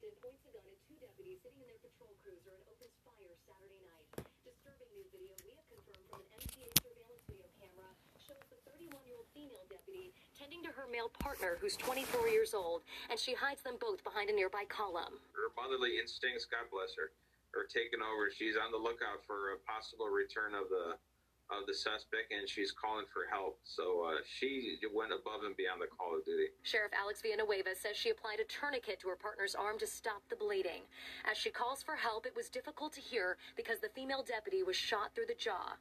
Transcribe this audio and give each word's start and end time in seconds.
Compton 0.00 0.16
points 0.24 0.48
a 0.48 0.52
gun 0.56 0.64
at 0.64 0.80
two 0.88 0.96
deputies 0.96 1.44
sitting 1.44 1.60
in 1.60 1.68
their 1.68 1.76
patrol 1.84 2.08
cruiser 2.24 2.56
and 2.56 2.64
opens 2.72 2.96
fire 3.04 3.36
Saturday 3.44 3.84
night. 3.84 4.08
Disturbing 4.48 4.88
new 4.96 5.04
video 5.12 5.36
we 5.44 5.52
have 5.52 5.68
confirmed 5.68 6.08
from 6.08 6.24
an 6.24 6.40
MTA 6.40 6.72
surveillance 6.80 7.24
video 7.28 7.44
camera 7.60 7.92
shows 8.16 8.40
the 8.48 8.56
31-year-old 8.64 9.28
female 9.36 9.68
deputy 9.68 10.16
tending 10.32 10.64
to 10.64 10.72
her 10.72 10.88
male 10.88 11.12
partner 11.20 11.60
who's 11.60 11.76
24 11.76 12.32
years 12.32 12.56
old, 12.56 12.80
and 13.12 13.20
she 13.20 13.36
hides 13.36 13.60
them 13.60 13.76
both 13.76 14.00
behind 14.00 14.32
a 14.32 14.34
nearby 14.34 14.64
column. 14.72 15.20
Her 15.36 15.52
motherly 15.52 16.00
instincts, 16.00 16.48
God 16.48 16.72
bless 16.72 16.96
her, 16.96 17.12
are 17.52 17.68
taking 17.68 18.00
over. 18.00 18.32
She's 18.32 18.56
on 18.56 18.72
the 18.72 18.80
lookout 18.80 19.20
for 19.28 19.52
a 19.52 19.60
possible 19.68 20.08
return 20.08 20.56
of 20.56 20.72
the 20.72 20.96
of 21.50 21.66
the 21.66 21.74
suspect 21.74 22.30
and 22.30 22.48
she's 22.48 22.70
calling 22.70 23.06
for 23.10 23.26
help. 23.26 23.58
So 23.66 24.06
uh, 24.06 24.22
she 24.22 24.78
went 24.94 25.10
above 25.10 25.42
and 25.42 25.54
beyond 25.58 25.82
the 25.82 25.90
call 25.90 26.16
of 26.16 26.24
duty. 26.24 26.54
Sheriff 26.62 26.94
Alex 26.94 27.20
Villanueva 27.20 27.74
says 27.74 27.98
she 27.98 28.10
applied 28.10 28.38
a 28.38 28.46
tourniquet 28.46 29.02
to 29.02 29.10
her 29.10 29.18
partner's 29.18 29.58
arm 29.58 29.78
to 29.82 29.86
stop 29.86 30.22
the 30.30 30.38
bleeding. 30.38 30.86
As 31.26 31.36
she 31.36 31.50
calls 31.50 31.82
for 31.82 31.98
help, 31.98 32.24
it 32.24 32.34
was 32.34 32.48
difficult 32.48 32.94
to 32.94 33.02
hear 33.02 33.36
because 33.58 33.82
the 33.82 33.90
female 33.92 34.22
deputy 34.22 34.62
was 34.62 34.78
shot 34.78 35.14
through 35.14 35.26
the 35.26 35.38
jaw. 35.38 35.74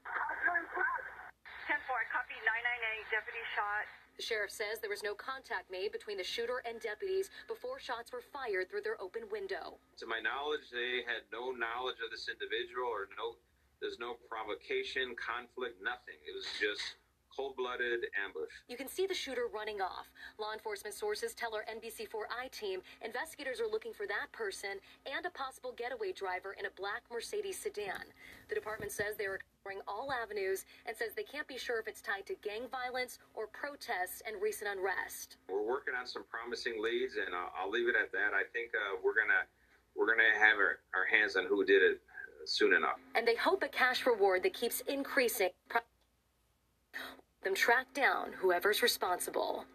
10 1.70 1.78
4, 1.86 2.02
copy 2.10 2.34
998, 2.42 3.14
deputy 3.14 3.46
shot. 3.54 3.86
The 4.18 4.28
sheriff 4.28 4.52
says 4.52 4.84
there 4.84 4.92
was 4.92 5.00
no 5.06 5.16
contact 5.16 5.72
made 5.72 5.96
between 5.96 6.20
the 6.20 6.28
shooter 6.28 6.60
and 6.68 6.76
deputies 6.84 7.32
before 7.48 7.80
shots 7.80 8.12
were 8.12 8.20
fired 8.20 8.68
through 8.68 8.84
their 8.84 9.00
open 9.00 9.24
window. 9.32 9.80
To 10.04 10.06
my 10.12 10.20
knowledge, 10.20 10.68
they 10.76 11.08
had 11.08 11.24
no 11.32 11.56
knowledge 11.56 12.04
of 12.04 12.12
this 12.12 12.28
individual 12.28 12.92
or 12.92 13.08
no 13.16 13.40
there's 13.82 14.00
no 14.00 14.16
provocation, 14.28 15.16
conflict, 15.16 15.80
nothing. 15.84 16.20
It 16.28 16.36
was 16.36 16.48
just 16.60 17.00
cold 17.40 17.56
blooded 17.56 18.04
ambush. 18.20 18.52
You 18.68 18.76
can 18.76 18.90
see 18.90 19.08
the 19.08 19.14
shooter 19.14 19.48
running 19.54 19.80
off. 19.80 20.12
Law 20.40 20.52
enforcement 20.52 20.96
sources 20.96 21.34
tell 21.34 21.56
our 21.56 21.64
NBC4i 21.72 22.52
team 22.52 22.82
investigators 23.02 23.62
are 23.62 23.68
looking 23.68 23.94
for 23.94 24.06
that 24.08 24.28
person 24.34 24.82
and 25.06 25.26
a 25.26 25.30
possible 25.32 25.74
getaway 25.78 26.12
driver 26.12 26.56
in 26.60 26.66
a 26.66 26.74
black 26.76 27.04
Mercedes 27.12 27.58
sedan. 27.58 28.12
The 28.50 28.56
department 28.56 28.92
says 28.92 29.16
they 29.16 29.26
are 29.26 29.40
exploring 29.40 29.80
all 29.88 30.12
avenues 30.12 30.66
and 30.86 30.98
says 30.98 31.16
they 31.16 31.24
can't 31.24 31.48
be 31.48 31.58
sure 31.58 31.80
if 31.80 31.88
it's 31.88 32.02
tied 32.02 32.26
to 32.28 32.36
gang 32.44 32.68
violence 32.68 33.20
or 33.36 33.48
protests 33.48 34.22
and 34.28 34.42
recent 34.42 34.70
unrest. 34.76 35.38
We're 35.48 35.64
working 35.64 35.94
on 35.96 36.08
some 36.08 36.26
promising 36.28 36.82
leads, 36.84 37.16
and 37.16 37.32
I'll, 37.34 37.54
I'll 37.56 37.72
leave 37.72 37.88
it 37.88 37.96
at 37.96 38.12
that. 38.12 38.36
I 38.36 38.44
think 38.52 38.72
uh, 38.76 39.00
we're 39.04 39.16
gonna 39.16 39.48
we're 39.96 40.08
gonna 40.08 40.36
have 40.40 40.58
our, 40.58 40.80
our 40.92 41.06
hands 41.08 41.36
on 41.36 41.46
who 41.46 41.64
did 41.64 41.84
it 41.84 42.02
soon 42.46 42.74
enough. 42.74 42.98
And 43.16 43.28
they 43.28 43.36
hope 43.36 43.64
a 43.64 43.68
cash 43.68 44.06
reward 44.06 44.44
that 44.44 44.54
keeps 44.54 44.82
increasing 44.82 45.50
them 47.44 47.56
track 47.56 47.94
down 47.94 48.34
whoever's 48.38 48.82
responsible. 48.82 49.66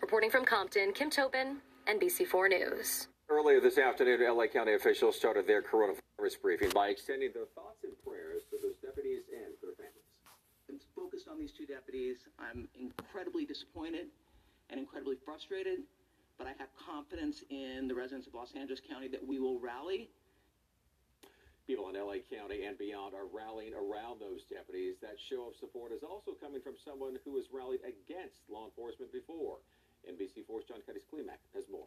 Reporting 0.00 0.30
from 0.30 0.44
Compton, 0.44 0.92
Kim 0.92 1.10
Tobin, 1.10 1.58
NBC4 1.86 2.48
News. 2.48 3.08
Earlier 3.28 3.60
this 3.60 3.78
afternoon, 3.78 4.20
LA 4.26 4.46
County 4.46 4.74
officials 4.74 5.16
started 5.16 5.46
their 5.46 5.62
coronavirus 5.62 6.40
briefing 6.42 6.70
by 6.70 6.88
extending 6.88 7.30
their 7.32 7.46
thoughts 7.54 7.84
and 7.84 7.92
prayers 8.04 8.42
to 8.50 8.56
those 8.62 8.74
deputies 8.82 9.22
and 9.30 9.54
their 9.62 9.72
families. 9.76 10.08
I'm 10.68 10.80
focused 10.96 11.28
on 11.28 11.38
these 11.38 11.52
two 11.52 11.66
deputies. 11.66 12.26
I'm 12.38 12.68
incredibly 12.74 13.44
disappointed 13.44 14.06
and 14.70 14.80
incredibly 14.80 15.16
frustrated, 15.24 15.80
but 16.38 16.46
I 16.46 16.54
have 16.58 16.68
confidence 16.74 17.44
in 17.50 17.86
the 17.86 17.94
residents 17.94 18.26
of 18.26 18.34
Los 18.34 18.52
Angeles 18.54 18.80
County 18.80 19.08
that 19.08 19.24
we 19.24 19.38
will 19.38 19.60
rally 19.60 20.08
People 21.70 21.86
in 21.86 21.94
LA 21.94 22.18
County 22.26 22.66
and 22.66 22.74
beyond 22.74 23.14
are 23.14 23.30
rallying 23.30 23.78
around 23.78 24.18
those 24.18 24.42
deputies. 24.50 24.98
That 24.98 25.14
show 25.30 25.46
of 25.46 25.54
support 25.62 25.94
is 25.94 26.02
also 26.02 26.34
coming 26.34 26.58
from 26.58 26.74
someone 26.82 27.14
who 27.22 27.38
has 27.38 27.46
rallied 27.54 27.86
against 27.86 28.42
law 28.50 28.66
enforcement 28.66 29.14
before. 29.14 29.62
NBC4's 30.02 30.66
John 30.66 30.82
Cádiz 30.82 31.06
Klemack 31.06 31.38
has 31.54 31.70
more. 31.70 31.86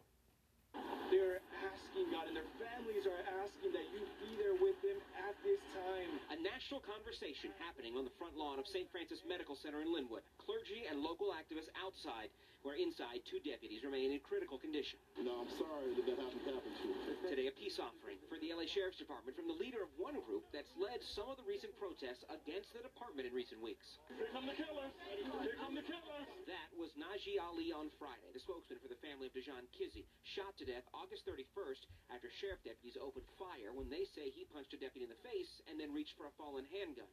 They're 1.10 1.38
asking 1.62 2.10
God, 2.10 2.26
and 2.26 2.36
their 2.36 2.50
families 2.58 3.06
are 3.06 3.22
asking 3.44 3.70
that 3.76 3.86
you 3.94 4.02
be 4.18 4.34
there 4.40 4.56
with 4.58 4.74
them 4.82 4.98
at 5.20 5.36
this 5.46 5.60
time. 5.76 6.10
A 6.34 6.38
national 6.40 6.82
conversation 6.82 7.54
happening 7.62 7.94
on 7.94 8.02
the 8.02 8.14
front 8.18 8.34
lawn 8.34 8.58
of 8.58 8.66
St. 8.66 8.90
Francis 8.90 9.22
Medical 9.22 9.54
Center 9.54 9.80
in 9.84 9.92
Lynwood. 9.92 10.26
Clergy 10.40 10.90
and 10.90 11.00
local 11.00 11.30
activists 11.30 11.70
outside 11.78 12.32
where 12.64 12.80
inside 12.80 13.20
two 13.28 13.36
deputies 13.44 13.84
remain 13.84 14.08
in 14.08 14.16
critical 14.24 14.56
condition. 14.56 14.96
No, 15.20 15.44
I'm 15.44 15.52
sorry 15.60 15.92
that 16.00 16.08
that 16.08 16.16
happened 16.16 16.48
happen 16.48 16.72
to 16.72 16.84
you. 16.88 16.96
Today, 17.28 17.52
a 17.52 17.52
peace 17.52 17.76
offering 17.76 18.16
for 18.24 18.40
the 18.40 18.56
LA 18.56 18.64
Sheriff's 18.64 18.96
Department 18.96 19.36
from 19.36 19.52
the 19.52 19.58
leader 19.60 19.84
of 19.84 19.92
one 20.00 20.16
group 20.24 20.48
that's 20.48 20.72
led 20.80 21.04
some 21.04 21.28
of 21.28 21.36
the 21.36 21.44
recent 21.44 21.76
protests 21.76 22.24
against 22.32 22.72
the 22.72 22.80
department 22.80 23.28
in 23.28 23.36
recent 23.36 23.60
weeks. 23.60 24.00
Here 24.08 24.32
come 24.32 24.48
the 24.48 24.56
killers! 24.56 24.88
Here 25.12 25.60
come 25.60 25.76
the 25.76 25.84
killers! 25.84 26.24
That 26.48 26.72
was 26.72 26.96
Najee 26.96 27.36
Ali 27.36 27.68
on 27.68 27.92
Friday, 28.00 28.32
the 28.32 28.40
spokesman 28.40 28.80
for 28.80 28.88
the 28.88 29.00
family 29.04 29.28
of 29.28 29.36
Dijon 29.36 29.68
Kizzee, 29.76 30.08
shot 30.24 30.56
to 30.56 30.63
death 30.64 30.88
August 30.96 31.28
31st 31.28 31.84
after 32.08 32.32
sheriff 32.40 32.60
deputies 32.64 32.96
opened 32.96 33.28
fire 33.36 33.76
when 33.76 33.92
they 33.92 34.08
say 34.16 34.32
he 34.32 34.48
punched 34.48 34.72
a 34.72 34.80
deputy 34.80 35.04
in 35.04 35.12
the 35.12 35.20
face 35.20 35.60
and 35.68 35.76
then 35.76 35.92
reached 35.92 36.16
for 36.16 36.24
a 36.24 36.34
fallen 36.40 36.64
handgun. 36.72 37.08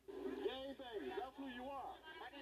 Gang 0.48 0.72
bangers, 0.80 1.16
that's 1.20 1.36
who 1.36 1.52
you 1.52 1.68
are. 1.68 1.96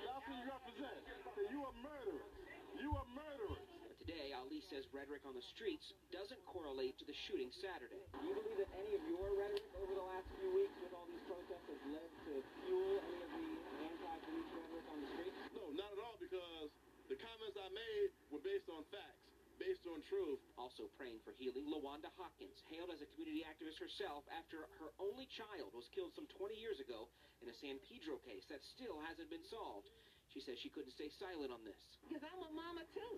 That's 0.05 0.25
who 0.29 0.33
you 0.37 0.45
represent. 0.45 1.01
You 1.49 1.65
are 1.65 1.75
murderers. 1.81 2.29
You 2.77 2.93
are 2.93 3.07
murderers. 3.09 3.65
But 3.89 3.97
today, 4.05 4.37
Ali 4.37 4.61
says 4.69 4.85
rhetoric 4.93 5.25
on 5.25 5.33
the 5.33 5.45
streets 5.57 5.97
doesn't 6.13 6.39
correlate 6.45 6.93
to 7.01 7.05
the 7.09 7.17
shooting 7.25 7.49
Saturday. 7.57 8.05
Do 8.13 8.29
you 8.29 8.37
believe 8.37 8.61
that 8.61 8.69
any 8.77 8.93
of 8.93 9.01
your 9.09 9.33
rhetoric 9.33 9.65
over 9.81 9.93
the 9.97 10.05
last 10.05 10.29
few 10.37 10.53
weeks 10.53 10.77
with 10.77 10.93
all 10.93 11.09
these 11.09 11.25
protests 11.25 11.65
has 11.73 11.81
led 11.89 12.09
to 12.29 12.33
fuel 12.69 13.01
any 13.01 13.19
of 13.25 13.29
the 13.33 13.45
anti-police 13.81 14.49
rhetoric 14.53 14.85
on 14.93 14.97
the 15.01 15.09
streets? 15.17 15.37
No, 15.57 15.73
not 15.73 15.89
at 15.89 15.99
all, 16.05 16.21
because 16.21 16.69
the 17.09 17.17
comments 17.17 17.57
I 17.57 17.69
made 17.73 18.13
were 18.29 18.43
based 18.45 18.69
on 18.69 18.85
facts 18.93 19.18
based 19.59 19.83
on 19.85 19.99
truth. 20.07 20.39
Also 20.55 20.87
praying 20.95 21.19
for 21.27 21.35
healing, 21.35 21.67
Lawanda 21.67 22.09
Hawkins, 22.15 22.63
hailed 22.71 22.89
as 22.89 23.03
a 23.03 23.07
community 23.13 23.43
activist 23.43 23.77
herself 23.77 24.23
after 24.31 24.65
her 24.79 24.89
only 24.97 25.27
child 25.35 25.75
was 25.75 25.91
killed 25.91 26.15
some 26.15 26.25
20 26.39 26.55
years 26.55 26.79
ago 26.79 27.11
in 27.43 27.51
a 27.51 27.55
San 27.59 27.77
Pedro 27.85 28.17
case 28.23 28.47
that 28.47 28.63
still 28.63 28.97
hasn't 29.05 29.27
been 29.27 29.43
solved. 29.51 29.91
She 30.31 30.39
says 30.39 30.55
she 30.63 30.71
couldn't 30.71 30.95
stay 30.95 31.11
silent 31.19 31.51
on 31.51 31.61
this. 31.67 31.77
Because 32.07 32.23
I'm 32.23 32.41
a 32.41 32.51
mama 32.55 32.87
too. 32.95 33.15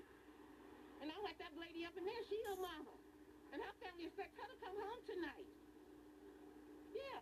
And 1.05 1.09
I 1.09 1.17
like 1.21 1.37
that 1.37 1.53
lady 1.57 1.85
up 1.85 1.93
in 1.97 2.05
there, 2.05 2.23
she 2.25 2.37
a 2.49 2.57
mama. 2.57 2.93
And 3.53 3.61
her 3.61 3.75
family 3.83 4.09
expect 4.09 4.33
her 4.41 4.47
to 4.49 4.57
come 4.63 4.77
home 4.77 5.01
tonight. 5.05 5.60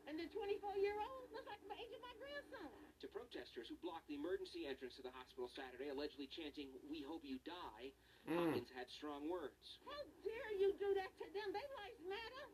Yeah, 0.10 0.18
and 0.18 0.26
the 0.26 0.30
24-year-old 0.34 1.30
looks 1.30 1.46
like 1.46 1.62
the 1.70 1.78
age 1.78 1.94
of 1.94 2.02
my 2.02 2.10
grandson. 2.18 2.74
To 3.06 3.08
protesters 3.14 3.70
who 3.70 3.78
blocked 3.78 4.10
the 4.10 4.18
emergency 4.18 4.66
entrance 4.66 4.98
to 4.98 5.06
the 5.06 5.14
hospital 5.14 5.46
Saturday, 5.54 5.94
allegedly 5.94 6.26
chanting, 6.34 6.74
We 6.90 7.06
hope 7.06 7.22
you 7.22 7.38
die, 7.46 7.94
mm. 8.26 8.34
Hawkins 8.34 8.74
had 8.74 8.90
strong 8.98 9.30
words. 9.30 9.62
How 9.86 10.02
dare 10.26 10.54
you 10.58 10.74
do 10.82 10.98
that 10.98 11.14
to 11.22 11.26
them? 11.30 11.54
They 11.54 11.62
lives 11.62 12.02
matter. 12.10 12.46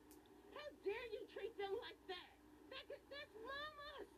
How 0.52 0.68
dare 0.84 1.08
you 1.16 1.24
treat 1.32 1.56
them 1.56 1.72
like 1.80 2.00
that? 2.12 2.30
that 2.76 2.84
that's 2.92 3.36
mamas. 3.40 4.10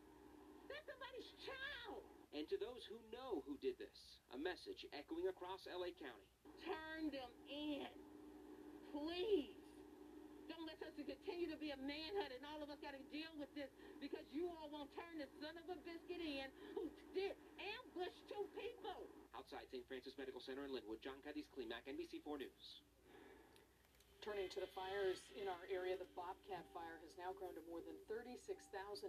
That's 0.66 0.86
somebody's 0.90 1.30
child. 1.46 2.02
And 2.34 2.42
to 2.50 2.58
those 2.58 2.82
who 2.90 2.98
know 3.14 3.46
who 3.46 3.54
did 3.62 3.78
this, 3.78 4.18
a 4.34 4.38
message 4.38 4.82
echoing 4.90 5.30
across 5.30 5.62
LA 5.70 5.94
County. 5.94 6.26
Turn 6.66 7.14
them 7.14 7.32
in. 7.46 7.86
Please. 8.90 9.57
Don't 10.48 10.64
let 10.64 10.80
us 10.80 10.96
continue 10.96 11.48
to 11.52 11.60
be 11.60 11.70
a 11.70 11.78
manhunt 11.84 12.32
and 12.32 12.42
all 12.48 12.64
of 12.64 12.72
us 12.72 12.80
got 12.80 12.96
to 12.96 13.04
deal 13.12 13.30
with 13.36 13.52
this 13.52 13.68
because 14.00 14.24
you 14.32 14.48
all 14.48 14.72
won't 14.72 14.88
turn 14.96 15.20
the 15.20 15.28
son 15.44 15.52
of 15.60 15.68
a 15.68 15.76
biscuit 15.84 16.24
in 16.24 16.48
who 16.72 16.88
did 17.12 17.36
ambush 17.60 18.16
two 18.32 18.44
people. 18.56 19.08
Outside 19.36 19.68
St. 19.68 19.84
Francis 19.84 20.16
Medical 20.16 20.40
Center 20.40 20.64
in 20.64 20.72
Lynwood, 20.72 21.04
John 21.04 21.20
Cádiz 21.20 21.46
Klemack, 21.52 21.84
NBC4 21.84 22.40
News. 22.40 22.66
Turning 24.24 24.50
to 24.50 24.60
the 24.60 24.72
fires 24.74 25.22
in 25.38 25.46
our 25.46 25.64
area, 25.70 25.94
the 25.94 26.08
Bobcat 26.18 26.66
fire 26.74 26.98
has 27.00 27.14
now 27.16 27.30
grown 27.38 27.54
to 27.54 27.62
more 27.70 27.80
than 27.80 27.94
36,000 28.10 28.50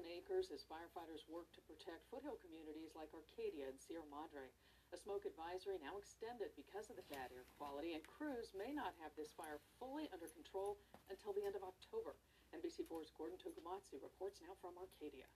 acres 0.05 0.53
as 0.53 0.61
firefighters 0.69 1.25
work 1.27 1.49
to 1.57 1.61
protect 1.65 2.05
foothill 2.13 2.37
communities 2.45 2.93
like 2.93 3.09
Arcadia 3.11 3.67
and 3.67 3.79
Sierra 3.81 4.05
Madre. 4.07 4.47
A 4.89 4.97
smoke 4.97 5.29
advisory 5.29 5.77
now 5.77 6.01
extended 6.01 6.49
because 6.57 6.89
of 6.89 6.97
the 6.97 7.05
bad 7.13 7.29
air 7.29 7.45
quality, 7.61 7.93
and 7.93 8.01
crews 8.01 8.57
may 8.57 8.73
not 8.73 8.97
have 8.97 9.13
this 9.13 9.29
fire 9.37 9.61
fully 9.77 10.09
under 10.09 10.25
control 10.33 10.81
until 11.13 11.29
the 11.29 11.45
end 11.45 11.53
of 11.53 11.61
October. 11.61 12.17
NBC4's 12.57 13.13
Gordon 13.13 13.37
Tokumatsu 13.37 14.01
reports 14.01 14.41
now 14.41 14.57
from 14.57 14.73
Arcadia. 14.81 15.29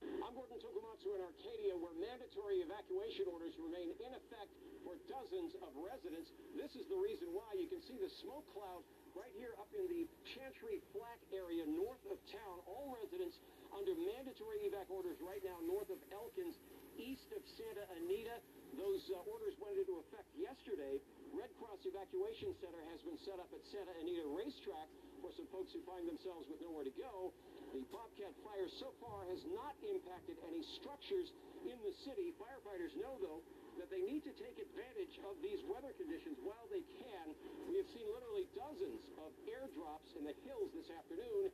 I'm 0.00 0.32
Gordon 0.32 0.56
Tokumatsu 0.56 1.12
in 1.12 1.20
Arcadia, 1.20 1.76
where 1.76 1.92
mandatory 2.00 2.64
evacuation 2.64 3.28
orders 3.28 3.60
remain 3.60 3.92
in 4.00 4.16
effect 4.16 4.56
for 4.80 4.96
dozens 5.12 5.52
of 5.60 5.76
residents. 5.76 6.32
This 6.56 6.72
is 6.72 6.88
the 6.88 6.96
reason 6.96 7.36
why 7.36 7.52
you 7.52 7.68
can 7.68 7.84
see 7.84 8.00
the 8.00 8.08
smoke 8.08 8.48
cloud 8.56 8.80
right 9.12 9.32
here 9.36 9.52
up 9.60 9.68
in 9.76 9.84
the 9.92 10.08
Chantry 10.24 10.80
Flat 10.96 11.20
area 11.36 11.68
north 11.68 12.00
of 12.08 12.16
town. 12.32 12.64
All 12.64 12.96
residents 12.96 13.44
under 13.76 13.92
mandatory 13.92 14.64
evac 14.64 14.88
orders 14.88 15.20
right 15.20 15.44
now 15.44 15.60
north 15.68 15.92
of 15.92 16.00
Elkins, 16.08 16.56
east 16.96 17.28
of 17.36 17.44
Santa 17.60 17.84
Anita. 18.00 18.40
Those 18.80 19.04
uh, 19.12 19.20
orders 19.28 19.52
went 19.60 19.76
into 19.76 20.00
effect 20.08 20.28
yesterday. 20.32 20.96
Red 21.36 21.52
Cross 21.60 21.84
Evacuation 21.84 22.56
Center 22.60 22.80
has 22.88 23.00
been 23.04 23.20
set 23.20 23.36
up 23.36 23.52
at 23.52 23.60
Santa 23.68 23.92
Anita 24.00 24.24
Racetrack 24.32 24.88
for 25.20 25.28
some 25.36 25.48
folks 25.52 25.76
who 25.76 25.84
find 25.84 26.08
themselves 26.08 26.48
with 26.48 26.60
nowhere 26.64 26.88
to 26.88 26.96
go. 26.96 27.36
The 27.76 27.84
Bobcat 27.92 28.32
fire 28.40 28.68
so 28.80 28.88
far 29.04 29.28
has 29.28 29.44
not 29.52 29.76
impacted 29.84 30.40
any 30.48 30.64
structures 30.80 31.28
in 31.68 31.76
the 31.84 31.92
city. 32.08 32.32
Firefighters 32.40 32.96
know, 32.96 33.20
though, 33.20 33.44
that 33.76 33.92
they 33.92 34.00
need 34.00 34.24
to 34.24 34.32
take 34.40 34.56
advantage 34.56 35.20
of 35.28 35.36
these 35.44 35.60
weather 35.68 35.92
conditions 36.00 36.40
while 36.40 36.64
they 36.72 36.80
can. 37.04 37.36
We 37.68 37.76
have 37.76 37.88
seen 37.92 38.08
literally 38.08 38.48
dozens 38.56 39.04
of 39.20 39.28
airdrops 39.44 40.08
in 40.16 40.24
the 40.24 40.36
hills 40.48 40.72
this 40.72 40.88
afternoon. 40.88 41.52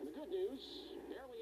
And 0.00 0.08
the 0.08 0.14
good 0.16 0.32
news, 0.32 0.62
barely 1.12 1.39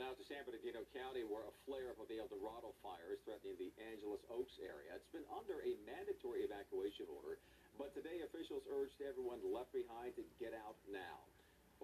San 0.00 0.46
Bernardino 0.48 0.80
County, 0.96 1.28
where 1.28 1.44
a 1.44 1.52
flare-up 1.68 2.00
of 2.00 2.08
the 2.08 2.16
El 2.16 2.30
Dorado 2.32 2.72
fire 2.80 3.12
is 3.12 3.20
threatening 3.28 3.52
the 3.60 3.68
Angeles 3.92 4.24
Oaks 4.32 4.56
area. 4.62 4.96
It's 4.96 5.12
been 5.12 5.26
under 5.28 5.60
a 5.60 5.76
mandatory 5.84 6.46
evacuation 6.46 7.04
order, 7.12 7.36
but 7.76 7.92
today 7.92 8.24
officials 8.24 8.64
urged 8.70 8.96
everyone 9.04 9.44
left 9.44 9.76
behind 9.76 10.16
to 10.16 10.24
get 10.40 10.56
out 10.56 10.80
now. 10.88 11.20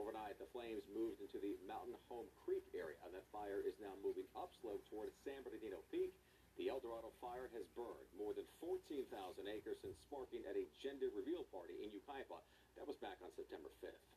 Overnight, 0.00 0.40
the 0.40 0.48
flames 0.56 0.80
moved 0.94 1.20
into 1.20 1.36
the 1.42 1.60
Mountain 1.68 1.98
Home 2.08 2.24
Creek 2.40 2.64
area, 2.72 2.96
and 3.04 3.12
that 3.12 3.28
fire 3.28 3.60
is 3.60 3.76
now 3.76 3.92
moving 4.00 4.24
upslope 4.32 4.80
toward 4.88 5.12
San 5.20 5.44
Bernardino 5.44 5.84
Peak. 5.92 6.16
The 6.56 6.72
El 6.72 6.80
Dorado 6.80 7.12
fire 7.20 7.52
has 7.52 7.68
burned 7.76 8.08
more 8.16 8.32
than 8.32 8.48
14,000 8.64 9.12
acres 9.44 9.76
since 9.84 9.98
sparking 10.08 10.40
at 10.48 10.56
a 10.56 10.64
gender 10.80 11.12
reveal 11.12 11.44
party 11.52 11.84
in 11.84 11.92
Yucaipa. 11.92 12.40
That 12.80 12.88
was 12.88 12.96
back 13.04 13.20
on 13.20 13.28
September 13.36 13.68
5th. 13.84 14.15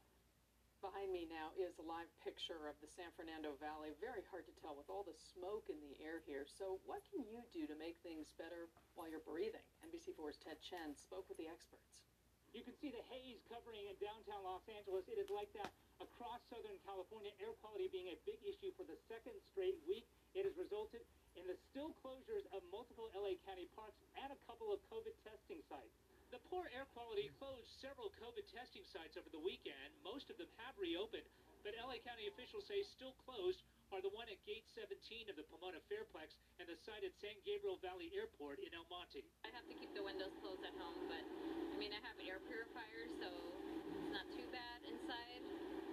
Behind 0.80 1.12
me 1.12 1.28
now 1.28 1.52
is 1.60 1.76
a 1.76 1.84
live 1.84 2.08
picture 2.24 2.72
of 2.72 2.80
the 2.80 2.88
San 2.88 3.12
Fernando 3.20 3.52
Valley. 3.60 3.92
Very 4.00 4.24
hard 4.32 4.48
to 4.48 4.56
tell 4.64 4.80
with 4.80 4.88
all 4.88 5.04
the 5.04 5.12
smoke 5.12 5.68
in 5.68 5.76
the 5.84 5.92
air 6.00 6.24
here. 6.24 6.48
So, 6.48 6.80
what 6.88 7.04
can 7.12 7.28
you 7.28 7.44
do 7.52 7.68
to 7.68 7.76
make 7.76 8.00
things 8.00 8.32
better 8.40 8.72
while 8.96 9.12
you're 9.12 9.24
breathing? 9.28 9.64
NBC4's 9.84 10.40
Ted 10.40 10.56
Chen 10.64 10.96
spoke 10.96 11.28
with 11.28 11.36
the 11.36 11.52
experts. 11.52 12.08
You 12.56 12.64
can 12.64 12.80
see 12.80 12.96
the 12.96 13.04
haze 13.12 13.44
covering 13.52 13.92
in 13.92 14.00
downtown 14.00 14.40
Los 14.48 14.64
Angeles. 14.72 15.12
It 15.12 15.20
is 15.20 15.28
like 15.28 15.52
that 15.60 15.76
across 16.00 16.40
Southern 16.48 16.80
California. 16.88 17.36
Air 17.44 17.52
quality 17.60 17.92
being 17.92 18.16
a 18.16 18.18
big 18.24 18.40
issue 18.48 18.72
for 18.80 18.88
the 18.88 18.96
second 19.12 19.36
straight 19.44 19.76
week. 19.84 20.08
It 20.32 20.48
has 20.48 20.56
resulted 20.56 21.04
in 21.36 21.44
the 21.44 21.60
still 21.60 21.92
closures 22.00 22.48
of 22.56 22.64
multiple 22.72 23.12
LA 23.12 23.36
County 23.44 23.68
parks 23.76 24.00
and 24.16 24.32
a 24.32 24.40
couple 24.48 24.72
of 24.72 24.80
COVID 24.88 25.12
testing 25.28 25.60
sites. 25.68 26.09
The 26.30 26.38
poor 26.54 26.70
air 26.78 26.86
quality 26.94 27.34
closed 27.42 27.66
several 27.82 28.14
COVID 28.22 28.46
testing 28.54 28.86
sites 28.86 29.18
over 29.18 29.34
the 29.34 29.42
weekend. 29.42 29.90
Most 30.06 30.30
of 30.30 30.38
them 30.38 30.46
have 30.62 30.78
reopened, 30.78 31.26
but 31.66 31.74
LA 31.74 31.98
County 32.06 32.30
officials 32.30 32.70
say 32.70 32.86
still 32.86 33.18
closed 33.26 33.66
are 33.90 33.98
the 33.98 34.14
one 34.14 34.30
at 34.30 34.38
Gate 34.46 34.70
17 34.78 34.94
of 35.34 35.34
the 35.34 35.46
Pomona 35.50 35.82
Fairplex 35.90 36.38
and 36.62 36.70
the 36.70 36.78
site 36.86 37.02
at 37.02 37.18
San 37.18 37.34
Gabriel 37.42 37.82
Valley 37.82 38.14
Airport 38.14 38.62
in 38.62 38.70
El 38.78 38.86
Monte. 38.94 39.26
I 39.42 39.50
have 39.58 39.66
to 39.66 39.74
keep 39.74 39.90
the 39.98 40.06
windows 40.06 40.30
closed 40.46 40.62
at 40.62 40.78
home, 40.78 41.10
but 41.10 41.26
I 41.26 41.76
mean, 41.82 41.98
I 41.98 42.02
have 42.06 42.14
air 42.22 42.38
purifiers, 42.46 43.10
so 43.18 43.30
it's 43.98 44.14
not 44.14 44.30
too 44.30 44.46
bad 44.54 44.86
inside, 44.86 45.42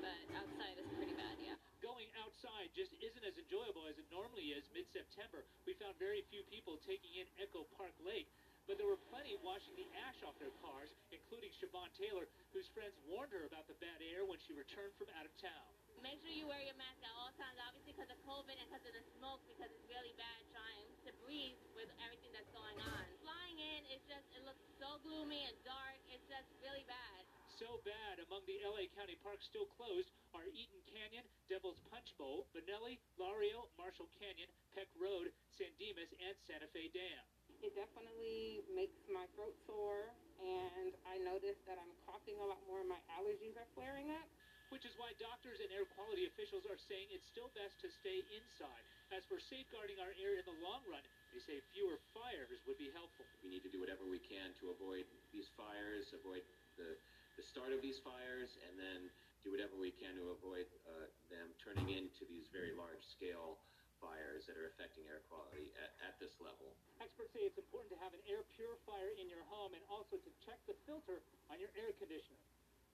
but 0.05 0.21
outside 0.37 0.77
is 0.77 0.85
pretty 1.01 1.17
bad, 1.17 1.41
yeah. 1.41 1.57
Going 1.81 2.13
outside 2.21 2.69
just 2.77 2.93
isn't 3.01 3.25
as 3.25 3.41
enjoyable 3.41 3.89
as 3.89 3.97
it 3.97 4.05
normally 4.13 4.53
is 4.53 4.69
mid 4.77 4.85
September. 4.93 5.49
We 5.65 5.73
found 5.81 5.97
very 5.97 6.29
few 6.29 6.45
people 6.53 6.77
taking 6.85 7.17
in 7.17 7.25
Echo 7.41 7.65
Park 7.81 7.97
Lake 8.05 8.29
but 8.67 8.77
there 8.79 8.91
were 8.91 8.99
plenty 9.15 9.39
washing 9.47 9.75
the 9.79 9.87
ash 10.11 10.19
off 10.27 10.35
their 10.43 10.53
cars, 10.59 10.91
including 11.15 11.55
Siobhan 11.57 11.91
Taylor, 11.95 12.27
whose 12.51 12.67
friends 12.75 12.99
warned 13.07 13.31
her 13.31 13.47
about 13.47 13.71
the 13.71 13.79
bad 13.79 14.03
air 14.03 14.27
when 14.27 14.43
she 14.43 14.53
returned 14.53 14.93
from 14.99 15.07
out 15.15 15.25
of 15.27 15.33
town. 15.39 15.71
Make 16.03 16.21
sure 16.21 16.35
you 16.35 16.45
wear 16.51 16.61
your 16.61 16.77
mask 16.77 17.01
at 17.03 17.15
all 17.17 17.33
times, 17.41 17.57
obviously 17.63 17.95
because 17.95 18.11
of 18.13 18.19
COVID 18.27 18.53
and 18.53 18.67
because 18.69 18.85
of 18.85 18.93
the 18.93 19.05
smoke, 19.17 19.41
because 19.49 19.71
it's 19.71 19.87
really 19.89 20.13
bad 20.19 20.39
trying 20.53 20.87
to 21.07 21.11
breathe 21.25 21.57
with 21.79 21.89
everything 22.05 22.31
that's 22.35 22.51
going 22.53 22.77
on. 22.83 23.03
Flying 23.23 23.59
in, 23.59 23.81
it's 23.89 24.05
just, 24.11 24.27
it 24.35 24.43
looks 24.45 24.61
so 24.77 25.01
gloomy 25.07 25.47
and 25.47 25.57
dark. 25.65 25.97
It's 26.11 26.27
just 26.29 26.47
really 26.61 26.85
bad. 26.85 27.23
So 27.57 27.81
bad, 27.89 28.21
among 28.29 28.45
the 28.45 28.61
LA 28.61 28.85
County 28.93 29.17
parks 29.25 29.49
still 29.49 29.65
closed 29.81 30.13
are 30.37 30.45
Eaton 30.53 30.83
Canyon, 30.93 31.25
Devil's 31.49 31.81
Punch 31.89 32.13
Bowl, 32.21 32.45
Bonelli, 32.53 33.01
Lario, 33.17 33.73
Marshall 33.81 34.13
Canyon, 34.21 34.53
Peck 34.77 34.93
Road, 35.01 35.33
San 35.57 35.73
Dimas, 35.81 36.13
and 36.21 36.37
Santa 36.45 36.69
Fe 36.77 36.93
Dam. 36.93 37.25
It 37.67 37.75
definitely 37.75 38.63
makes 38.71 38.95
my 39.11 39.27
throat 39.35 39.59
sore, 39.67 40.15
and 40.39 40.95
I 41.03 41.19
notice 41.19 41.59
that 41.67 41.83
I'm 41.83 41.91
coughing 42.07 42.39
a 42.39 42.47
lot 42.47 42.63
more, 42.71 42.79
and 42.79 42.87
my 42.87 43.03
allergies 43.19 43.59
are 43.59 43.67
flaring 43.75 44.15
up. 44.15 44.31
Which 44.71 44.87
is 44.87 44.95
why 44.95 45.15
doctors 45.19 45.59
and 45.59 45.71
air 45.75 45.87
quality 45.87 46.27
officials 46.31 46.63
are 46.67 46.79
saying 46.79 47.11
it's 47.11 47.27
still 47.27 47.51
best 47.59 47.79
to 47.83 47.91
stay 47.91 48.23
inside. 48.35 48.83
As 49.15 49.27
for 49.27 49.39
safeguarding 49.39 49.99
our 49.99 50.15
air 50.19 50.39
in 50.39 50.47
the 50.47 50.59
long 50.63 50.83
run, 50.87 51.03
they 51.35 51.43
say 51.43 51.59
fewer 51.75 51.99
fires 52.15 52.63
would 52.67 52.79
be 52.79 52.91
helpful. 52.95 53.27
We 53.43 53.51
need 53.51 53.63
to 53.67 53.71
do 53.71 53.83
whatever 53.83 54.07
we 54.07 54.23
can 54.23 54.55
to 54.63 54.71
avoid 54.75 55.07
these 55.31 55.51
fires, 55.55 56.15
avoid 56.15 56.47
the, 56.79 56.99
the 57.39 57.43
start 57.47 57.75
of 57.75 57.83
these 57.83 57.99
fires, 57.99 58.59
and 58.67 58.75
then 58.79 59.11
do 59.43 59.51
whatever 59.55 59.75
we 59.79 59.95
can 59.95 60.19
to 60.19 60.35
avoid 60.35 60.67
uh, 60.87 61.11
them 61.31 61.51
turning 61.63 61.95
into 61.95 62.27
these 62.27 62.47
very 62.51 62.75
large 62.75 63.03
scale 63.07 63.59
fires 64.03 64.47
that 64.51 64.59
are 64.59 64.71
affecting 64.71 65.07
air 65.07 65.23
quality 65.31 65.71
at, 65.79 65.95
at 66.03 66.15
this 66.19 66.39
level. 66.43 66.75
Experts 67.01 67.29
say 67.37 67.45
it's 67.45 67.61
important 67.61 67.93
to 67.93 67.99
have 68.01 68.17
an 68.17 68.23
air 68.25 68.41
purifier 68.57 69.13
in 69.21 69.29
your 69.29 69.45
home 69.53 69.77
and 69.77 69.85
also 69.93 70.17
to 70.17 70.31
check 70.45 70.57
the 70.65 70.77
filter 70.89 71.21
on 71.53 71.61
your 71.61 71.69
air 71.77 71.93
conditioner. 72.01 72.41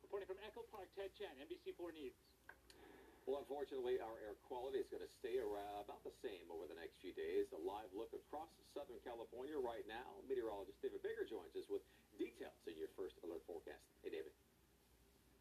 Reporting 0.03 0.27
from 0.27 0.43
Echo 0.43 0.67
Park, 0.75 0.91
Ted 0.99 1.15
Chen, 1.15 1.31
NBC4 1.47 1.95
News. 1.95 2.15
Well, 3.23 3.39
unfortunately, 3.39 4.03
our 4.03 4.19
air 4.27 4.35
quality 4.51 4.83
is 4.83 4.91
going 4.91 5.07
to 5.07 5.13
stay 5.23 5.39
around 5.39 5.87
about 5.87 6.03
the 6.03 6.11
same 6.27 6.51
over 6.51 6.67
the 6.67 6.75
next 6.75 6.99
few 6.99 7.15
days. 7.15 7.47
A 7.55 7.61
live 7.63 7.87
look 7.95 8.11
across 8.11 8.51
Southern 8.75 8.99
California 9.07 9.55
right 9.63 9.87
now. 9.87 10.19
Meteorologist 10.27 10.83
David 10.83 11.07
Biggar 11.07 11.31
joins 11.31 11.55
us 11.55 11.71
with 11.71 11.87
details 12.19 12.59
in 12.67 12.75
your 12.75 12.91
first 12.99 13.15
alert 13.23 13.47
forecast. 13.47 13.87
Hey, 14.03 14.11
David. 14.11 14.35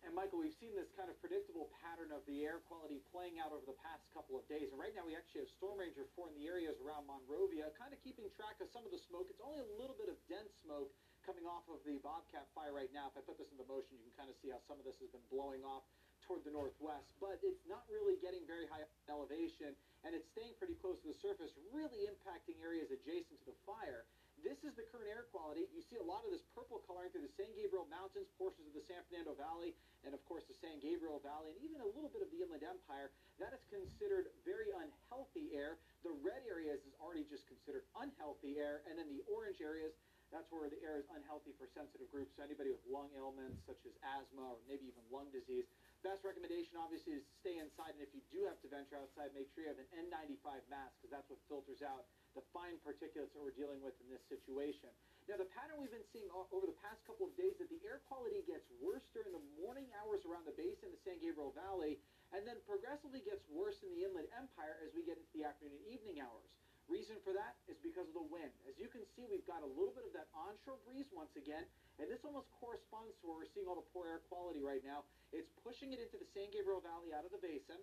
And 0.02 0.18
Michael, 0.18 0.42
we've 0.42 0.58
seen 0.58 0.74
this 0.74 0.90
kind 0.98 1.14
of 1.14 1.16
predictable 1.22 1.70
pattern 1.78 2.10
of 2.10 2.26
the 2.26 2.42
air 2.42 2.58
quality 2.66 3.06
playing 3.14 3.38
out 3.38 3.54
over 3.54 3.66
the 3.70 3.78
past 3.86 4.02
couple 4.18 4.34
of 4.34 4.44
days. 4.50 4.74
And 4.74 4.82
right 4.82 4.94
now 4.98 5.06
we 5.06 5.14
actually 5.14 5.46
have 5.46 5.52
Storm 5.54 5.78
Ranger 5.78 6.10
4 6.18 6.34
in 6.34 6.36
the 6.42 6.50
areas 6.50 6.74
around 6.82 7.06
Monrovia, 7.06 7.70
kind 7.78 7.94
of 7.94 8.02
keeping 8.02 8.26
track 8.34 8.58
of 8.58 8.68
some 8.74 8.82
of 8.82 8.90
the 8.90 8.98
smoke. 8.98 9.30
It's 9.30 9.44
only 9.46 9.62
a 9.62 9.70
little 9.78 9.94
bit 9.94 10.10
of 10.10 10.18
dense 10.26 10.50
smoke 10.66 10.90
coming 11.22 11.46
off 11.46 11.70
of 11.70 11.86
the 11.86 12.02
Bobcat 12.02 12.50
fire 12.58 12.74
right 12.74 12.90
now. 12.90 13.14
If 13.14 13.22
I 13.22 13.22
put 13.22 13.38
this 13.38 13.54
into 13.54 13.62
motion, 13.70 13.94
you 13.94 14.10
can 14.10 14.26
kind 14.26 14.30
of 14.34 14.38
see 14.42 14.50
how 14.50 14.58
some 14.66 14.82
of 14.82 14.86
this 14.90 14.98
has 15.06 15.10
been 15.14 15.24
blowing 15.30 15.62
off 15.62 15.86
toward 16.26 16.42
the 16.50 16.54
northwest. 16.54 17.14
But 17.22 17.38
it's 17.46 17.62
not 17.70 17.86
really 17.86 18.18
getting 18.26 18.42
very 18.50 18.66
high 18.66 18.82
elevation, 19.06 19.78
and 20.02 20.18
it's 20.18 20.26
staying 20.34 20.58
pretty 20.58 20.82
close 20.82 20.98
to 21.06 21.14
the 21.14 21.18
surface, 21.22 21.54
really 21.70 22.10
impacting 22.10 22.58
areas 22.58 22.90
adjacent 22.90 23.38
to 23.46 23.54
the 23.54 23.60
fire. 23.70 24.10
This 24.42 24.58
is 24.66 24.74
the 24.74 24.82
current 24.90 25.06
air 25.06 25.30
quality. 25.30 25.70
You 25.70 25.86
see 25.86 26.02
a 26.02 26.06
lot 26.06 26.26
of 26.26 26.34
this 26.34 26.42
purple 26.58 26.82
coloring 26.90 27.14
through 27.14 27.30
the 27.30 27.36
San 27.38 27.54
Gabriel 27.54 27.86
Mountains, 27.94 28.26
portions 28.42 28.66
of 28.66 28.74
the 28.74 28.82
San 28.90 28.98
Fernando 29.06 29.38
Valley, 29.38 29.78
and 30.02 30.18
of 30.18 30.22
course 30.26 30.42
the 30.50 30.58
San 30.58 30.82
Gabriel 30.82 31.22
Valley, 31.22 31.54
and 31.54 31.62
even 31.62 31.78
a 31.78 31.90
little 31.94 32.10
bit 32.10 32.26
of 32.26 32.30
the 32.34 32.42
Inland 32.42 32.66
Empire. 32.66 33.14
That 33.38 33.54
is 33.54 33.62
considered 33.70 34.34
very 34.42 34.74
unhealthy 34.74 35.54
air. 35.54 35.78
The 36.02 36.14
red 36.26 36.42
areas 36.50 36.82
is 36.90 36.94
already 36.98 37.22
just 37.30 37.46
considered 37.46 37.86
unhealthy 37.94 38.58
air, 38.58 38.82
and 38.90 38.98
then 38.98 39.06
the 39.14 39.22
orange 39.30 39.62
areas, 39.62 39.94
that's 40.34 40.50
where 40.50 40.74
the 40.74 40.82
air 40.82 40.98
is 40.98 41.06
unhealthy 41.14 41.54
for 41.62 41.70
sensitive 41.78 42.10
groups. 42.10 42.34
So 42.34 42.42
anybody 42.42 42.74
with 42.74 42.82
lung 42.90 43.14
ailments 43.14 43.62
such 43.70 43.78
as 43.86 43.94
asthma 44.02 44.58
or 44.58 44.60
maybe 44.66 44.90
even 44.90 45.06
lung 45.14 45.30
disease. 45.30 45.70
Best 46.02 46.26
recommendation 46.26 46.82
obviously 46.82 47.14
is 47.14 47.22
stay 47.46 47.62
inside, 47.62 47.94
and 47.94 48.02
if 48.02 48.10
you 48.10 48.26
do 48.34 48.42
have 48.50 48.58
to 48.66 48.70
venture 48.74 48.98
outside, 48.98 49.30
make 49.38 49.46
sure 49.54 49.62
you 49.62 49.70
have 49.70 49.78
an 49.78 50.10
N95 50.10 50.66
mask 50.66 50.98
because 50.98 51.14
that's 51.14 51.30
what 51.30 51.38
filters 51.46 51.86
out 51.86 52.10
the 52.34 52.42
fine 52.50 52.82
particulates 52.82 53.30
that 53.38 53.42
we're 53.42 53.54
dealing 53.54 53.86
with 53.86 53.94
in 54.02 54.10
this 54.10 54.26
situation. 54.26 54.90
Now, 55.30 55.38
the 55.38 55.46
pattern 55.54 55.78
we've 55.78 55.94
been 55.94 56.10
seeing 56.10 56.26
over 56.34 56.66
the 56.66 56.80
past 56.82 57.06
couple 57.06 57.30
of 57.30 57.38
days 57.38 57.54
that 57.62 57.70
the 57.70 57.78
air 57.86 58.02
quality 58.10 58.42
gets 58.50 58.66
worse 58.82 59.06
during 59.14 59.30
the 59.30 59.46
morning 59.62 59.94
hours 60.02 60.26
around 60.26 60.50
the 60.50 60.58
basin, 60.58 60.90
the 60.90 61.02
San 61.06 61.22
Gabriel 61.22 61.54
Valley, 61.54 62.02
and 62.34 62.50
then 62.50 62.58
progressively 62.66 63.22
gets 63.22 63.46
worse 63.54 63.78
in 63.86 63.94
the 63.94 64.02
Inland 64.02 64.34
Empire 64.34 64.82
as 64.82 64.90
we 64.98 65.06
get 65.06 65.22
into 65.22 65.34
the 65.38 65.46
afternoon 65.46 65.78
and 65.86 65.86
evening 65.86 66.18
hours. 66.18 66.50
Reason 66.92 67.16
for 67.24 67.32
that 67.32 67.56
is 67.72 67.80
because 67.80 68.04
of 68.12 68.16
the 68.20 68.28
wind. 68.28 68.52
As 68.68 68.76
you 68.76 68.92
can 68.92 69.08
see, 69.16 69.24
we've 69.24 69.48
got 69.48 69.64
a 69.64 69.72
little 69.80 69.96
bit 69.96 70.04
of 70.04 70.12
that 70.12 70.28
onshore 70.36 70.76
breeze 70.84 71.08
once 71.16 71.32
again, 71.40 71.64
and 71.96 72.12
this 72.12 72.20
almost 72.28 72.52
corresponds 72.60 73.16
to 73.24 73.32
where 73.32 73.40
we're 73.40 73.52
seeing 73.56 73.64
all 73.64 73.80
the 73.80 73.88
poor 73.96 74.12
air 74.12 74.20
quality 74.28 74.60
right 74.60 74.84
now. 74.84 75.08
It's 75.32 75.48
pushing 75.64 75.96
it 75.96 76.04
into 76.04 76.20
the 76.20 76.28
San 76.36 76.52
Gabriel 76.52 76.84
Valley 76.84 77.16
out 77.16 77.24
of 77.24 77.32
the 77.32 77.40
basin. 77.40 77.80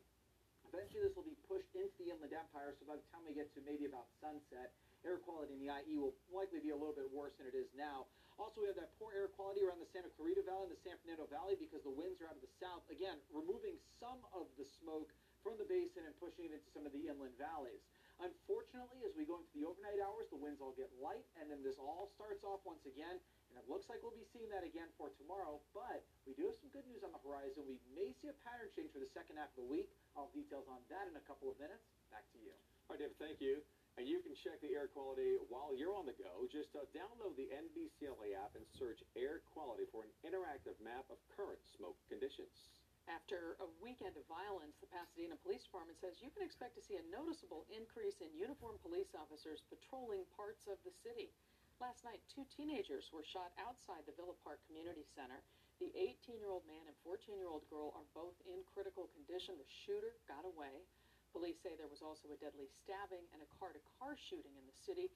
Eventually, 0.69 1.09
this 1.09 1.17
will 1.17 1.25
be 1.25 1.41
pushed 1.49 1.73
into 1.73 1.97
the 1.97 2.13
Inland 2.13 2.37
Empire, 2.37 2.77
so 2.77 2.85
by 2.85 3.01
the 3.01 3.07
time 3.09 3.25
we 3.25 3.33
get 3.33 3.49
to 3.57 3.65
maybe 3.65 3.89
about 3.89 4.13
sunset, 4.21 4.77
air 5.01 5.17
quality 5.25 5.57
in 5.57 5.61
the 5.65 5.73
IE 5.73 5.97
will 5.97 6.13
likely 6.29 6.61
be 6.61 6.69
a 6.69 6.77
little 6.77 6.93
bit 6.93 7.09
worse 7.09 7.33
than 7.41 7.49
it 7.49 7.57
is 7.57 7.73
now. 7.73 8.05
Also, 8.37 8.61
we 8.61 8.69
have 8.69 8.77
that 8.77 8.93
poor 9.01 9.17
air 9.17 9.33
quality 9.33 9.65
around 9.65 9.81
the 9.81 9.89
Santa 9.89 10.13
Clarita 10.21 10.45
Valley 10.45 10.69
and 10.69 10.77
the 10.77 10.85
San 10.85 11.01
Fernando 11.01 11.25
Valley 11.33 11.57
because 11.57 11.81
the 11.81 11.97
winds 11.97 12.21
are 12.21 12.29
out 12.29 12.37
of 12.37 12.45
the 12.45 12.53
south. 12.61 12.85
Again, 12.93 13.17
removing 13.33 13.81
some 13.97 14.21
of 14.37 14.53
the 14.61 14.69
smoke 14.69 15.09
from 15.41 15.57
the 15.57 15.65
basin 15.65 16.05
and 16.05 16.13
pushing 16.21 16.45
it 16.45 16.53
into 16.53 16.69
some 16.77 16.85
of 16.85 16.93
the 16.93 17.09
inland 17.09 17.33
valleys. 17.41 17.81
Unfortunately, 18.19 18.99
as 19.07 19.15
we 19.15 19.23
go 19.23 19.39
into 19.39 19.55
the 19.55 19.63
overnight 19.63 20.03
hours, 20.03 20.27
the 20.27 20.39
winds 20.39 20.59
all 20.59 20.75
get 20.75 20.91
light, 20.99 21.23
and 21.39 21.47
then 21.47 21.63
this 21.63 21.79
all 21.79 22.11
starts 22.19 22.43
off 22.43 22.59
once 22.67 22.83
again. 22.83 23.15
And 23.49 23.55
it 23.55 23.71
looks 23.71 23.87
like 23.87 24.03
we'll 24.03 24.15
be 24.15 24.27
seeing 24.35 24.51
that 24.51 24.67
again 24.67 24.91
for 24.99 25.15
tomorrow, 25.15 25.63
but 25.71 26.03
we 26.27 26.35
do 26.35 26.51
have 26.51 26.59
some 26.59 26.69
good 26.75 26.85
news 26.91 27.07
on 27.07 27.15
the 27.15 27.23
horizon. 27.23 27.63
We 27.65 27.79
may 27.95 28.11
see 28.19 28.27
a 28.27 28.37
pattern 28.43 28.69
change 28.75 28.91
for 28.91 28.99
the 28.99 29.09
second 29.15 29.39
half 29.39 29.55
of 29.55 29.63
the 29.63 29.69
week. 29.71 29.89
I'll 30.19 30.35
details 30.35 30.67
on 30.67 30.83
that 30.91 31.07
in 31.07 31.15
a 31.15 31.25
couple 31.31 31.47
of 31.47 31.57
minutes. 31.63 31.87
Back 32.11 32.27
to 32.35 32.39
you. 32.43 32.53
All 32.91 32.99
right, 32.99 33.07
David, 33.07 33.17
thank 33.23 33.39
you. 33.39 33.63
And 33.95 34.07
you 34.07 34.23
can 34.23 34.35
check 34.35 34.63
the 34.63 34.75
air 34.75 34.91
quality 34.91 35.39
while 35.51 35.75
you're 35.75 35.95
on 35.95 36.07
the 36.07 36.15
go. 36.15 36.47
Just 36.47 36.75
uh, 36.75 36.87
download 36.95 37.35
the 37.39 37.51
NBCLA 37.51 38.35
app 38.35 38.55
and 38.55 38.63
search 38.79 39.03
air 39.19 39.43
quality 39.51 39.87
for 39.91 40.07
an 40.07 40.13
interactive 40.23 40.79
map 40.83 41.07
of 41.11 41.19
current 41.35 41.59
smoke 41.67 41.99
conditions. 42.07 42.78
After 43.09 43.57
a 43.57 43.69
weekend 43.81 44.21
of 44.21 44.29
violence, 44.29 44.77
the 44.85 44.93
Pasadena 44.93 45.41
Police 45.41 45.65
Department 45.65 45.97
says 45.97 46.21
you 46.21 46.29
can 46.29 46.45
expect 46.45 46.77
to 46.77 46.85
see 46.85 47.01
a 47.01 47.09
noticeable 47.09 47.65
increase 47.73 48.21
in 48.21 48.29
uniformed 48.37 48.85
police 48.85 49.17
officers 49.17 49.65
patrolling 49.73 50.29
parts 50.37 50.69
of 50.69 50.77
the 50.85 50.93
city. 50.93 51.33
Last 51.81 52.05
night, 52.05 52.21
two 52.29 52.45
teenagers 52.53 53.09
were 53.09 53.25
shot 53.25 53.57
outside 53.57 54.05
the 54.05 54.13
Villa 54.13 54.37
Park 54.45 54.61
Community 54.69 55.09
Center. 55.09 55.41
The 55.81 55.89
18 55.97 56.37
year 56.37 56.53
old 56.53 56.69
man 56.69 56.85
and 56.85 56.97
14 57.01 57.41
year 57.41 57.49
old 57.49 57.65
girl 57.73 57.97
are 57.97 58.05
both 58.13 58.37
in 58.45 58.61
critical 58.77 59.09
condition. 59.17 59.57
The 59.57 59.65
shooter 59.65 60.13
got 60.29 60.45
away. 60.45 60.85
Police 61.33 61.65
say 61.65 61.81
there 61.81 61.89
was 61.89 62.05
also 62.05 62.29
a 62.29 62.39
deadly 62.45 62.69
stabbing 62.69 63.25
and 63.33 63.41
a 63.41 63.49
car 63.57 63.73
to 63.73 63.81
car 63.97 64.21
shooting 64.21 64.53
in 64.53 64.69
the 64.69 64.77
city. 64.85 65.09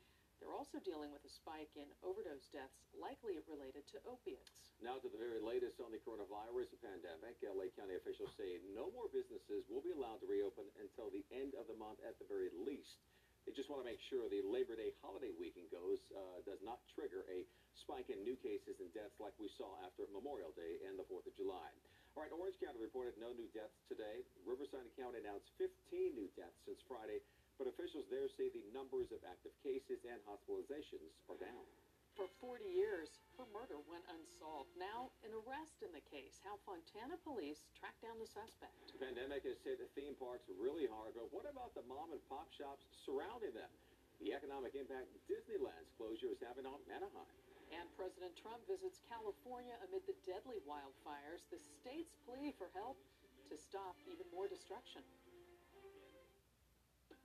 They're 0.43 0.59
also 0.59 0.83
dealing 0.83 1.15
with 1.15 1.23
a 1.23 1.31
spike 1.31 1.71
in 1.79 1.87
overdose 2.03 2.51
deaths, 2.51 2.75
likely 2.99 3.39
related 3.47 3.87
to 3.95 4.03
opiates. 4.11 4.75
Now 4.83 4.99
to 4.99 5.07
the 5.07 5.15
very 5.15 5.39
latest 5.39 5.79
on 5.79 5.95
the 5.95 6.03
coronavirus 6.03 6.75
pandemic. 6.83 7.39
LA 7.47 7.71
County 7.79 7.95
officials 7.95 8.35
say 8.35 8.59
no 8.75 8.91
more 8.91 9.07
businesses 9.15 9.63
will 9.71 9.87
be 9.87 9.95
allowed 9.95 10.19
to 10.19 10.27
reopen 10.27 10.67
until 10.83 11.15
the 11.15 11.23
end 11.31 11.55
of 11.55 11.71
the 11.71 11.79
month 11.79 12.03
at 12.03 12.19
the 12.19 12.27
very 12.27 12.51
least. 12.59 13.07
They 13.47 13.55
just 13.55 13.71
want 13.71 13.87
to 13.87 13.89
make 13.89 14.03
sure 14.11 14.27
the 14.27 14.43
Labor 14.43 14.75
Day 14.75 14.91
holiday 14.99 15.31
weekend 15.39 15.71
goes 15.71 16.03
uh, 16.11 16.43
does 16.43 16.59
not 16.67 16.83
trigger 16.91 17.23
a 17.31 17.47
spike 17.79 18.11
in 18.11 18.27
new 18.27 18.35
cases 18.43 18.83
and 18.83 18.91
deaths 18.91 19.23
like 19.23 19.39
we 19.39 19.47
saw 19.55 19.79
after 19.87 20.11
Memorial 20.11 20.51
Day 20.59 20.83
and 20.91 20.99
the 20.99 21.07
4th 21.07 21.31
of 21.31 21.39
July. 21.39 21.71
All 22.19 22.27
right, 22.27 22.35
Orange 22.35 22.59
County 22.59 22.83
reported 22.83 23.15
no 23.15 23.31
new 23.31 23.47
deaths 23.55 23.79
today. 23.87 24.27
Riverside 24.43 24.91
County 24.99 25.23
announced 25.23 25.55
15 25.63 25.71
new 26.19 26.27
deaths 26.35 26.59
since 26.67 26.83
Friday 26.91 27.23
but 27.63 27.71
officials 27.79 28.11
there 28.11 28.27
say 28.27 28.51
the 28.51 28.67
numbers 28.75 29.15
of 29.15 29.23
active 29.23 29.55
cases 29.63 30.03
and 30.03 30.19
hospitalizations 30.27 31.15
are 31.31 31.39
down. 31.39 31.63
For 32.19 32.27
40 32.43 32.67
years, 32.67 33.23
her 33.39 33.47
murder 33.55 33.79
went 33.87 34.03
unsolved. 34.11 34.75
Now, 34.75 35.15
an 35.23 35.31
arrest 35.31 35.79
in 35.79 35.95
the 35.95 36.03
case. 36.11 36.43
How 36.43 36.59
Fontana 36.67 37.15
police 37.23 37.63
tracked 37.79 38.03
down 38.03 38.19
the 38.19 38.27
suspect. 38.27 38.75
The 38.99 39.07
pandemic 39.07 39.47
has 39.47 39.63
hit 39.63 39.79
the 39.79 39.87
theme 39.95 40.19
parks 40.19 40.51
really 40.59 40.91
hard, 40.91 41.15
but 41.15 41.31
what 41.31 41.47
about 41.47 41.71
the 41.79 41.87
mom 41.87 42.11
and 42.11 42.19
pop 42.27 42.51
shops 42.51 42.83
surrounding 43.07 43.55
them? 43.55 43.71
The 44.19 44.35
economic 44.35 44.75
impact 44.75 45.15
Disneyland's 45.31 45.95
closure 45.95 46.35
is 46.35 46.43
having 46.43 46.67
on 46.67 46.83
Anaheim. 46.91 47.31
And 47.71 47.87
President 47.95 48.35
Trump 48.35 48.59
visits 48.67 48.99
California 49.07 49.79
amid 49.87 50.03
the 50.11 50.19
deadly 50.27 50.59
wildfires. 50.67 51.47
The 51.55 51.63
state's 51.63 52.19
plea 52.27 52.51
for 52.59 52.75
help 52.75 52.99
to 53.49 53.55
stop 53.55 53.95
even 54.11 54.27
more 54.35 54.51
destruction. 54.51 55.07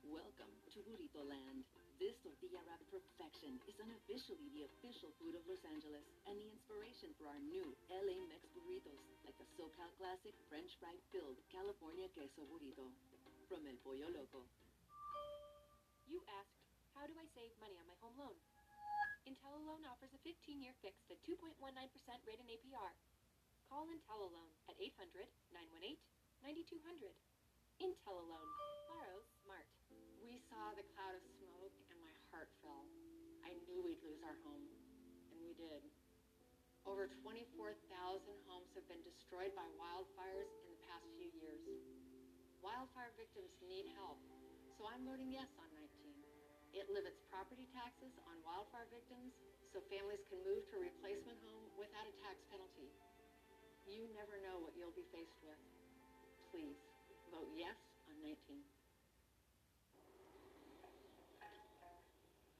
Welcome 0.08 0.48
to 0.72 0.80
Burrito 0.88 1.20
Land. 1.20 1.68
This 2.00 2.16
tortilla 2.24 2.64
wrap 2.64 2.80
perfection 2.88 3.60
is 3.68 3.76
unofficially 3.76 4.48
the 4.56 4.64
official 4.64 5.12
food 5.20 5.36
of 5.36 5.44
Los 5.44 5.60
Angeles 5.68 6.08
and 6.24 6.32
the 6.40 6.48
inspiration 6.48 7.12
for 7.20 7.28
our 7.28 7.36
new 7.44 7.76
LA 7.92 8.16
Mex 8.24 8.48
burritos, 8.56 9.04
like 9.28 9.36
the 9.36 9.44
SoCal 9.52 9.92
classic 10.00 10.32
French 10.48 10.72
fry 10.80 10.96
filled 11.12 11.36
California 11.52 12.08
queso 12.16 12.48
burrito 12.48 12.88
from 13.52 13.68
El 13.68 13.76
Pollo 13.84 14.08
Loco. 14.08 14.48
You 16.08 16.24
asked, 16.40 16.56
how 16.96 17.04
do 17.04 17.12
I 17.20 17.28
save 17.36 17.52
money 17.60 17.76
on 17.76 17.84
my 17.84 18.00
home 18.00 18.16
loan? 18.16 18.40
IntelliLoan 19.28 19.84
offers 19.92 20.16
a 20.16 20.20
15-year 20.24 20.72
fixed 20.80 21.12
at 21.12 21.20
2.19% 21.28 21.52
rate 22.24 22.40
and 22.40 22.48
APR. 22.48 22.96
Call 23.68 23.84
IntelliLoan 23.92 24.48
at 24.72 24.80
800-918-9200. 26.48 27.12
IntelliLoan. 27.84 28.77
Saw 30.48 30.72
the 30.72 30.86
cloud 30.96 31.12
of 31.12 31.24
smoke 31.36 31.76
and 31.92 32.00
my 32.00 32.16
heart 32.32 32.48
fell. 32.64 32.88
I 33.44 33.52
knew 33.68 33.84
we'd 33.84 34.00
lose 34.00 34.24
our 34.24 34.36
home, 34.48 34.64
and 35.28 35.36
we 35.44 35.52
did. 35.60 35.84
Over 36.88 37.12
24,000 37.20 37.76
homes 38.48 38.70
have 38.72 38.88
been 38.88 39.04
destroyed 39.04 39.52
by 39.52 39.68
wildfires 39.76 40.48
in 40.64 40.72
the 40.72 40.82
past 40.88 41.04
few 41.20 41.28
years. 41.36 41.60
Wildfire 42.64 43.12
victims 43.20 43.52
need 43.68 43.92
help, 44.00 44.16
so 44.80 44.88
I'm 44.88 45.04
voting 45.04 45.28
yes 45.28 45.52
on 45.60 45.68
19. 45.76 46.16
It 46.72 46.88
limits 46.88 47.20
property 47.28 47.68
taxes 47.76 48.16
on 48.24 48.40
wildfire 48.40 48.88
victims 48.88 49.36
so 49.68 49.84
families 49.92 50.24
can 50.32 50.40
move 50.48 50.64
to 50.72 50.80
a 50.80 50.88
replacement 50.88 51.36
home 51.44 51.68
without 51.76 52.08
a 52.08 52.14
tax 52.24 52.40
penalty. 52.48 52.88
You 53.84 54.08
never 54.16 54.40
know 54.40 54.64
what 54.64 54.72
you'll 54.80 54.96
be 54.96 55.04
faced 55.12 55.36
with. 55.44 55.60
Please, 56.48 56.80
vote 57.28 57.52
yes 57.52 57.76
on 58.08 58.16
19. 58.24 58.77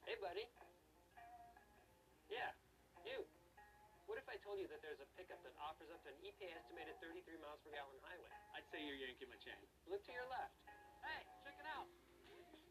Hey, 0.09 0.17
buddy. 0.25 0.41
Yeah, 2.33 2.49
you. 3.05 3.21
What 4.09 4.17
if 4.17 4.25
I 4.25 4.41
told 4.41 4.57
you 4.57 4.65
that 4.73 4.81
there's 4.81 4.97
a 4.97 5.05
pickup 5.13 5.37
that 5.45 5.53
offers 5.61 5.85
up 5.93 6.01
to 6.01 6.09
an 6.09 6.17
EPA 6.25 6.49
estimated 6.49 6.97
33 6.97 7.37
miles 7.37 7.61
per 7.61 7.69
gallon 7.69 7.93
highway? 8.01 8.33
I'd 8.57 8.65
say 8.73 8.81
you're 8.81 8.97
yanking 8.97 9.29
my 9.29 9.37
chain. 9.37 9.61
Look 9.85 10.01
to 10.09 10.13
your 10.17 10.25
left. 10.33 10.57
Hey, 11.05 11.29
check 11.45 11.61
it 11.61 11.69
out. 11.77 11.85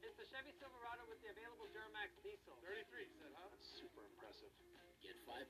It's 0.02 0.18
the 0.18 0.26
Chevy 0.34 0.50
Silverado 0.58 1.06
with 1.06 1.22
the 1.22 1.30
available 1.30 1.70
Duramax 1.70 2.10
diesel. 2.26 2.58
33, 2.58 3.06
said, 3.22 3.30
huh? 3.30 3.54
That's 3.54 3.70
super 3.70 4.02
impressive. 4.02 4.50
Get 4.98 5.14
$5,000 5.22 5.46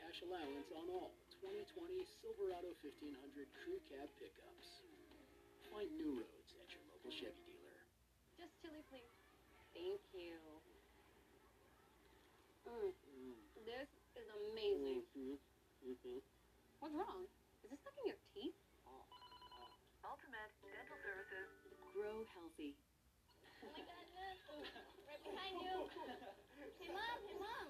cash 0.00 0.18
allowance 0.24 0.72
on 0.80 0.88
all 0.88 1.12
2020 1.44 2.08
Silverado 2.24 2.72
1500 2.80 3.52
Crew 3.52 3.84
Cab 3.92 4.08
pickups. 4.16 4.80
Find 5.68 5.92
new 6.00 6.24
roads 6.24 6.56
at 6.56 6.72
your 6.72 6.88
local 6.88 7.12
Chevy 7.12 7.44
dealer. 7.44 7.84
Just 8.40 8.56
chili, 8.64 8.80
please. 8.88 9.12
Thank 9.76 10.00
you. 10.16 10.40
Mm. 12.66 12.90
This 13.62 13.86
is 14.18 14.26
amazing. 14.50 15.06
Mm-hmm. 15.14 15.38
Mm-hmm. 15.86 16.18
What's 16.82 16.94
wrong? 16.98 17.30
Is 17.62 17.70
this 17.70 17.78
stuck 17.78 17.94
in 18.02 18.10
your 18.10 18.20
teeth? 18.34 18.58
Ultimate 20.02 20.50
Dental 20.62 20.98
Services. 21.02 21.46
Grow 21.94 22.26
healthy. 22.34 22.74
Oh 23.62 23.70
my 23.70 23.82
god, 23.82 24.06
look! 24.14 24.38
Right 25.06 25.22
behind 25.22 25.54
you! 25.62 25.90
Hey 26.78 26.90
mom, 26.90 27.18
hey 27.26 27.38
mom! 27.38 27.68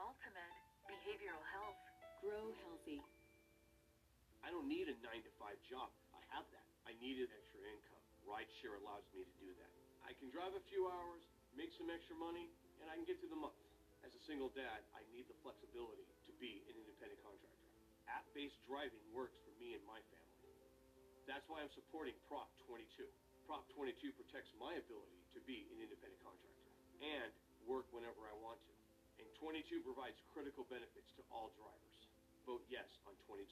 Ultimate 0.00 0.56
Behavioral 0.88 1.44
Health. 1.52 1.80
Grow 2.24 2.52
healthy. 2.64 3.00
I 4.44 4.48
don't 4.52 4.68
need 4.68 4.88
a 4.88 4.96
9 4.96 5.04
to 5.04 5.32
5 5.36 5.56
job. 5.68 5.88
I 6.16 6.20
have 6.32 6.44
that. 6.52 6.64
I 6.88 6.96
needed 7.00 7.28
extra 7.32 7.60
income. 7.64 7.89
Rideshare 8.30 8.78
allows 8.78 9.02
me 9.10 9.26
to 9.26 9.34
do 9.42 9.50
that. 9.58 9.74
I 10.06 10.14
can 10.14 10.30
drive 10.30 10.54
a 10.54 10.62
few 10.70 10.86
hours, 10.86 11.26
make 11.58 11.74
some 11.74 11.90
extra 11.90 12.14
money, 12.14 12.46
and 12.78 12.86
I 12.86 12.94
can 12.94 13.02
get 13.02 13.18
through 13.18 13.34
the 13.34 13.42
month. 13.42 13.58
As 14.06 14.14
a 14.14 14.22
single 14.22 14.54
dad, 14.54 14.86
I 14.94 15.02
need 15.10 15.26
the 15.26 15.34
flexibility 15.42 16.06
to 16.30 16.32
be 16.38 16.62
an 16.70 16.78
independent 16.78 17.18
contractor. 17.26 17.66
App-based 18.06 18.56
driving 18.70 19.02
works 19.10 19.34
for 19.42 19.50
me 19.58 19.74
and 19.74 19.82
my 19.82 19.98
family. 20.14 20.46
That's 21.26 21.44
why 21.50 21.60
I'm 21.60 21.74
supporting 21.74 22.14
Prop 22.30 22.48
22. 22.70 23.02
Prop 23.50 23.66
22 23.74 24.14
protects 24.14 24.54
my 24.62 24.78
ability 24.78 25.20
to 25.34 25.42
be 25.42 25.66
an 25.74 25.82
independent 25.82 26.22
contractor 26.22 26.70
and 27.02 27.34
work 27.66 27.90
whenever 27.90 28.30
I 28.30 28.34
want 28.38 28.62
to. 28.62 28.74
And 29.18 29.26
22 29.42 29.82
provides 29.82 30.16
critical 30.30 30.64
benefits 30.70 31.10
to 31.18 31.22
all 31.34 31.50
drivers. 31.58 31.98
Vote 32.46 32.62
yes 32.70 32.88
on 33.04 33.12
22. 33.26 33.42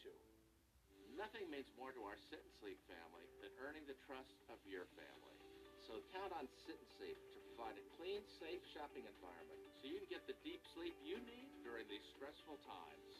Nothing 1.16 1.48
means 1.48 1.68
more 1.80 1.94
to 1.96 2.02
our 2.04 2.18
Sit 2.28 2.42
and 2.42 2.54
Sleep 2.60 2.76
family 2.84 3.24
than 3.40 3.52
earning 3.64 3.86
the 3.88 3.96
trust 4.04 4.36
of 4.52 4.60
your 4.68 4.84
family. 4.98 5.38
So 5.80 6.04
count 6.12 6.36
on 6.36 6.44
Sit 6.68 6.76
and 6.76 6.90
Sleep 7.00 7.16
to 7.16 7.38
provide 7.52 7.80
a 7.80 7.84
clean, 7.96 8.20
safe 8.36 8.60
shopping 8.76 9.08
environment 9.08 9.60
so 9.80 9.88
you 9.88 10.02
can 10.04 10.10
get 10.10 10.26
the 10.28 10.36
deep 10.44 10.60
sleep 10.74 10.92
you 11.06 11.16
need 11.24 11.48
during 11.64 11.86
these 11.88 12.04
stressful 12.12 12.60
times. 12.66 13.14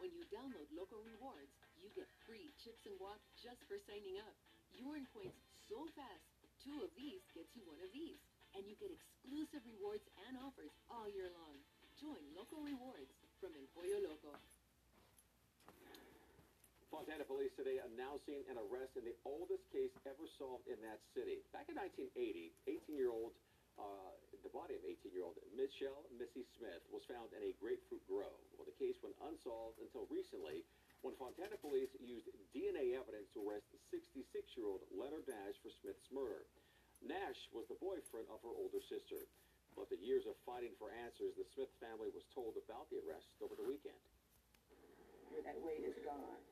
When 0.00 0.10
you 0.16 0.24
download 0.32 0.64
Loco 0.72 0.96
Rewards, 1.04 1.52
you 1.76 1.92
get 1.92 2.08
free 2.24 2.50
chips 2.64 2.88
and 2.88 2.96
guac 2.96 3.20
just 3.36 3.60
for 3.68 3.76
signing 3.84 4.16
up. 4.24 4.32
You 4.72 4.88
earn 4.96 5.04
points 5.12 5.36
so 5.68 5.84
fast, 5.92 6.24
two 6.64 6.80
of 6.80 6.90
these 6.96 7.20
gets 7.36 7.52
you 7.52 7.62
one 7.68 7.78
of 7.84 7.92
these. 7.92 8.16
And 8.56 8.66
you 8.66 8.74
get 8.80 8.90
exclusive 8.90 9.62
rewards 9.62 10.02
and 10.26 10.40
offers 10.40 10.72
all 10.90 11.06
year 11.06 11.30
long. 11.30 11.60
Join 12.00 12.18
Loco 12.34 12.58
Rewards 12.64 13.12
from 13.38 13.54
El 13.54 13.68
Pollo 13.76 14.00
Loco. 14.02 14.34
Fontana 16.90 17.22
police 17.22 17.54
today 17.54 17.78
announcing 17.78 18.42
an 18.50 18.58
arrest 18.58 18.98
in 18.98 19.06
the 19.06 19.14
oldest 19.22 19.62
case 19.70 19.94
ever 20.10 20.26
solved 20.42 20.66
in 20.66 20.74
that 20.82 20.98
city. 21.14 21.38
Back 21.54 21.70
in 21.70 21.78
1980, 21.78 22.50
18-year-old, 22.66 23.30
uh, 23.78 24.10
the 24.42 24.50
body 24.50 24.74
of 24.74 24.82
18-year-old 24.82 25.38
Michelle 25.54 26.02
Missy 26.18 26.42
Smith 26.58 26.82
was 26.90 27.06
found 27.06 27.30
in 27.38 27.46
a 27.46 27.54
grapefruit 27.62 28.02
grove. 28.10 28.42
Well, 28.58 28.66
the 28.66 28.74
case 28.74 28.98
went 29.06 29.14
unsolved 29.22 29.78
until 29.78 30.10
recently 30.10 30.66
when 31.06 31.14
Fontana 31.14 31.54
police 31.62 31.94
used 32.02 32.26
DNA 32.50 32.98
evidence 32.98 33.30
to 33.38 33.40
arrest 33.46 33.70
66-year-old 33.94 34.82
Leonard 34.90 35.30
Nash 35.30 35.62
for 35.62 35.70
Smith's 35.70 36.10
murder. 36.10 36.42
Nash 37.06 37.38
was 37.54 37.70
the 37.70 37.78
boyfriend 37.78 38.26
of 38.34 38.42
her 38.42 38.50
older 38.50 38.82
sister. 38.90 39.30
But 39.78 39.86
the 39.94 40.02
years 40.02 40.26
of 40.26 40.34
fighting 40.42 40.74
for 40.82 40.90
answers, 40.90 41.38
the 41.38 41.46
Smith 41.54 41.70
family 41.78 42.10
was 42.10 42.26
told 42.34 42.58
about 42.58 42.90
the 42.90 42.98
arrest 43.06 43.30
over 43.38 43.54
the 43.54 43.62
weekend. 43.62 44.02
That 45.46 45.62
weight 45.62 45.86
is 45.86 45.94
gone 46.02 46.42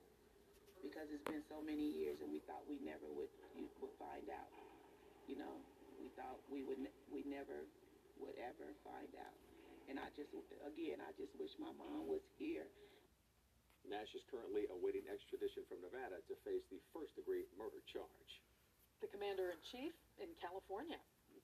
because 0.82 1.10
it's 1.10 1.24
been 1.26 1.44
so 1.46 1.58
many 1.62 1.84
years 1.84 2.18
and 2.22 2.30
we 2.30 2.40
thought 2.46 2.62
we 2.68 2.78
never 2.82 3.06
would 3.10 3.30
you, 3.56 3.66
would 3.82 3.94
find 3.98 4.26
out. 4.30 4.50
You 5.26 5.36
know, 5.36 5.54
we 6.00 6.08
thought 6.14 6.38
we 6.48 6.64
would 6.64 6.80
ne- 6.80 7.00
we 7.12 7.26
never 7.26 7.66
would 8.18 8.36
ever 8.40 8.68
find 8.86 9.10
out. 9.18 9.36
And 9.88 9.96
I 9.96 10.08
just 10.14 10.30
again, 10.64 11.00
I 11.00 11.10
just 11.16 11.32
wish 11.36 11.52
my 11.58 11.72
mom 11.74 12.08
was 12.08 12.24
here. 12.36 12.68
Nash 13.88 14.12
is 14.12 14.24
currently 14.28 14.68
awaiting 14.68 15.08
extradition 15.08 15.64
from 15.64 15.80
Nevada 15.80 16.20
to 16.28 16.34
face 16.44 16.66
the 16.68 16.82
first 16.92 17.16
degree 17.16 17.48
murder 17.56 17.80
charge. 17.88 18.32
The 19.00 19.08
commander 19.08 19.54
in 19.54 19.60
chief 19.64 19.94
in 20.20 20.28
California. 20.42 20.98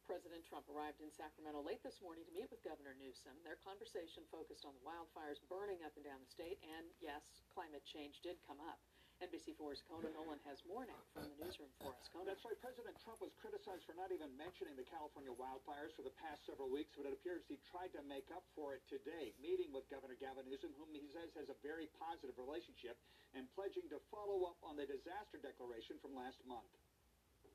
President 0.05 0.45
Trump 0.45 0.69
arrived 0.69 1.00
in 1.00 1.09
Sacramento 1.09 1.64
late 1.64 1.81
this 1.81 1.97
morning 2.05 2.29
to 2.29 2.35
meet 2.37 2.53
with 2.53 2.61
Governor 2.61 2.93
Newsom. 3.00 3.33
Their 3.41 3.57
conversation 3.64 4.21
focused 4.29 4.69
on 4.69 4.76
the 4.76 4.85
wildfires 4.85 5.41
burning 5.49 5.81
up 5.81 5.97
and 5.97 6.05
down 6.05 6.21
the 6.21 6.29
state, 6.29 6.61
and 6.61 6.85
yes, 7.00 7.25
climate 7.57 7.81
change 7.88 8.21
did 8.21 8.37
come 8.45 8.61
up. 8.61 8.76
NBC4's 9.25 9.81
Conan 9.88 10.12
Nolan 10.12 10.37
has 10.45 10.61
more 10.69 10.85
now 10.85 11.00
from 11.16 11.25
the 11.25 11.37
newsroom 11.40 11.73
for 11.81 11.97
us. 11.97 12.04
Conan. 12.12 12.28
That's 12.28 12.45
right. 12.45 12.61
President 12.61 12.93
Trump 13.00 13.25
was 13.25 13.33
criticized 13.40 13.88
for 13.88 13.97
not 13.97 14.12
even 14.12 14.28
mentioning 14.37 14.76
the 14.76 14.85
California 14.85 15.33
wildfires 15.33 15.97
for 15.97 16.04
the 16.04 16.12
past 16.21 16.45
several 16.45 16.69
weeks, 16.69 16.93
but 16.93 17.09
it 17.09 17.16
appears 17.16 17.40
he 17.49 17.57
tried 17.73 17.88
to 17.97 18.04
make 18.04 18.28
up 18.37 18.45
for 18.52 18.76
it 18.76 18.85
today, 18.85 19.33
meeting 19.40 19.73
with 19.73 19.88
Governor 19.88 20.21
Gavin 20.21 20.45
Newsom, 20.45 20.76
whom 20.76 20.93
he 20.93 21.09
says 21.09 21.33
has 21.40 21.49
a 21.49 21.57
very 21.64 21.88
positive 21.97 22.37
relationship, 22.37 23.00
and 23.33 23.49
pledging 23.57 23.88
to 23.88 23.97
follow 24.12 24.45
up 24.45 24.61
on 24.61 24.76
the 24.76 24.85
disaster 24.85 25.40
declaration 25.40 25.97
from 26.04 26.12
last 26.12 26.37
month. 26.45 26.69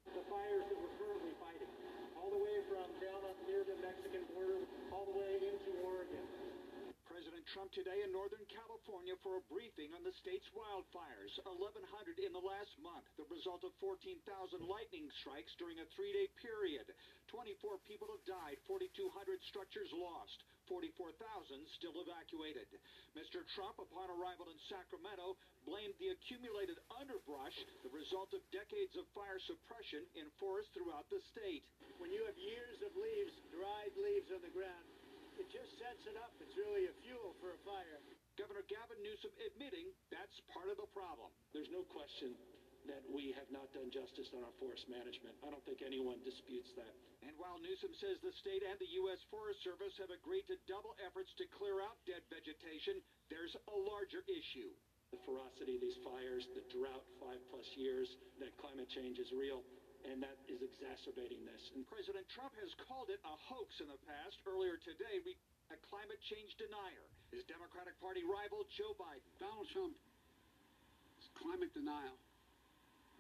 The 0.10 0.26
fires 0.26 0.66
that 0.74 0.74
we're 0.74 0.96
currently 0.98 1.38
fighting, 1.38 1.70
all 2.18 2.34
the 2.34 2.42
way 2.42 2.58
from 2.66 2.90
down 2.98 3.22
up 3.30 3.38
near 3.46 3.62
the 3.62 3.78
Mexican 3.78 4.26
border, 4.34 4.58
all 4.90 5.06
the 5.06 5.18
way 5.22 5.38
into 5.38 5.70
Oregon. 5.86 6.26
Trump 7.50 7.74
today 7.74 8.06
in 8.06 8.14
Northern 8.14 8.46
California 8.46 9.18
for 9.26 9.42
a 9.42 9.48
briefing 9.50 9.90
on 9.98 10.06
the 10.06 10.14
state's 10.22 10.46
wildfires. 10.54 11.34
1,100 11.42 11.82
in 12.22 12.30
the 12.30 12.46
last 12.46 12.70
month, 12.78 13.10
the 13.18 13.26
result 13.26 13.66
of 13.66 13.74
14,000 13.82 14.22
lightning 14.70 15.10
strikes 15.18 15.50
during 15.58 15.82
a 15.82 15.90
three-day 15.98 16.30
period. 16.38 16.86
24 17.34 17.82
people 17.90 18.06
have 18.14 18.22
died, 18.30 18.62
4,200 18.70 19.42
structures 19.50 19.90
lost, 19.98 20.46
44,000 20.70 21.18
still 21.74 21.98
evacuated. 21.98 22.70
Mr. 23.18 23.42
Trump, 23.58 23.82
upon 23.82 24.14
arrival 24.14 24.46
in 24.54 24.60
Sacramento, 24.70 25.34
blamed 25.66 25.98
the 25.98 26.14
accumulated 26.14 26.78
underbrush, 27.02 27.58
the 27.82 27.90
result 27.90 28.30
of 28.38 28.46
decades 28.54 28.94
of 28.94 29.10
fire 29.18 29.42
suppression 29.42 30.06
in 30.14 30.30
forests 30.38 30.70
throughout 30.78 31.10
the 31.10 31.22
state. 31.34 31.66
When 31.98 32.14
you 32.14 32.22
have 32.30 32.38
years 32.38 32.78
of 32.86 32.94
leaves, 32.94 33.34
dried 33.50 33.98
leaves 33.98 34.30
on 34.30 34.46
the 34.46 34.54
ground, 34.54 34.99
it 35.40 35.48
just 35.48 35.72
sets 35.80 36.04
it 36.04 36.20
up. 36.20 36.36
It's 36.44 36.56
really 36.60 36.92
a 36.92 36.96
fuel 37.02 37.32
for 37.40 37.56
a 37.56 37.60
fire. 37.64 38.04
Governor 38.36 38.64
Gavin 38.68 39.00
Newsom 39.04 39.32
admitting 39.52 39.92
that's 40.12 40.36
part 40.52 40.68
of 40.68 40.76
the 40.76 40.88
problem. 40.92 41.32
There's 41.56 41.72
no 41.72 41.84
question 41.88 42.36
that 42.88 43.04
we 43.12 43.36
have 43.36 43.48
not 43.52 43.68
done 43.76 43.92
justice 43.92 44.32
on 44.32 44.44
our 44.44 44.56
forest 44.60 44.88
management. 44.88 45.36
I 45.44 45.52
don't 45.52 45.64
think 45.68 45.84
anyone 45.84 46.24
disputes 46.24 46.72
that. 46.80 46.94
And 47.24 47.36
while 47.36 47.60
Newsom 47.60 47.92
says 48.00 48.20
the 48.24 48.32
state 48.40 48.64
and 48.64 48.80
the 48.80 48.92
U.S. 49.04 49.20
Forest 49.28 49.60
Service 49.68 49.92
have 50.00 50.12
agreed 50.12 50.48
to 50.48 50.56
double 50.66 50.96
efforts 51.04 51.32
to 51.36 51.46
clear 51.60 51.84
out 51.84 52.00
dead 52.08 52.24
vegetation, 52.32 53.04
there's 53.28 53.54
a 53.68 53.78
larger 53.84 54.24
issue. 54.26 54.72
The 55.12 55.20
ferocity 55.26 55.76
of 55.76 55.84
these 55.84 56.00
fires, 56.06 56.46
the 56.56 56.64
drought, 56.72 57.04
five 57.20 57.42
plus 57.52 57.66
years, 57.76 58.08
that 58.40 58.56
climate 58.62 58.88
change 58.94 59.20
is 59.20 59.30
real 59.36 59.66
and 60.08 60.24
that 60.24 60.38
is 60.48 60.64
exacerbating 60.64 61.44
this. 61.44 61.64
And 61.76 61.84
President 61.88 62.24
Trump 62.32 62.56
has 62.64 62.72
called 62.88 63.12
it 63.12 63.20
a 63.28 63.36
hoax 63.50 63.80
in 63.84 63.88
the 63.92 64.00
past. 64.08 64.40
Earlier 64.48 64.80
today, 64.80 65.20
we 65.24 65.36
a 65.70 65.78
climate 65.86 66.18
change 66.26 66.50
denier, 66.58 67.06
his 67.30 67.46
Democratic 67.46 67.94
Party 68.02 68.26
rival 68.26 68.66
Joe 68.74 68.98
Biden. 68.98 69.30
Donald 69.38 69.70
Trump's 69.70 70.02
climate 71.38 71.70
denial 71.78 72.18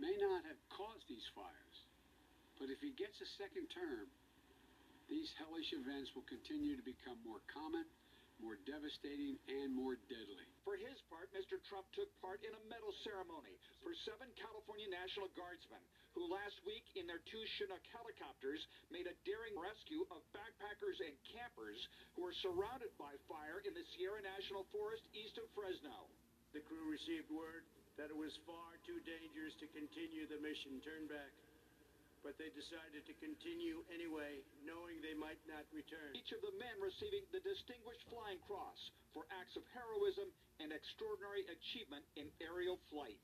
may 0.02 0.18
not 0.18 0.42
have 0.50 0.58
caused 0.74 1.06
these 1.06 1.26
fires, 1.38 1.78
but 2.58 2.74
if 2.74 2.82
he 2.82 2.90
gets 2.98 3.14
a 3.22 3.30
second 3.38 3.70
term, 3.70 4.10
these 5.06 5.30
hellish 5.38 5.70
events 5.78 6.10
will 6.18 6.26
continue 6.26 6.74
to 6.74 6.86
become 6.86 7.22
more 7.22 7.42
common, 7.54 7.86
more 8.40 8.58
devastating, 8.68 9.36
and 9.48 9.72
more 9.76 10.00
deadly. 10.08 10.48
For 10.64 10.80
his 10.80 10.96
part, 11.12 11.28
Mr. 11.36 11.60
Trump 11.68 11.88
took 11.96 12.10
part 12.24 12.40
in 12.42 12.52
a 12.56 12.64
medal 12.72 12.92
ceremony 13.04 13.56
for 13.84 13.92
seven 14.08 14.32
California 14.40 14.88
National 14.88 15.28
Guardsmen 15.36 15.84
who 16.18 16.26
last 16.26 16.58
week 16.66 16.86
in 16.98 17.06
their 17.06 17.22
two 17.30 17.44
Chinook 17.58 17.84
helicopters 17.94 18.62
made 18.90 19.06
a 19.06 19.16
daring 19.24 19.54
rescue 19.56 20.04
of 20.10 20.26
backpackers 20.34 20.98
and 21.06 21.14
campers 21.30 21.80
who 22.18 22.26
were 22.26 22.36
surrounded 22.42 22.90
by 22.98 23.14
fire 23.30 23.62
in 23.66 23.72
the 23.78 23.86
Sierra 23.94 24.20
National 24.20 24.66
Forest 24.74 25.06
east 25.14 25.38
of 25.38 25.48
Fresno. 25.54 26.10
The 26.52 26.66
crew 26.66 26.90
received 26.90 27.30
word 27.30 27.64
that 28.02 28.10
it 28.10 28.18
was 28.18 28.34
far 28.48 28.80
too 28.88 28.98
dangerous 29.06 29.54
to 29.62 29.68
continue 29.70 30.26
the 30.26 30.42
mission, 30.42 30.82
turn 30.82 31.06
back. 31.06 31.30
But 32.20 32.36
they 32.36 32.52
decided 32.52 33.08
to 33.08 33.16
continue 33.24 33.80
anyway, 33.88 34.44
knowing 34.68 35.00
they 35.00 35.16
might 35.16 35.40
not 35.48 35.64
return. 35.72 36.12
Each 36.20 36.36
of 36.36 36.44
the 36.44 36.52
men 36.60 36.76
receiving 36.84 37.24
the 37.32 37.40
Distinguished 37.40 38.04
Flying 38.12 38.44
Cross 38.44 38.92
for 39.16 39.24
acts 39.40 39.56
of 39.56 39.64
heroism 39.72 40.28
and 40.60 40.76
extraordinary 40.76 41.48
achievement 41.48 42.04
in 42.20 42.28
aerial 42.44 42.78
flight. 42.92 43.24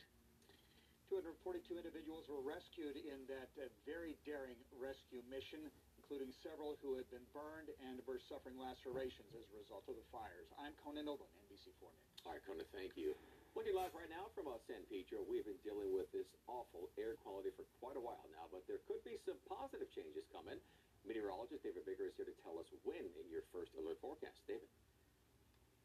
242 1.12 1.78
individuals 1.78 2.26
were 2.26 2.42
rescued 2.42 2.98
in 2.98 3.28
that 3.30 3.52
uh, 3.62 3.70
very 3.86 4.18
daring 4.26 4.58
rescue 4.74 5.22
mission, 5.30 5.62
including 6.02 6.34
several 6.42 6.82
who 6.82 6.98
had 6.98 7.06
been 7.14 7.24
burned 7.30 7.70
and 7.86 8.02
were 8.10 8.18
suffering 8.26 8.58
lacerations 8.58 9.30
as 9.38 9.46
a 9.54 9.56
result 9.60 9.86
of 9.86 10.00
the 10.00 10.08
fires. 10.10 10.50
I'm 10.58 10.74
Conan 10.82 11.06
Nolan, 11.06 11.30
NBC4 11.46 11.84
News. 11.94 12.18
All 12.26 12.34
right, 12.34 12.42
Conan, 12.48 12.66
thank 12.74 12.98
you. 12.98 13.14
Looking 13.56 13.72
live 13.72 13.96
right 13.96 14.12
now 14.12 14.28
from 14.36 14.52
uh, 14.52 14.60
San 14.68 14.84
Pedro, 14.92 15.24
we've 15.24 15.48
been 15.48 15.56
dealing 15.64 15.88
with 15.96 16.12
this 16.12 16.28
awful 16.44 16.92
air 17.00 17.16
quality 17.24 17.56
for 17.56 17.64
quite 17.80 17.96
a 17.96 18.04
while 18.04 18.28
now, 18.36 18.52
but 18.52 18.68
there 18.68 18.84
could 18.84 19.00
be 19.08 19.16
some 19.24 19.40
positive 19.48 19.88
changes 19.96 20.28
coming. 20.28 20.60
Meteorologist 21.08 21.64
David 21.64 21.88
Biggar 21.88 22.12
is 22.12 22.20
here 22.20 22.28
to 22.28 22.36
tell 22.44 22.60
us 22.60 22.68
when 22.84 23.00
in 23.00 23.26
your 23.32 23.48
first 23.56 23.72
alert 23.80 23.96
forecast. 24.04 24.44
David. 24.44 24.68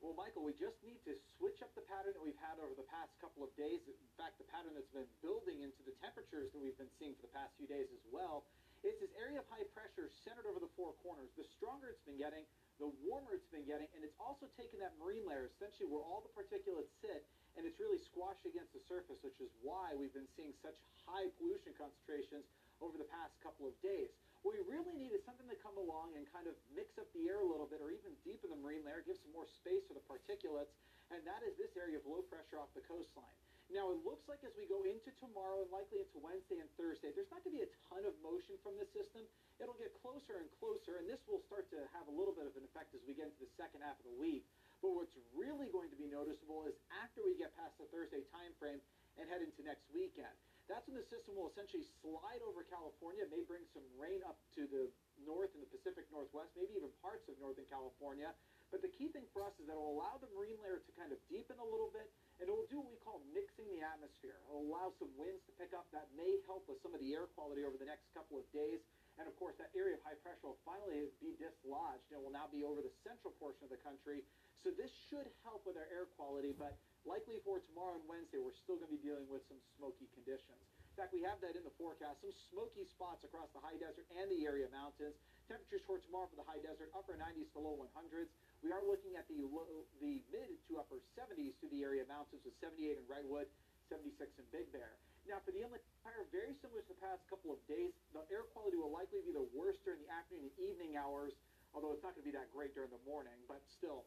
Well, 0.03 0.19
Michael, 0.19 0.43
we 0.43 0.51
just 0.59 0.83
need 0.83 0.99
to 1.07 1.15
switch 1.39 1.63
up 1.63 1.71
the 1.79 1.87
pattern 1.87 2.19
that 2.19 2.25
we've 2.27 2.43
had 2.43 2.59
over 2.59 2.75
the 2.75 2.91
past 2.91 3.15
couple 3.23 3.47
of 3.47 3.55
days. 3.55 3.79
In 3.87 3.95
fact, 4.19 4.43
the 4.43 4.51
pattern 4.51 4.75
that's 4.75 4.91
been 4.91 5.07
building 5.23 5.63
into 5.63 5.79
the 5.87 5.95
temperatures 6.03 6.51
that 6.51 6.59
we've 6.59 6.75
been 6.75 6.91
seeing 6.99 7.15
for 7.23 7.31
the 7.31 7.35
past 7.39 7.55
few 7.55 7.71
days 7.71 7.87
as 7.95 8.03
well. 8.11 8.51
It's 8.83 8.99
this 8.99 9.15
area 9.15 9.39
of 9.39 9.47
high 9.47 9.71
pressure 9.71 10.11
centered 10.27 10.51
over 10.51 10.59
the 10.59 10.75
four 10.75 10.99
corners. 11.07 11.31
The 11.39 11.47
stronger 11.55 11.95
it's 11.95 12.03
been 12.03 12.19
getting, 12.19 12.43
the 12.83 12.91
warmer 13.07 13.39
it's 13.39 13.47
been 13.55 13.69
getting, 13.69 13.87
and 13.95 14.03
it's 14.03 14.19
also 14.19 14.51
taken 14.59 14.83
that 14.83 14.99
marine 14.99 15.23
layer, 15.23 15.47
essentially 15.55 15.87
where 15.87 16.03
all 16.03 16.19
the 16.19 16.35
particulates 16.35 16.91
sit, 16.99 17.23
and 17.57 17.67
it's 17.67 17.79
really 17.79 17.99
squashed 17.99 18.47
against 18.47 18.71
the 18.75 18.83
surface, 18.87 19.19
which 19.23 19.39
is 19.43 19.51
why 19.65 19.95
we've 19.97 20.15
been 20.15 20.29
seeing 20.39 20.55
such 20.63 20.77
high 21.07 21.27
pollution 21.39 21.75
concentrations 21.75 22.47
over 22.79 22.97
the 22.97 23.09
past 23.09 23.35
couple 23.43 23.69
of 23.69 23.75
days. 23.83 24.11
What 24.41 24.57
we 24.57 24.65
really 24.65 24.97
need 24.97 25.13
is 25.13 25.21
something 25.29 25.49
to 25.53 25.59
come 25.61 25.77
along 25.77 26.17
and 26.17 26.25
kind 26.33 26.49
of 26.49 26.57
mix 26.73 26.97
up 26.97 27.11
the 27.13 27.29
air 27.29 27.45
a 27.45 27.45
little 27.45 27.69
bit 27.69 27.85
or 27.85 27.93
even 27.93 28.17
deepen 28.25 28.49
the 28.49 28.57
marine 28.57 28.81
layer, 28.89 29.05
give 29.05 29.21
some 29.21 29.37
more 29.37 29.45
space 29.45 29.85
for 29.85 29.93
the 29.93 30.05
particulates, 30.09 30.73
and 31.13 31.21
that 31.29 31.45
is 31.45 31.53
this 31.61 31.77
area 31.77 32.01
of 32.01 32.05
low 32.09 32.25
pressure 32.25 32.57
off 32.57 32.73
the 32.73 32.81
coastline. 32.89 33.37
Now, 33.71 33.95
it 33.95 34.03
looks 34.03 34.27
like 34.27 34.43
as 34.43 34.51
we 34.59 34.67
go 34.67 34.83
into 34.83 35.15
tomorrow 35.23 35.63
and 35.63 35.71
likely 35.71 36.03
into 36.03 36.19
Wednesday 36.19 36.59
and 36.59 36.67
Thursday, 36.75 37.15
there's 37.15 37.31
not 37.31 37.47
going 37.47 37.55
to 37.55 37.59
be 37.63 37.67
a 37.69 37.73
ton 37.87 38.03
of 38.03 38.19
motion 38.19 38.59
from 38.67 38.75
this 38.75 38.91
system. 38.91 39.23
It'll 39.63 39.79
get 39.79 39.95
closer 40.03 40.43
and 40.43 40.51
closer, 40.59 40.99
and 40.99 41.07
this 41.07 41.23
will 41.31 41.39
start 41.47 41.71
to 41.71 41.87
have 41.95 42.11
a 42.11 42.15
little 42.15 42.35
bit 42.35 42.51
of 42.51 42.55
an 42.59 42.67
effect 42.67 42.91
as 42.99 43.03
we 43.07 43.15
get 43.15 43.31
into 43.31 43.47
the 43.47 43.53
second 43.55 43.87
half 43.87 43.95
of 44.03 44.11
the 44.11 44.19
week. 44.19 44.43
But 44.81 44.97
what's 44.97 45.17
really 45.37 45.69
going 45.69 45.93
to 45.93 45.99
be 46.01 46.09
noticeable 46.09 46.65
is 46.65 46.77
after 47.05 47.21
we 47.21 47.37
get 47.37 47.53
past 47.57 47.77
the 47.77 47.89
Thursday 47.93 48.25
time 48.33 48.53
frame 48.57 48.81
and 49.21 49.29
head 49.29 49.45
into 49.45 49.61
next 49.61 49.85
weekend. 49.93 50.33
That's 50.69 50.87
when 50.87 50.97
the 50.97 51.09
system 51.11 51.35
will 51.35 51.51
essentially 51.51 51.83
slide 51.99 52.41
over 52.47 52.63
California, 52.71 53.27
may 53.27 53.43
bring 53.43 53.67
some 53.75 53.83
rain 53.99 54.23
up 54.23 54.39
to 54.55 54.71
the 54.71 54.87
north 55.27 55.51
and 55.59 55.67
the 55.67 55.71
Pacific 55.75 56.07
Northwest, 56.15 56.55
maybe 56.55 56.79
even 56.79 56.95
parts 57.03 57.27
of 57.27 57.35
Northern 57.43 57.67
California. 57.67 58.31
But 58.71 58.87
the 58.87 58.93
key 58.95 59.11
thing 59.11 59.27
for 59.35 59.43
us 59.43 59.51
is 59.59 59.67
that 59.67 59.75
it 59.75 59.83
will 59.83 59.99
allow 59.99 60.23
the 60.23 60.31
marine 60.31 60.55
layer 60.63 60.79
to 60.79 60.93
kind 60.95 61.11
of 61.11 61.19
deepen 61.27 61.59
a 61.59 61.67
little 61.67 61.91
bit, 61.91 62.07
and 62.39 62.47
it 62.47 62.55
will 62.55 62.71
do 62.71 62.79
what 62.79 62.87
we 62.95 63.03
call 63.03 63.19
mixing 63.35 63.67
the 63.75 63.83
atmosphere. 63.83 64.39
It 64.39 64.47
will 64.47 64.71
allow 64.71 64.95
some 65.03 65.11
winds 65.19 65.43
to 65.51 65.53
pick 65.59 65.75
up. 65.75 65.91
That 65.91 66.07
may 66.15 66.39
help 66.47 66.71
with 66.71 66.79
some 66.87 66.95
of 66.95 67.03
the 67.03 67.11
air 67.19 67.27
quality 67.35 67.67
over 67.67 67.75
the 67.75 67.91
next 67.91 68.07
couple 68.15 68.39
of 68.39 68.47
days. 68.55 68.79
And 69.19 69.27
of 69.27 69.35
course, 69.43 69.59
that 69.59 69.75
area 69.75 69.99
of 69.99 70.03
high 70.07 70.15
pressure 70.23 70.55
will 70.55 70.63
finally 70.63 71.11
be 71.19 71.35
dislodged 71.35 72.07
and 72.15 72.23
will 72.23 72.31
now 72.31 72.47
be 72.47 72.63
over 72.63 72.79
the 72.79 72.95
central 73.03 73.35
portion 73.43 73.67
of 73.67 73.75
the 73.75 73.83
country. 73.83 74.23
So 74.61 74.69
this 74.77 74.93
should 75.09 75.25
help 75.41 75.65
with 75.65 75.81
our 75.81 75.89
air 75.89 76.05
quality, 76.21 76.53
but 76.53 76.77
likely 77.09 77.41
for 77.49 77.65
tomorrow 77.65 77.97
and 77.97 78.05
Wednesday, 78.05 78.37
we're 78.37 78.53
still 78.53 78.77
going 78.77 78.93
to 78.93 78.97
be 78.97 79.01
dealing 79.01 79.25
with 79.33 79.41
some 79.49 79.57
smoky 79.81 80.05
conditions. 80.13 80.61
In 80.93 80.95
fact, 81.01 81.17
we 81.17 81.25
have 81.25 81.41
that 81.41 81.57
in 81.57 81.65
the 81.65 81.73
forecast, 81.81 82.21
some 82.21 82.35
smoky 82.53 82.85
spots 82.85 83.25
across 83.25 83.49
the 83.57 83.63
high 83.65 83.81
desert 83.81 84.05
and 84.21 84.29
the 84.29 84.45
area 84.45 84.69
mountains. 84.69 85.17
Temperatures 85.49 85.81
for 85.89 85.97
tomorrow 86.05 86.29
for 86.29 86.37
the 86.37 86.45
high 86.45 86.61
desert, 86.61 86.93
upper 86.93 87.17
90s 87.17 87.49
to 87.57 87.59
low 87.63 87.81
100s. 87.81 88.29
We 88.61 88.69
are 88.69 88.85
looking 88.85 89.17
at 89.17 89.25
the 89.33 89.41
low, 89.49 89.65
the 90.05 90.21
mid 90.29 90.53
to 90.69 90.73
upper 90.77 91.01
70s 91.17 91.57
to 91.65 91.67
the 91.73 91.81
area 91.81 92.05
mountains 92.05 92.45
with 92.45 92.53
78 92.61 93.01
in 93.01 93.05
Wrightwood, 93.09 93.49
76 93.89 94.13
in 94.37 94.45
Big 94.53 94.69
Bear. 94.77 94.93
Now, 95.25 95.41
for 95.41 95.57
the 95.57 95.65
Inland 95.65 95.81
Empire, 96.05 96.29
very 96.29 96.53
similar 96.61 96.85
to 96.85 96.91
the 96.93 97.01
past 97.01 97.25
couple 97.33 97.49
of 97.49 97.61
days, 97.65 97.97
the 98.13 98.29
air 98.29 98.45
quality 98.53 98.77
will 98.77 98.93
likely 98.93 99.25
be 99.25 99.33
the 99.33 99.49
worst 99.57 99.81
during 99.89 100.05
the 100.05 100.11
afternoon 100.13 100.53
and 100.53 100.55
evening 100.61 101.01
hours, 101.01 101.33
although 101.73 101.97
it's 101.97 102.05
not 102.05 102.13
going 102.13 102.27
to 102.27 102.29
be 102.29 102.37
that 102.37 102.53
great 102.53 102.77
during 102.77 102.93
the 102.93 103.03
morning, 103.09 103.41
but 103.49 103.65
still, 103.73 104.05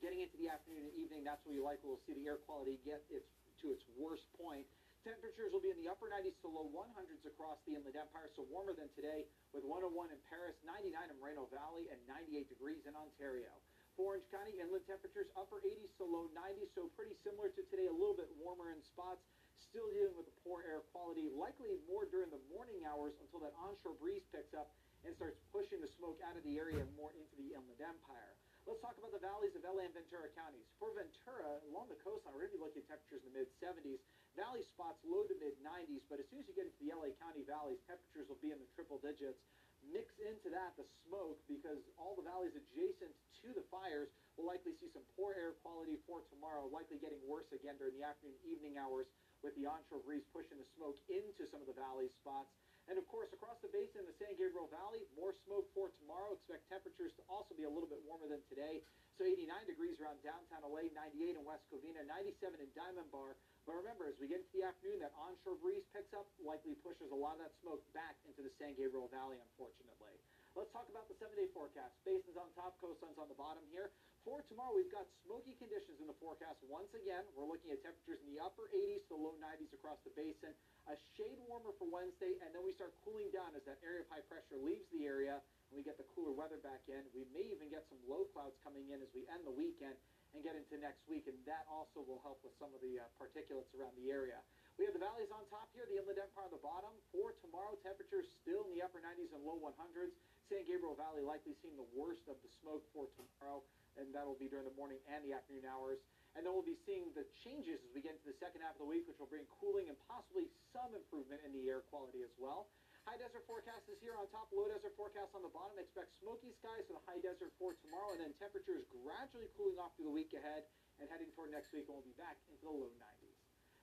getting 0.00 0.24
into 0.24 0.36
the 0.40 0.48
afternoon 0.48 0.88
and 0.88 0.96
evening, 0.96 1.22
that's 1.22 1.44
where 1.44 1.54
you 1.54 1.64
likely 1.64 1.88
will 1.92 2.02
see 2.08 2.16
the 2.16 2.24
air 2.24 2.40
quality 2.48 2.80
get 2.82 3.04
its 3.12 3.28
to 3.60 3.68
its 3.68 3.84
worst 3.94 4.24
point. 4.40 4.64
Temperatures 5.04 5.52
will 5.52 5.64
be 5.64 5.72
in 5.72 5.80
the 5.80 5.88
upper 5.88 6.08
90s 6.08 6.36
to 6.44 6.48
low 6.48 6.68
100s 6.72 7.24
across 7.24 7.56
the 7.64 7.72
Inland 7.72 7.96
Empire, 7.96 8.28
so 8.36 8.44
warmer 8.52 8.76
than 8.76 8.88
today, 8.92 9.24
with 9.56 9.64
101 9.64 10.12
in 10.12 10.20
Perris, 10.28 10.56
99 10.64 10.92
in 10.92 11.16
Moreno 11.16 11.48
Valley, 11.48 11.88
and 11.88 11.96
98 12.04 12.48
degrees 12.52 12.84
in 12.84 12.92
Ontario. 12.92 13.48
For 13.96 14.12
Orange 14.16 14.28
County, 14.28 14.60
inland 14.60 14.84
temperatures 14.84 15.32
upper 15.36 15.60
80s 15.64 15.92
to 16.00 16.04
low 16.04 16.28
90s, 16.36 16.72
so 16.76 16.92
pretty 16.96 17.16
similar 17.24 17.48
to 17.52 17.60
today, 17.72 17.88
a 17.88 17.96
little 17.96 18.16
bit 18.16 18.28
warmer 18.40 18.72
in 18.72 18.80
spots. 18.84 19.24
Still 19.60 19.92
dealing 19.92 20.16
with 20.16 20.24
the 20.24 20.36
poor 20.40 20.64
air 20.64 20.80
quality, 20.92 21.28
likely 21.32 21.76
more 21.84 22.08
during 22.08 22.32
the 22.32 22.40
morning 22.48 22.80
hours 22.88 23.12
until 23.20 23.44
that 23.44 23.52
onshore 23.60 23.96
breeze 24.00 24.24
picks 24.32 24.56
up 24.56 24.72
and 25.04 25.12
starts 25.16 25.36
pushing 25.52 25.80
the 25.84 25.88
smoke 26.00 26.20
out 26.24 26.36
of 26.36 26.44
the 26.44 26.56
area 26.56 26.80
more 26.96 27.12
into 27.12 27.34
the 27.36 27.52
Inland 27.52 27.80
Empire. 27.80 28.32
Let's 28.68 28.80
talk 28.84 28.92
about 29.00 29.16
the 29.16 29.24
valleys 29.24 29.56
of 29.56 29.64
LA 29.64 29.88
and 29.88 29.96
Ventura 29.96 30.28
counties. 30.36 30.68
For 30.76 30.92
Ventura, 30.92 31.64
along 31.72 31.88
the 31.88 31.96
coastline, 32.04 32.36
we're 32.36 32.44
going 32.44 32.52
to 32.52 32.58
be 32.60 32.64
looking 32.64 32.84
at 32.84 32.92
temperatures 32.92 33.24
in 33.24 33.32
the 33.32 33.40
mid 33.40 33.48
70s. 33.56 34.00
Valley 34.36 34.60
spots 34.76 35.00
low 35.00 35.24
to 35.24 35.34
mid 35.40 35.56
90s, 35.64 36.04
but 36.12 36.20
as 36.20 36.28
soon 36.28 36.44
as 36.44 36.46
you 36.46 36.52
get 36.52 36.68
into 36.68 36.80
the 36.84 36.92
LA 36.92 37.08
County 37.16 37.40
valleys, 37.48 37.80
temperatures 37.88 38.28
will 38.28 38.40
be 38.44 38.52
in 38.52 38.60
the 38.60 38.68
triple 38.76 39.00
digits. 39.00 39.40
Mix 39.80 40.12
into 40.20 40.52
that 40.52 40.76
the 40.76 40.84
smoke 41.08 41.40
because 41.48 41.80
all 41.96 42.12
the 42.12 42.26
valleys 42.28 42.52
adjacent 42.52 43.16
to 43.40 43.48
the 43.56 43.64
fires 43.72 44.12
will 44.36 44.44
likely 44.44 44.76
see 44.76 44.92
some 44.92 45.08
poor 45.16 45.32
air 45.32 45.56
quality 45.64 45.96
for 46.04 46.20
tomorrow, 46.28 46.68
likely 46.68 47.00
getting 47.00 47.24
worse 47.24 47.48
again 47.56 47.80
during 47.80 47.96
the 47.96 48.04
afternoon, 48.04 48.36
evening 48.44 48.76
hours 48.76 49.08
with 49.40 49.56
the 49.56 49.64
onshore 49.64 50.04
breeze 50.04 50.28
pushing 50.36 50.60
the 50.60 50.68
smoke 50.76 51.00
into 51.08 51.48
some 51.48 51.64
of 51.64 51.68
the 51.68 51.76
valley 51.80 52.12
spots. 52.20 52.52
And 52.90 52.98
of 52.98 53.06
course, 53.06 53.30
across 53.30 53.54
the 53.62 53.70
basin 53.70 54.02
in 54.02 54.06
the 54.10 54.18
San 54.18 54.34
Gabriel 54.34 54.66
Valley, 54.66 55.06
more 55.14 55.30
smoke 55.46 55.70
for 55.78 55.94
tomorrow. 56.02 56.34
Expect 56.34 56.66
temperatures 56.66 57.14
to 57.14 57.22
also 57.30 57.54
be 57.54 57.62
a 57.62 57.70
little 57.70 57.86
bit 57.86 58.02
warmer 58.02 58.26
than 58.26 58.42
today. 58.50 58.82
So 59.14 59.22
89 59.22 59.46
degrees 59.70 59.94
around 60.02 60.18
downtown 60.26 60.66
LA, 60.66 60.90
98 60.90 61.38
in 61.38 61.44
West 61.46 61.62
Covina, 61.70 62.02
97 62.02 62.58
in 62.58 62.66
Diamond 62.74 63.06
Bar. 63.14 63.38
But 63.62 63.78
remember, 63.78 64.10
as 64.10 64.18
we 64.18 64.26
get 64.26 64.42
into 64.42 64.50
the 64.58 64.66
afternoon, 64.66 65.06
that 65.06 65.14
onshore 65.14 65.62
breeze 65.62 65.86
picks 65.94 66.10
up, 66.18 66.26
likely 66.42 66.74
pushes 66.82 67.14
a 67.14 67.18
lot 67.18 67.38
of 67.38 67.46
that 67.46 67.54
smoke 67.62 67.86
back 67.94 68.18
into 68.26 68.42
the 68.42 68.50
San 68.58 68.74
Gabriel 68.74 69.06
Valley, 69.14 69.38
unfortunately. 69.38 70.18
Let's 70.58 70.74
talk 70.74 70.90
about 70.90 71.06
the 71.06 71.14
seven-day 71.22 71.46
forecast. 71.54 71.94
Basin's 72.02 72.34
on 72.34 72.50
top, 72.58 72.74
coastline's 72.82 73.22
on 73.22 73.30
the 73.30 73.38
bottom 73.38 73.62
here. 73.70 73.94
For 74.20 74.44
tomorrow, 74.52 74.76
we've 74.76 74.92
got 74.92 75.08
smoky 75.24 75.56
conditions 75.56 75.96
in 75.96 76.04
the 76.04 76.18
forecast. 76.20 76.60
Once 76.68 76.92
again, 76.92 77.24
we're 77.32 77.48
looking 77.48 77.72
at 77.72 77.80
temperatures 77.80 78.20
in 78.20 78.36
the 78.36 78.40
upper 78.44 78.68
80s 78.68 79.08
to 79.08 79.16
low 79.16 79.32
90s 79.40 79.72
across 79.72 79.96
the 80.04 80.12
basin. 80.12 80.52
A 80.92 80.96
shade 81.16 81.40
warmer 81.48 81.72
for 81.80 81.88
Wednesday, 81.88 82.36
and 82.44 82.52
then 82.52 82.60
we 82.60 82.76
start 82.76 82.92
cooling 83.00 83.32
down 83.32 83.56
as 83.56 83.64
that 83.64 83.80
area 83.80 84.04
of 84.04 84.08
high 84.12 84.24
pressure 84.28 84.60
leaves 84.60 84.84
the 84.92 85.08
area 85.08 85.40
and 85.40 85.72
we 85.72 85.86
get 85.86 85.96
the 85.96 86.04
cooler 86.12 86.34
weather 86.34 86.60
back 86.60 86.84
in. 86.90 87.00
We 87.16 87.24
may 87.30 87.46
even 87.48 87.70
get 87.70 87.86
some 87.88 87.96
low 88.04 88.26
clouds 88.34 88.58
coming 88.60 88.90
in 88.90 89.00
as 89.00 89.08
we 89.16 89.24
end 89.30 89.46
the 89.46 89.54
weekend 89.54 89.94
and 90.34 90.42
get 90.42 90.58
into 90.58 90.76
next 90.76 91.00
week, 91.06 91.24
and 91.30 91.38
that 91.46 91.64
also 91.70 92.02
will 92.02 92.20
help 92.20 92.42
with 92.42 92.52
some 92.58 92.74
of 92.74 92.82
the 92.82 93.00
uh, 93.00 93.06
particulates 93.16 93.70
around 93.72 93.94
the 93.96 94.10
area. 94.10 94.42
We 94.76 94.84
have 94.84 94.94
the 94.94 95.02
valleys 95.02 95.30
on 95.30 95.46
top 95.48 95.70
here, 95.72 95.86
the 95.86 95.96
Inland 95.96 96.18
Empire 96.18 96.50
on 96.50 96.52
the 96.52 96.60
bottom. 96.60 96.92
For 97.14 97.32
tomorrow, 97.40 97.78
temperatures 97.86 98.26
still 98.42 98.66
in 98.66 98.74
the 98.74 98.82
upper 98.82 98.98
90s 98.98 99.30
and 99.32 99.42
low 99.46 99.56
100s. 99.62 100.12
San 100.50 100.66
Gabriel 100.66 100.98
Valley 100.98 101.22
likely 101.22 101.54
seeing 101.62 101.78
the 101.78 101.86
worst 101.94 102.26
of 102.26 102.34
the 102.42 102.50
smoke 102.62 102.82
for 102.90 103.06
tomorrow 103.14 103.62
and 103.98 104.12
that'll 104.14 104.38
be 104.38 104.46
during 104.46 104.66
the 104.66 104.76
morning 104.78 105.00
and 105.10 105.24
the 105.24 105.34
afternoon 105.34 105.66
hours. 105.66 105.98
And 106.38 106.46
then 106.46 106.54
we'll 106.54 106.66
be 106.66 106.78
seeing 106.86 107.10
the 107.18 107.26
changes 107.42 107.82
as 107.82 107.90
we 107.90 107.98
get 107.98 108.14
into 108.14 108.30
the 108.30 108.38
second 108.38 108.62
half 108.62 108.78
of 108.78 108.86
the 108.86 108.90
week, 108.90 109.10
which 109.10 109.18
will 109.18 109.30
bring 109.30 109.48
cooling 109.58 109.90
and 109.90 109.98
possibly 110.06 110.46
some 110.70 110.94
improvement 110.94 111.42
in 111.42 111.50
the 111.50 111.66
air 111.66 111.82
quality 111.90 112.22
as 112.22 112.30
well. 112.38 112.70
High 113.08 113.18
desert 113.18 113.42
forecast 113.48 113.88
is 113.90 113.98
here 113.98 114.14
on 114.14 114.28
top, 114.30 114.52
low 114.54 114.68
desert 114.70 114.94
forecast 114.94 115.34
on 115.34 115.42
the 115.42 115.50
bottom. 115.50 115.74
Expect 115.80 116.12
smoky 116.20 116.52
skies 116.54 116.86
for 116.86 117.00
the 117.00 117.04
high 117.08 117.18
desert 117.18 117.50
for 117.58 117.74
tomorrow, 117.82 118.14
and 118.14 118.22
then 118.22 118.36
temperatures 118.38 118.86
gradually 118.92 119.50
cooling 119.56 119.80
off 119.80 119.90
through 119.96 120.12
the 120.12 120.14
week 120.14 120.30
ahead 120.36 120.68
and 121.00 121.08
heading 121.08 121.32
toward 121.34 121.50
next 121.50 121.72
week, 121.72 121.88
and 121.88 121.96
we'll 121.96 122.06
be 122.06 122.14
back 122.20 122.36
into 122.52 122.62
the 122.62 122.70
low 122.70 122.92
90s. 122.94 123.38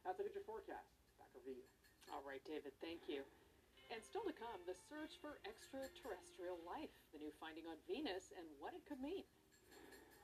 That's 0.06 0.16
a 0.16 0.24
look 0.24 0.32
at 0.32 0.38
your 0.38 0.48
forecast. 0.48 0.88
Back 1.18 1.34
over 1.36 1.50
to 1.50 1.52
you. 1.52 1.66
All 2.14 2.24
right, 2.24 2.40
David, 2.48 2.72
thank 2.80 3.10
you. 3.12 3.26
And 3.92 4.00
still 4.04 4.24
to 4.24 4.36
come, 4.36 4.60
the 4.64 4.78
search 4.88 5.20
for 5.20 5.40
extraterrestrial 5.44 6.60
life, 6.64 6.92
the 7.12 7.20
new 7.20 7.32
finding 7.40 7.68
on 7.68 7.76
Venus, 7.88 8.32
and 8.36 8.46
what 8.62 8.76
it 8.78 8.84
could 8.88 9.00
mean. 9.00 9.28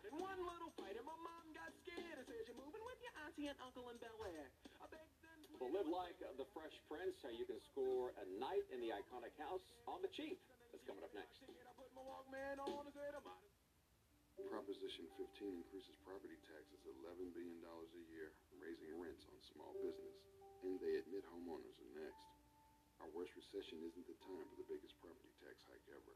In 0.03 0.19
one 0.19 0.35
little 0.43 0.71
fight, 0.75 0.99
and 0.99 1.07
my 1.07 1.15
mom 1.15 1.45
got 1.55 1.71
scared 1.79 2.19
and 2.19 2.25
said, 2.27 2.43
You're 2.43 2.59
moving 2.59 2.83
with 2.83 2.99
your 2.99 3.15
auntie 3.23 3.47
and 3.47 3.55
uncle 3.63 3.87
in 3.87 3.95
Bel 4.03 4.19
Air. 4.27 4.51
I 4.83 4.85
begged 4.91 5.15
them. 5.23 5.39
Well, 5.63 5.71
live 5.71 5.87
like 5.87 6.19
the 6.19 6.47
Fresh 6.51 6.75
Prince, 6.91 7.15
how 7.23 7.31
you 7.31 7.47
can 7.47 7.63
score 7.71 8.11
a 8.19 8.25
night 8.35 8.67
in 8.75 8.83
the 8.83 8.91
iconic 8.91 9.31
house 9.39 9.63
on 9.87 10.03
the 10.03 10.11
cheap. 10.11 10.35
That's 10.75 10.83
coming 10.83 11.07
up 11.07 11.15
next. 11.15 11.39
Proposition 14.51 15.07
15 15.15 15.61
increases 15.61 15.95
property 16.03 16.35
taxes 16.51 16.83
$11 16.83 17.31
billion 17.31 17.63
a 17.63 18.03
year, 18.11 18.35
raising 18.59 18.91
rents 18.99 19.23
on 19.29 19.37
small 19.55 19.71
business. 19.79 20.19
And 20.67 20.83
they 20.83 20.99
admit 20.99 21.23
homeowners 21.31 21.79
are 21.79 21.93
next. 21.95 22.27
Our 22.99 23.07
worst 23.15 23.31
recession 23.39 23.79
isn't 23.87 24.07
the 24.09 24.17
time 24.25 24.43
for 24.51 24.57
the 24.59 24.67
biggest 24.67 24.99
property 24.99 25.31
tax 25.39 25.63
hike 25.69 25.87
ever. 25.95 26.15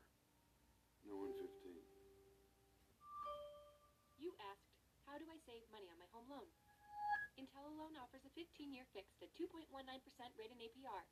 No 1.08 1.24
on 1.24 1.32
15. 1.40 1.97
You 4.18 4.34
asked, 4.50 4.74
how 5.06 5.22
do 5.22 5.30
I 5.30 5.38
save 5.46 5.62
money 5.70 5.86
on 5.94 6.02
my 6.02 6.10
home 6.10 6.26
loan? 6.26 6.50
IntelliLoan 7.38 7.94
offers 8.02 8.26
a 8.26 8.34
15-year 8.34 8.82
fixed 8.98 9.22
at 9.22 9.30
2.19% 9.38 9.70
rate 10.42 10.50
and 10.50 10.58
APR. 10.58 11.06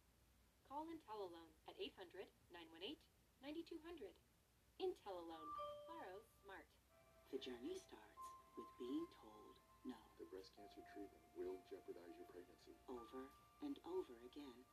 Call 0.65 0.89
IntelliLoan 0.89 1.53
at 1.69 1.77
800-918-9200. 3.45 4.09
IntelliLoan. 4.81 5.47
Borrow 5.85 6.25
smart. 6.41 6.65
The 7.29 7.37
journey 7.37 7.77
starts 7.77 8.17
with 8.57 8.69
being 8.81 9.05
told 9.21 9.53
no. 9.85 10.01
The 10.17 10.25
breast 10.33 10.49
cancer 10.57 10.81
treatment 10.97 11.21
will 11.37 11.61
jeopardize 11.69 12.17
your 12.17 12.25
pregnancy. 12.33 12.73
Over 12.89 13.29
and 13.61 13.77
over 13.85 14.17
again. 14.25 14.65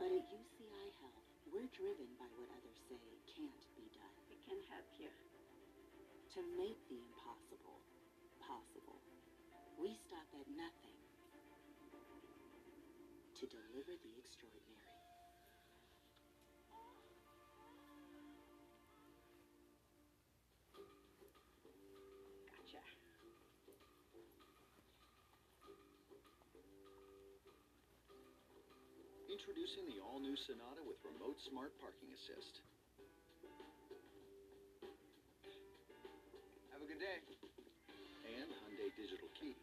But 0.00 0.16
at 0.16 0.24
UCI 0.32 0.86
Health, 1.04 1.28
we're 1.52 1.68
driven 1.76 2.08
by 2.16 2.32
what 2.40 2.48
others 2.56 2.80
say 2.88 3.04
can't 3.36 3.64
be 3.76 3.84
done. 3.92 4.16
We 4.32 4.40
can 4.48 4.64
help 4.72 4.88
you. 4.96 5.12
To 6.34 6.42
make 6.58 6.82
the 6.90 6.98
impossible 6.98 7.78
possible, 8.42 8.98
we 9.78 9.94
stop 9.94 10.26
at 10.34 10.50
nothing 10.50 10.98
to 13.38 13.46
deliver 13.46 13.94
the 14.02 14.12
extraordinary. 14.18 14.98
Gotcha. 22.50 22.82
Introducing 29.30 29.86
the 29.86 30.02
all-new 30.02 30.34
Sonata 30.34 30.82
with 30.82 30.98
remote 31.06 31.38
smart 31.46 31.78
parking 31.78 32.10
assist. 32.10 32.58
A 36.94 36.96
good 36.96 37.10
day. 37.10 37.18
And 38.38 38.46
Hyundai 38.54 38.86
Digital 38.94 39.26
Key, 39.34 39.58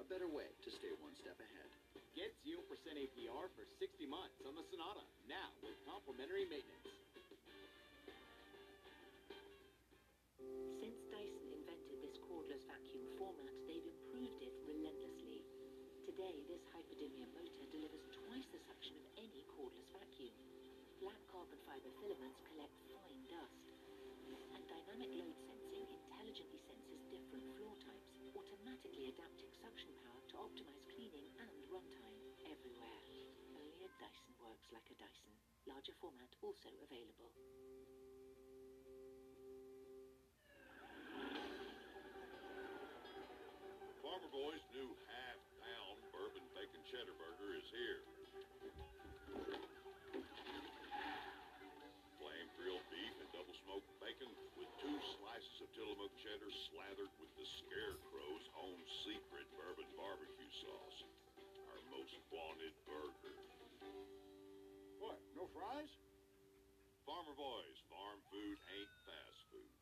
a 0.00 0.04
better 0.08 0.24
way 0.24 0.48
to 0.64 0.68
stay 0.72 0.88
one 1.04 1.12
step 1.20 1.36
ahead. 1.36 1.68
Get 2.16 2.32
0% 2.48 2.64
APR 2.64 3.44
for 3.52 3.64
60 3.76 4.08
months 4.08 4.40
on 4.48 4.56
the 4.56 4.64
Sonata, 4.72 5.04
now 5.28 5.52
with 5.60 5.76
complimentary 5.84 6.48
maintenance. 6.48 6.88
Since 10.80 10.96
Dyson 11.12 11.46
invented 11.60 11.98
this 12.00 12.16
cordless 12.24 12.64
vacuum 12.64 13.04
format, 13.20 13.52
they've 13.68 13.84
improved 13.84 14.40
it 14.40 14.56
relentlessly. 14.64 15.44
Today, 16.08 16.40
this 16.48 16.64
hyperdymium 16.72 17.36
motor 17.36 17.68
delivers 17.68 18.06
twice 18.16 18.48
the 18.48 18.60
suction 18.64 18.96
of 18.96 19.04
any 19.20 19.44
cordless 19.60 19.92
vacuum. 19.92 20.32
Black 21.04 21.20
carbon 21.28 21.60
fiber 21.68 21.92
filaments 22.00 22.40
collect 22.48 22.72
fine 22.96 23.20
dust. 23.28 23.60
And 24.56 24.64
dynamic 24.64 25.12
load 25.20 25.41
automatically 28.82 29.14
adapting 29.14 29.46
suction 29.62 29.94
power 30.02 30.22
to 30.26 30.34
optimize 30.42 30.82
cleaning 30.90 31.30
and 31.38 31.50
runtime 31.70 32.18
everywhere. 32.50 32.98
Only 33.54 33.86
a 33.86 33.90
Dyson 34.02 34.34
works 34.42 34.66
like 34.74 34.90
a 34.90 34.96
Dyson. 34.98 35.30
Larger 35.70 35.94
format 36.02 36.34
also 36.42 36.66
available. 36.82 37.30
Farmer 44.02 44.30
Boy's 44.34 44.66
new 44.74 44.90
half-pound 45.06 45.98
bourbon 46.10 46.46
bacon 46.50 46.82
cheddar 46.90 47.14
burger 47.14 47.54
is 47.54 47.68
here. 47.70 48.21
And 53.72 53.80
smoked 53.80 54.04
bacon 54.04 54.28
with 54.60 54.68
two 54.84 54.98
slices 55.16 55.56
of 55.64 55.68
Tillamook 55.72 56.12
cheddar 56.20 56.52
slathered 56.68 57.08
with 57.16 57.32
the 57.40 57.48
Scarecrow's 57.64 58.44
home 58.52 58.84
secret 59.00 59.48
bourbon 59.56 59.88
barbecue 59.96 60.52
sauce. 60.60 60.98
Our 61.72 61.80
most 61.88 62.12
wanted 62.28 62.76
burger. 62.84 63.32
What, 65.00 65.16
no 65.32 65.48
fries? 65.56 65.88
Farmer 67.08 67.32
Boys, 67.32 67.80
farm 67.88 68.20
food 68.28 68.60
ain't 68.76 68.92
fast 69.08 69.40
food. 69.48 69.72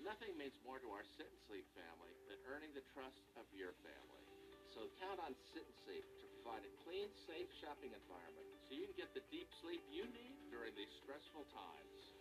Nothing 0.00 0.32
means 0.40 0.56
more 0.64 0.80
to 0.80 0.88
our 0.96 1.04
Sit 1.20 1.28
and 1.28 1.40
Sleep 1.52 1.68
family 1.76 2.16
than 2.32 2.40
earning 2.48 2.72
the 2.72 2.86
trust 2.96 3.20
of 3.36 3.44
your 3.52 3.76
family. 3.84 4.24
So 4.72 4.88
count 5.04 5.20
on 5.20 5.36
Sit 5.52 5.68
and 5.68 5.76
Sleep 5.84 6.06
to 6.24 6.24
provide 6.40 6.64
a 6.64 6.72
clean, 6.88 7.12
safe 7.28 7.52
shopping 7.60 7.92
environment 7.92 8.48
so 8.64 8.72
you 8.72 8.88
can 8.88 8.96
get 8.96 9.12
the 9.12 9.24
deep 9.28 9.52
sleep 9.60 9.84
you 9.92 10.08
need 10.16 10.40
during 10.48 10.72
these 10.72 10.96
stressful 11.04 11.44
times. 11.52 12.15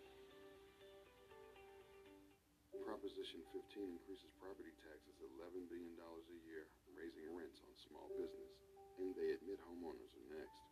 Proposition 2.84 3.40
15 3.54 3.96
increases 3.96 4.34
property 4.42 4.74
taxes 4.84 5.16
$11 5.40 5.72
billion 5.72 5.96
a 5.96 6.38
year, 6.44 6.68
raising 6.92 7.30
rents 7.32 7.62
on 7.64 7.72
small 7.78 8.12
business. 8.20 8.52
And 9.00 9.16
they 9.16 9.36
admit 9.36 9.62
homeowners 9.64 10.12
are 10.18 10.28
next. 10.34 10.64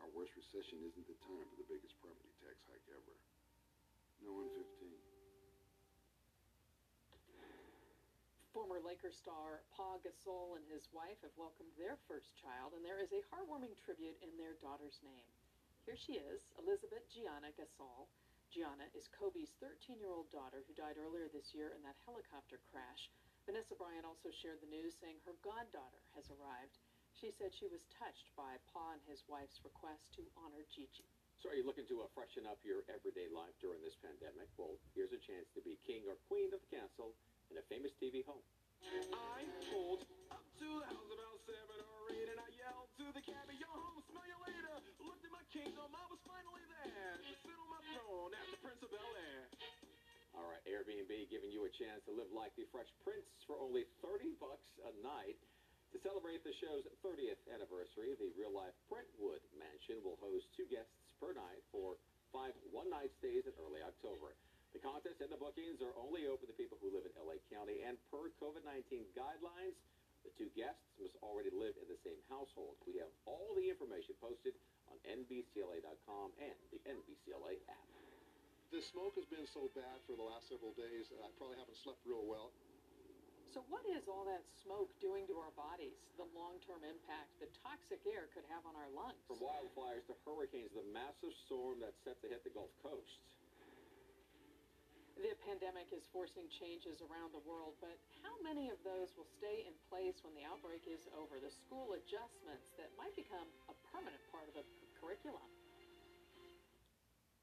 Our 0.00 0.10
worst 0.12 0.36
recession 0.36 0.80
isn't 0.84 1.06
the 1.08 1.16
time 1.24 1.44
for 1.48 1.56
the 1.60 1.68
biggest 1.68 1.96
property 2.00 2.32
tax 2.40 2.60
hike 2.68 2.84
ever. 2.92 3.16
No 4.24 4.36
on 4.40 4.48
15. 4.52 4.92
Former 8.56 8.82
Lakers 8.82 9.14
star 9.16 9.62
Pau 9.72 10.02
Gasol 10.02 10.58
and 10.58 10.66
his 10.66 10.90
wife 10.90 11.22
have 11.22 11.32
welcomed 11.38 11.70
their 11.78 11.96
first 12.10 12.34
child, 12.34 12.74
and 12.74 12.82
there 12.82 12.98
is 12.98 13.14
a 13.14 13.22
heartwarming 13.30 13.78
tribute 13.78 14.18
in 14.20 14.32
their 14.34 14.58
daughter's 14.58 14.98
name. 15.06 15.28
Here 15.86 15.96
she 15.96 16.18
is, 16.18 16.50
Elizabeth 16.58 17.06
Gianna 17.08 17.54
Gasol. 17.54 18.10
Gianna 18.50 18.90
is 18.98 19.06
Kobe's 19.14 19.54
13-year-old 19.62 20.26
daughter 20.34 20.66
who 20.66 20.74
died 20.74 20.98
earlier 20.98 21.30
this 21.30 21.54
year 21.54 21.70
in 21.70 21.86
that 21.86 21.94
helicopter 22.02 22.58
crash. 22.66 23.06
Vanessa 23.46 23.78
Bryant 23.78 24.02
also 24.02 24.34
shared 24.34 24.58
the 24.58 24.66
news 24.66 24.98
saying 24.98 25.22
her 25.22 25.38
goddaughter 25.38 26.02
has 26.18 26.26
arrived. 26.34 26.82
She 27.14 27.30
said 27.30 27.54
she 27.54 27.70
was 27.70 27.86
touched 27.94 28.26
by 28.34 28.58
Pau 28.74 28.98
and 28.98 29.02
his 29.06 29.22
wife's 29.30 29.62
request 29.62 30.02
to 30.18 30.26
honor 30.34 30.66
Gigi. 30.66 31.06
So 31.38 31.54
are 31.54 31.56
you 31.56 31.62
looking 31.62 31.86
to 31.94 32.02
uh, 32.02 32.10
freshen 32.10 32.42
up 32.42 32.58
your 32.66 32.82
everyday 32.90 33.30
life 33.30 33.54
during 33.62 33.78
this 33.86 33.94
pandemic? 34.02 34.50
Well, 34.58 34.82
here's 34.98 35.14
a 35.14 35.22
chance 35.22 35.46
to 35.54 35.62
be 35.62 35.78
king 35.86 36.02
or 36.10 36.18
queen 36.26 36.50
of 36.50 36.58
the 36.58 36.70
castle 36.74 37.14
in 37.54 37.56
a 37.56 37.64
famous 37.70 37.94
TV 38.02 38.26
home. 38.26 38.42
I 39.14 39.46
pulled 39.70 40.10
up 40.34 40.42
to 40.58 40.68
the 40.82 40.88
house 40.90 41.06
about 41.06 41.38
seven 41.46 41.78
or 41.86 42.02
eight, 42.18 42.28
and 42.34 42.40
I 42.42 42.50
yelled 42.58 42.90
to 42.98 43.06
the 43.14 43.22
cabbie, 43.22 43.60
"Yo, 43.62 43.70
home, 43.70 44.02
smell 44.10 44.26
you 44.26 44.38
later." 44.42 44.74
Looked 44.98 45.24
at 45.24 45.32
my 45.32 45.44
kingdom, 45.52 45.92
I 45.92 46.04
was 46.08 46.20
finally 46.24 46.64
All 50.32 50.46
right, 50.48 50.64
Airbnb 50.64 51.12
giving 51.28 51.52
you 51.52 51.68
a 51.68 51.72
chance 51.76 52.00
to 52.08 52.12
live 52.16 52.32
like 52.32 52.54
the 52.56 52.64
Fresh 52.72 52.88
Prince 53.04 53.28
for 53.44 53.60
only 53.60 53.84
30 54.00 54.40
bucks 54.40 54.64
a 54.88 54.92
night. 55.04 55.36
To 55.92 55.98
celebrate 56.00 56.46
the 56.46 56.54
show's 56.62 56.86
30th 57.02 57.42
anniversary, 57.50 58.14
the 58.16 58.30
real-life 58.38 58.72
Brentwood 58.88 59.42
Mansion 59.58 60.00
will 60.06 60.16
host 60.22 60.46
two 60.54 60.64
guests 60.70 60.94
per 61.18 61.34
night 61.34 61.60
for 61.74 61.98
five 62.32 62.54
one-night 62.70 63.10
stays 63.18 63.44
in 63.44 63.52
early 63.58 63.82
October. 63.82 64.32
The 64.72 64.80
contest 64.80 65.18
and 65.18 65.34
the 65.34 65.40
bookings 65.40 65.82
are 65.82 65.92
only 65.98 66.30
open 66.30 66.46
to 66.46 66.54
people 66.54 66.78
who 66.78 66.94
live 66.94 67.02
in 67.02 67.12
LA 67.18 67.42
County, 67.50 67.82
and 67.82 67.98
per 68.08 68.30
COVID-19 68.38 69.12
guidelines, 69.18 69.74
the 70.22 70.30
two 70.38 70.48
guests 70.54 70.86
must 71.02 71.18
already 71.26 71.50
live 71.50 71.74
in 71.82 71.90
the 71.90 71.98
same 72.06 72.22
household. 72.30 72.78
We 72.86 73.02
have 73.02 73.10
all 73.26 73.50
the 73.58 73.66
information 73.66 74.14
posted 74.22 74.54
on 74.90 74.98
NBCLA.com 75.06 76.34
and 76.42 76.56
the 76.74 76.80
NBCLA 76.84 77.62
app. 77.70 77.88
The 78.70 78.82
smoke 78.82 79.18
has 79.18 79.26
been 79.26 79.46
so 79.50 79.66
bad 79.74 79.98
for 80.06 80.14
the 80.14 80.22
last 80.22 80.46
several 80.46 80.74
days, 80.78 81.10
that 81.10 81.18
I 81.22 81.30
probably 81.38 81.58
haven't 81.58 81.78
slept 81.82 81.98
real 82.06 82.22
well. 82.22 82.54
So 83.50 83.66
what 83.66 83.82
is 83.90 84.06
all 84.06 84.22
that 84.30 84.46
smoke 84.62 84.94
doing 85.02 85.26
to 85.26 85.34
our 85.42 85.50
bodies? 85.58 85.98
The 86.14 86.26
long-term 86.38 86.86
impact 86.86 87.34
the 87.42 87.50
toxic 87.66 87.98
air 88.06 88.30
could 88.30 88.46
have 88.46 88.62
on 88.62 88.78
our 88.78 88.86
lungs? 88.94 89.18
From 89.26 89.42
wildfires 89.42 90.06
to 90.06 90.14
hurricanes, 90.22 90.70
the 90.70 90.86
massive 90.94 91.34
storm 91.50 91.82
that's 91.82 91.98
set 92.06 92.22
to 92.22 92.30
hit 92.30 92.46
the 92.46 92.54
Gulf 92.54 92.70
Coast. 92.78 93.18
The 95.20 95.36
pandemic 95.44 95.92
is 95.92 96.00
forcing 96.16 96.48
changes 96.48 97.04
around 97.04 97.36
the 97.36 97.44
world, 97.44 97.76
but 97.84 97.92
how 98.24 98.32
many 98.40 98.72
of 98.72 98.80
those 98.80 99.12
will 99.20 99.28
stay 99.36 99.68
in 99.68 99.76
place 99.92 100.16
when 100.24 100.32
the 100.32 100.48
outbreak 100.48 100.80
is 100.88 101.04
over? 101.12 101.36
The 101.36 101.52
school 101.52 101.92
adjustments 101.92 102.72
that 102.80 102.88
might 102.96 103.12
become 103.12 103.44
a 103.68 103.76
permanent 103.92 104.24
part 104.32 104.48
of 104.48 104.56
the 104.56 104.64
curriculum. 104.96 105.44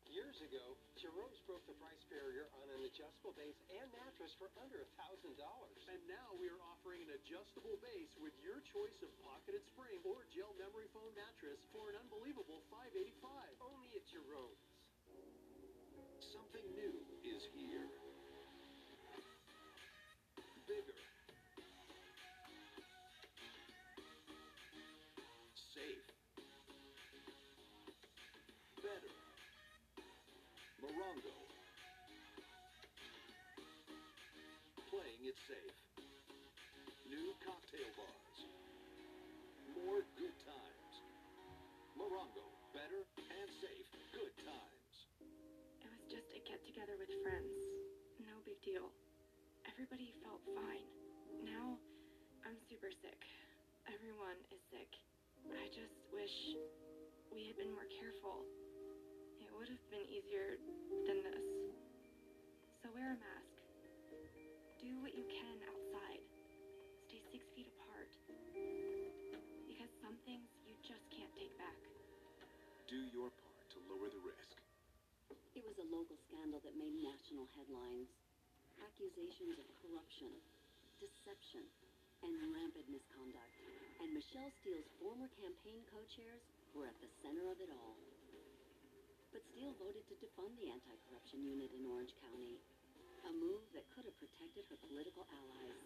Years 0.10 0.42
ago, 0.42 0.74
Jerome's 0.98 1.38
broke 1.46 1.62
the 1.70 1.78
price 1.78 2.02
barrier 2.10 2.50
on 2.58 2.66
an 2.74 2.82
adjustable 2.82 3.38
base 3.38 3.62
and 3.70 3.86
mattress 3.94 4.34
for 4.42 4.50
under 4.58 4.82
$1,000. 4.98 5.38
And 5.38 6.02
now 6.10 6.34
we 6.42 6.50
are 6.50 6.58
offering 6.74 7.06
an 7.06 7.14
adjustable 7.14 7.78
base 7.86 8.10
with 8.18 8.34
your 8.42 8.58
choice 8.74 8.98
of 9.06 9.14
pocketed 9.22 9.62
spring 9.70 10.02
or 10.02 10.26
gel 10.34 10.50
memory 10.58 10.90
foam 10.98 11.14
mattress 11.14 11.62
for 11.70 11.94
an 11.94 12.02
unbelievable 12.02 12.66
585. 12.74 13.22
Only 13.62 13.94
at 13.94 14.02
Jerome's. 14.10 14.66
Something 16.34 16.66
new 16.74 17.17
is 17.28 17.44
here. 17.52 17.88
Bigger. 20.68 21.00
Safe. 25.76 26.08
Better. 28.80 29.16
Morongo. 30.80 31.36
Playing 34.88 35.24
it 35.28 35.38
safe. 35.52 35.78
New 37.10 37.34
cocktail 37.44 37.92
bars. 38.00 38.40
More 39.76 40.02
good 40.16 40.36
times. 40.48 40.94
Morongo. 42.00 42.46
Better 42.74 43.04
and 43.20 43.50
safe. 43.60 43.87
Together 46.78 47.02
with 47.02 47.10
friends. 47.26 47.58
No 48.22 48.38
big 48.46 48.62
deal. 48.62 48.94
Everybody 49.66 50.14
felt 50.22 50.46
fine. 50.54 50.86
Now, 51.42 51.74
I'm 52.46 52.54
super 52.70 52.94
sick. 53.02 53.18
Everyone 53.90 54.38
is 54.54 54.62
sick. 54.70 54.86
I 55.58 55.74
just 55.74 55.98
wish 56.14 56.54
we 57.34 57.50
had 57.50 57.58
been 57.58 57.74
more 57.74 57.90
careful. 57.98 58.46
It 59.42 59.50
would 59.58 59.66
have 59.74 59.82
been 59.90 60.06
easier 60.06 60.62
than 61.10 61.26
this. 61.26 61.50
So 62.86 62.94
wear 62.94 63.10
a 63.10 63.18
mask. 63.18 63.58
Do 64.78 65.02
what 65.02 65.18
you 65.18 65.26
can 65.34 65.58
outside. 65.66 66.22
Stay 67.10 67.26
six 67.34 67.42
feet 67.58 67.74
apart. 67.74 68.14
Because 69.66 69.90
some 70.06 70.14
things 70.30 70.46
you 70.62 70.78
just 70.86 71.10
can't 71.10 71.34
take 71.34 71.58
back. 71.58 71.82
Do 72.86 73.02
your 73.10 73.34
part 73.34 73.66
to 73.74 73.82
lower 73.90 74.14
the 74.14 74.22
risk. 74.22 74.47
Local 75.88 76.20
scandal 76.28 76.60
that 76.68 76.76
made 76.76 77.00
national 77.00 77.48
headlines. 77.56 78.12
Accusations 78.84 79.56
of 79.56 79.68
corruption, 79.80 80.30
deception, 81.00 81.64
and 82.28 82.34
rampant 82.52 82.92
misconduct. 82.92 83.56
And 84.04 84.12
Michelle 84.12 84.52
Steel's 84.60 84.92
former 85.00 85.32
campaign 85.40 85.80
co-chairs 85.88 86.44
were 86.76 86.92
at 86.92 87.00
the 87.00 87.08
center 87.24 87.48
of 87.48 87.64
it 87.64 87.72
all. 87.72 87.96
But 89.32 89.48
Steel 89.48 89.72
voted 89.80 90.04
to 90.12 90.20
defund 90.20 90.60
the 90.60 90.76
anti-corruption 90.76 91.40
unit 91.48 91.72
in 91.72 91.88
Orange 91.88 92.14
County, 92.20 92.60
a 93.24 93.32
move 93.40 93.64
that 93.72 93.88
could 93.96 94.04
have 94.04 94.20
protected 94.20 94.68
her 94.68 94.80
political 94.92 95.24
allies. 95.40 95.80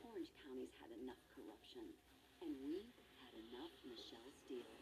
Orange 0.00 0.32
County's 0.48 0.72
had 0.80 0.90
enough 0.96 1.20
corruption, 1.36 1.92
and 2.40 2.56
we 2.64 2.88
had 3.20 3.36
enough 3.36 3.74
Michelle 3.84 4.32
Steel. 4.48 4.72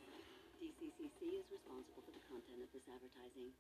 DCCC 0.63 1.43
is 1.43 1.47
responsible 1.51 2.07
for 2.07 2.15
the 2.15 2.25
content 2.31 2.63
of 2.63 2.71
this 2.71 2.87
advertising. 2.87 3.51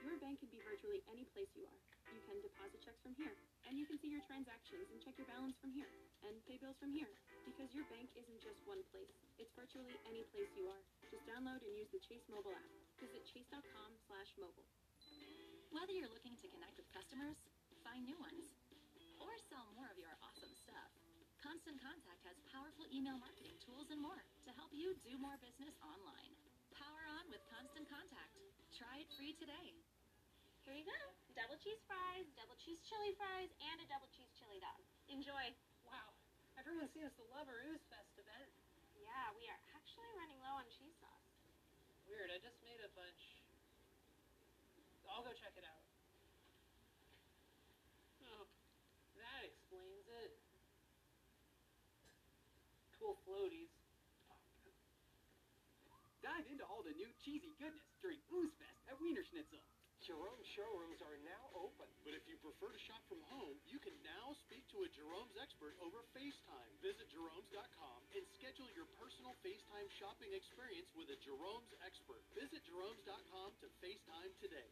Your 0.00 0.16
bank 0.16 0.40
can 0.40 0.48
be 0.48 0.64
virtually 0.64 1.04
any 1.12 1.28
place 1.36 1.52
you 1.52 1.68
are. 1.68 1.80
You 2.08 2.20
can 2.24 2.40
deposit 2.40 2.80
checks 2.80 3.00
from 3.04 3.12
here, 3.20 3.36
and 3.68 3.76
you 3.76 3.84
can 3.84 4.00
see 4.00 4.08
your 4.08 4.24
transactions 4.24 4.88
and 4.88 4.96
check 5.04 5.20
your 5.20 5.28
balance 5.28 5.56
from 5.60 5.76
here, 5.76 5.92
and 6.24 6.40
pay 6.48 6.56
bills 6.56 6.80
from 6.80 6.92
here. 6.96 7.12
Because 7.44 7.68
your 7.76 7.84
bank 7.92 8.08
isn't 8.16 8.40
just 8.40 8.60
one 8.64 8.80
place. 8.88 9.12
It's 9.36 9.52
virtually 9.52 9.96
any 10.08 10.24
place 10.32 10.48
you 10.56 10.72
are. 10.72 10.82
Just 11.12 11.28
download 11.28 11.60
and 11.60 11.72
use 11.76 11.92
the 11.92 12.00
Chase 12.00 12.24
mobile 12.32 12.56
app. 12.56 12.68
Visit 13.04 13.26
chase.com 13.28 13.90
slash 14.08 14.30
mobile. 14.40 14.68
Whether 15.74 15.92
you're 15.96 16.12
looking 16.12 16.36
to 16.40 16.46
connect 16.52 16.76
with 16.76 16.88
customers, 16.92 17.36
find 17.84 18.04
new 18.04 18.16
ones, 18.20 18.44
or 19.20 19.32
sell 19.48 19.66
more 19.76 19.88
of 19.88 19.98
your 19.98 20.12
awesome 20.20 20.52
stuff, 20.68 20.90
Constant 21.40 21.80
Contact 21.82 22.22
has 22.28 22.38
powerful 22.54 22.86
email 22.94 23.18
marketing 23.18 23.56
tools 23.66 23.90
and 23.90 23.98
more 23.98 24.20
to 24.46 24.50
help 24.54 24.70
you 24.70 24.94
do 25.02 25.18
more 25.18 25.34
business 25.42 25.74
online. 25.82 26.32
Power 26.76 27.02
on 27.18 27.24
with 27.32 27.42
Constant 27.50 27.88
Contact. 27.90 28.51
Try 28.82 28.98
it 28.98 29.10
free 29.14 29.38
today. 29.38 29.78
Here 30.66 30.74
you 30.74 30.82
go. 30.82 31.02
Double 31.38 31.54
cheese 31.54 31.78
fries, 31.86 32.26
double 32.34 32.58
cheese 32.58 32.82
chili 32.82 33.14
fries, 33.14 33.46
and 33.62 33.78
a 33.78 33.86
double 33.86 34.10
cheese 34.10 34.34
chili 34.34 34.58
dog. 34.58 34.82
Enjoy. 35.06 35.54
Wow. 35.86 36.10
Everyone 36.58 36.90
seems 36.90 37.14
to 37.14 37.22
love 37.30 37.46
our 37.46 37.62
Ooze 37.70 37.86
Fest 37.86 38.10
event. 38.18 38.50
Yeah, 38.98 39.30
we 39.38 39.46
are 39.46 39.62
actually 39.78 40.10
running 40.18 40.42
low 40.42 40.58
on 40.58 40.66
cheese 40.66 40.98
sauce. 40.98 41.30
Weird, 42.10 42.34
I 42.34 42.42
just 42.42 42.58
made 42.66 42.82
a 42.82 42.90
bunch. 42.98 43.38
I'll 45.06 45.22
go 45.22 45.30
check 45.30 45.54
it 45.54 45.62
out. 45.62 45.86
Oh, 48.34 48.50
that 49.14 49.46
explains 49.46 50.10
it. 50.26 50.34
Cool 52.98 53.14
floaties. 53.22 53.70
Dive 56.22 56.46
into 56.46 56.62
all 56.70 56.86
the 56.86 56.94
new 56.94 57.10
cheesy 57.18 57.50
goodness 57.58 57.82
during 57.98 58.22
Ooze 58.30 58.54
Fest 58.54 58.61
at 58.61 58.61
Wiener 59.02 59.26
Schnitzel. 59.26 59.58
Jerome 60.06 60.42
showrooms 60.54 61.02
are 61.02 61.18
now 61.26 61.44
open. 61.58 61.90
But 62.06 62.14
if 62.14 62.22
you 62.30 62.38
prefer 62.38 62.70
to 62.70 62.80
shop 62.86 63.02
from 63.10 63.18
home, 63.30 63.58
you 63.66 63.82
can 63.82 63.94
now 64.06 64.34
speak 64.46 64.62
to 64.70 64.86
a 64.86 64.88
Jerome's 64.94 65.34
expert 65.42 65.74
over 65.82 66.06
FaceTime. 66.14 66.70
Visit 66.82 67.10
Jerome's.com 67.10 67.98
and 68.14 68.22
schedule 68.38 68.70
your 68.78 68.86
personal 69.02 69.34
FaceTime 69.42 69.90
shopping 69.98 70.30
experience 70.34 70.86
with 70.94 71.10
a 71.10 71.18
Jerome's 71.18 71.70
expert. 71.82 72.22
Visit 72.38 72.62
Jerome's.com 72.62 73.50
to 73.62 73.66
FaceTime 73.82 74.30
today. 74.38 74.70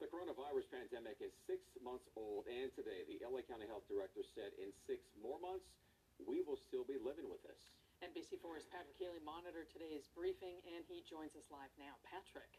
The 0.00 0.08
coronavirus 0.08 0.68
pandemic 0.72 1.20
is 1.20 1.32
six 1.48 1.64
months 1.80 2.08
old, 2.16 2.48
and 2.48 2.72
today 2.76 3.04
the 3.08 3.20
LA 3.24 3.44
County 3.44 3.68
Health 3.68 3.84
Director 3.88 4.24
said 4.32 4.52
in 4.60 4.72
six 4.84 5.00
more 5.20 5.40
months, 5.40 5.64
we 6.24 6.44
will 6.44 6.60
still 6.68 6.84
be 6.84 7.00
living 7.00 7.28
with 7.28 7.40
this. 7.44 7.60
NBC4's 8.04 8.68
Patrick 8.68 9.00
Healy 9.00 9.16
monitored 9.24 9.72
today's 9.72 10.04
briefing, 10.12 10.60
and 10.76 10.84
he 10.84 11.00
joins 11.08 11.32
us 11.40 11.48
live 11.48 11.72
now. 11.80 11.96
Patrick. 12.04 12.52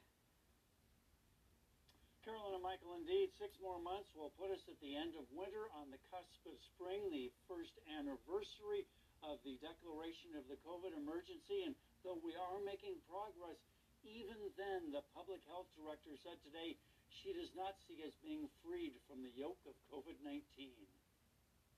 Carolyn 2.26 2.58
and 2.58 2.66
Michael, 2.66 2.98
indeed, 2.98 3.30
six 3.38 3.54
more 3.62 3.78
months 3.78 4.10
will 4.18 4.34
put 4.42 4.50
us 4.50 4.66
at 4.66 4.82
the 4.82 4.98
end 4.98 5.14
of 5.14 5.30
winter 5.30 5.70
on 5.78 5.94
the 5.94 6.02
cusp 6.10 6.42
of 6.50 6.58
spring, 6.74 7.14
the 7.14 7.30
first 7.46 7.78
anniversary 7.94 8.90
of 9.22 9.38
the 9.46 9.62
declaration 9.62 10.34
of 10.34 10.50
the 10.50 10.58
COVID 10.66 10.98
emergency. 10.98 11.70
And 11.70 11.78
though 12.02 12.18
we 12.26 12.34
are 12.34 12.58
making 12.66 12.98
progress, 13.06 13.62
even 14.02 14.42
then, 14.58 14.90
the 14.90 15.06
public 15.14 15.46
health 15.46 15.70
director 15.78 16.18
said 16.26 16.42
today 16.42 16.74
she 17.22 17.38
does 17.38 17.54
not 17.54 17.78
see 17.86 18.02
us 18.02 18.18
being 18.26 18.50
freed 18.66 18.98
from 19.06 19.22
the 19.22 19.30
yoke 19.38 19.62
of 19.70 19.78
COVID 19.94 20.18
19. 20.26 20.42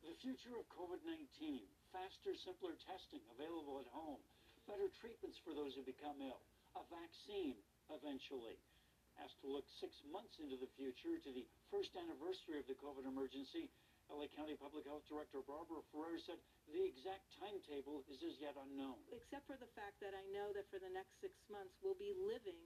The 0.05 0.13
future 0.21 0.53
of 0.57 0.65
COVID 0.73 1.01
19 1.05 1.61
faster, 1.89 2.35
simpler 2.45 2.75
testing 2.85 3.23
available 3.33 3.81
at 3.81 3.89
home, 3.89 4.21
better 4.69 4.91
treatments 4.99 5.39
for 5.41 5.55
those 5.55 5.73
who 5.73 5.83
become 5.87 6.19
ill, 6.21 6.41
a 6.75 6.83
vaccine 6.91 7.57
eventually. 7.89 8.59
Asked 9.17 9.41
to 9.41 9.49
look 9.49 9.65
six 9.81 9.97
months 10.13 10.37
into 10.37 10.61
the 10.61 10.69
future 10.77 11.17
to 11.17 11.31
the 11.33 11.47
first 11.73 11.89
anniversary 11.97 12.61
of 12.61 12.69
the 12.69 12.77
COVID 12.77 13.09
emergency, 13.09 13.65
LA 14.13 14.29
County 14.37 14.53
Public 14.53 14.85
Health 14.85 15.03
Director 15.09 15.41
Barbara 15.41 15.81
Ferrer 15.89 16.21
said 16.21 16.37
the 16.69 16.85
exact 16.85 17.25
timetable 17.41 18.05
is 18.07 18.21
as 18.21 18.37
yet 18.37 18.53
unknown. 18.55 19.01
Except 19.09 19.43
for 19.49 19.57
the 19.57 19.67
fact 19.73 19.97
that 20.05 20.13
I 20.13 20.23
know 20.29 20.53
that 20.53 20.69
for 20.69 20.77
the 20.77 20.93
next 20.93 21.17
six 21.19 21.33
months 21.49 21.73
we'll 21.81 21.97
be 21.97 22.13
living 22.13 22.61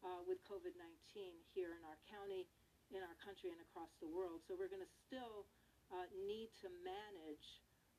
uh, 0.00 0.24
with 0.24 0.40
COVID 0.48 0.72
19 1.12 1.36
here 1.52 1.76
in 1.76 1.82
our 1.84 2.00
county, 2.08 2.48
in 2.90 3.04
our 3.04 3.18
country, 3.20 3.52
and 3.52 3.60
across 3.68 3.92
the 4.00 4.08
world. 4.08 4.40
So 4.48 4.56
we're 4.56 4.72
going 4.72 4.82
to 4.82 4.94
still 5.06 5.44
uh, 5.90 6.06
need 6.26 6.50
to 6.62 6.68
manage 6.86 7.46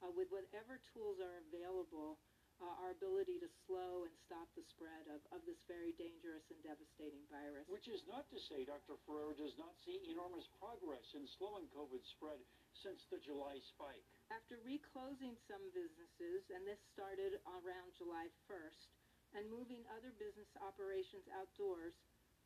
uh, 0.01 0.09
with 0.11 0.31
whatever 0.31 0.81
tools 0.95 1.19
are 1.21 1.43
available 1.47 2.17
uh, 2.61 2.85
our 2.85 2.93
ability 2.93 3.41
to 3.41 3.49
slow 3.65 4.05
and 4.05 4.13
stop 4.29 4.45
the 4.53 4.61
spread 4.69 5.09
of, 5.09 5.17
of 5.33 5.41
this 5.49 5.57
very 5.65 5.97
dangerous 5.97 6.45
and 6.53 6.61
devastating 6.61 7.25
virus. 7.33 7.65
Which 7.65 7.89
is 7.89 8.05
not 8.05 8.29
to 8.29 8.37
say 8.37 8.69
Dr. 8.69 9.01
Ferrer 9.09 9.33
does 9.33 9.57
not 9.57 9.73
see 9.81 9.97
enormous 10.13 10.45
progress 10.61 11.09
in 11.17 11.25
slowing 11.41 11.65
COVID 11.73 12.05
spread 12.05 12.37
since 12.77 13.01
the 13.09 13.17
July 13.17 13.57
spike. 13.73 14.05
After 14.29 14.61
reclosing 14.61 15.33
some 15.49 15.65
businesses, 15.73 16.45
and 16.53 16.61
this 16.63 16.79
started 16.93 17.41
around 17.49 17.97
July 17.97 18.29
1st, 18.45 18.87
and 19.35 19.49
moving 19.49 19.81
other 19.97 20.13
business 20.21 20.47
operations 20.61 21.25
outdoors, 21.33 21.97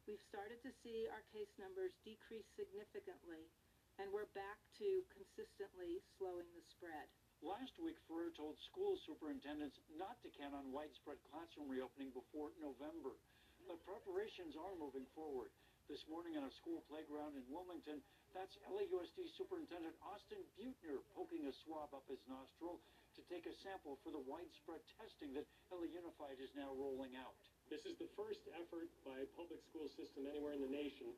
we've 0.07 0.21
started 0.31 0.63
to 0.63 0.71
see 0.85 1.09
our 1.11 1.21
case 1.35 1.51
numbers 1.59 1.91
decrease 2.07 2.47
significantly, 2.55 3.51
and 3.95 4.11
we're 4.11 4.27
back 4.35 4.59
to 4.75 5.07
consistently 5.07 6.03
slowing 6.19 6.47
the 6.51 6.65
spread. 6.75 7.07
Last 7.39 7.79
week, 7.79 7.95
Ferrer 8.07 8.31
told 8.35 8.59
school 8.67 8.99
superintendents 9.07 9.79
not 9.95 10.19
to 10.19 10.33
count 10.35 10.51
on 10.51 10.75
widespread 10.75 11.19
classroom 11.31 11.71
reopening 11.71 12.11
before 12.11 12.51
November. 12.59 13.15
But 13.63 13.79
preparations 13.87 14.59
are 14.59 14.75
moving 14.75 15.07
forward. 15.15 15.47
This 15.87 16.03
morning 16.11 16.35
on 16.35 16.43
a 16.43 16.57
school 16.59 16.83
playground 16.91 17.39
in 17.39 17.47
Wilmington, 17.47 18.03
that's 18.35 18.59
LAUSD 18.67 19.31
Superintendent 19.39 19.95
Austin 20.03 20.43
Beutner 20.59 20.99
poking 21.15 21.47
a 21.47 21.53
swab 21.63 21.95
up 21.95 22.03
his 22.11 22.19
nostril 22.27 22.83
to 23.15 23.21
take 23.31 23.47
a 23.47 23.55
sample 23.63 23.95
for 24.03 24.11
the 24.11 24.25
widespread 24.27 24.83
testing 24.99 25.31
that 25.39 25.47
LA 25.71 25.87
Unified 25.87 26.35
is 26.43 26.51
now 26.51 26.75
rolling 26.75 27.15
out. 27.15 27.37
This 27.71 27.87
is 27.87 27.95
the 27.95 28.11
first 28.19 28.43
effort 28.59 28.91
by 29.07 29.23
a 29.23 29.33
public 29.39 29.63
school 29.71 29.87
system 29.95 30.27
anywhere 30.27 30.51
in 30.51 30.65
the 30.67 30.73
nation 30.73 31.15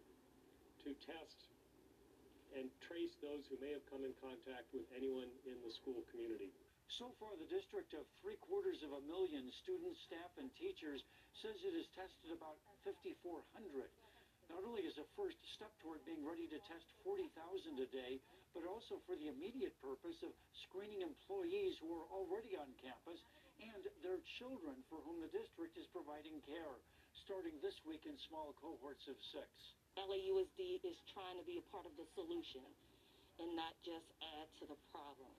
to 0.86 0.94
test 1.10 1.57
and 2.56 2.72
trace 2.86 3.16
those 3.20 3.44
who 3.52 3.60
may 3.60 3.74
have 3.76 3.84
come 3.92 4.06
in 4.08 4.16
contact 4.24 4.72
with 4.72 4.88
anyone 4.96 5.28
in 5.44 5.58
the 5.66 5.74
school 5.74 6.04
community. 6.14 6.54
So 6.88 7.12
far, 7.20 7.36
the 7.36 7.50
district 7.52 7.92
of 7.98 8.08
three 8.24 8.40
quarters 8.40 8.80
of 8.82 8.96
a 8.96 9.04
million 9.04 9.52
students, 9.52 10.00
staff, 10.08 10.32
and 10.40 10.48
teachers 10.56 11.04
says 11.36 11.60
it 11.62 11.76
has 11.76 11.90
tested 11.92 12.32
about 12.32 12.56
5,400. 12.88 13.44
Not 14.48 14.64
only 14.64 14.88
as 14.88 14.96
a 14.96 15.08
first 15.20 15.36
step 15.52 15.76
toward 15.84 16.00
being 16.08 16.24
ready 16.24 16.48
to 16.48 16.60
test 16.64 16.88
40,000 17.04 17.84
a 17.84 17.88
day, 17.92 18.24
but 18.56 18.64
also 18.64 19.04
for 19.04 19.20
the 19.20 19.28
immediate 19.28 19.76
purpose 19.84 20.24
of 20.24 20.32
screening 20.56 21.04
employees 21.04 21.76
who 21.84 21.92
are 21.92 22.08
already 22.08 22.56
on 22.56 22.72
campus 22.80 23.20
and 23.60 23.84
their 24.00 24.24
children 24.40 24.80
for 24.88 25.04
whom 25.04 25.20
the 25.20 25.32
district 25.36 25.76
is 25.76 25.86
providing 25.92 26.40
care, 26.48 26.80
starting 27.28 27.60
this 27.60 27.76
week 27.84 28.08
in 28.08 28.16
small 28.32 28.56
cohorts 28.56 29.04
of 29.12 29.20
six. 29.36 29.52
LAUSD 30.00 30.80
is 30.88 30.96
trying 31.12 31.36
to 31.36 31.44
be 31.44 31.60
a 31.60 31.66
part 31.68 31.84
of 31.84 31.92
the 32.00 32.08
solution 32.16 32.64
and 33.44 33.52
not 33.52 33.76
just 33.84 34.08
add 34.40 34.48
to 34.56 34.64
the 34.64 34.80
problem. 34.96 35.36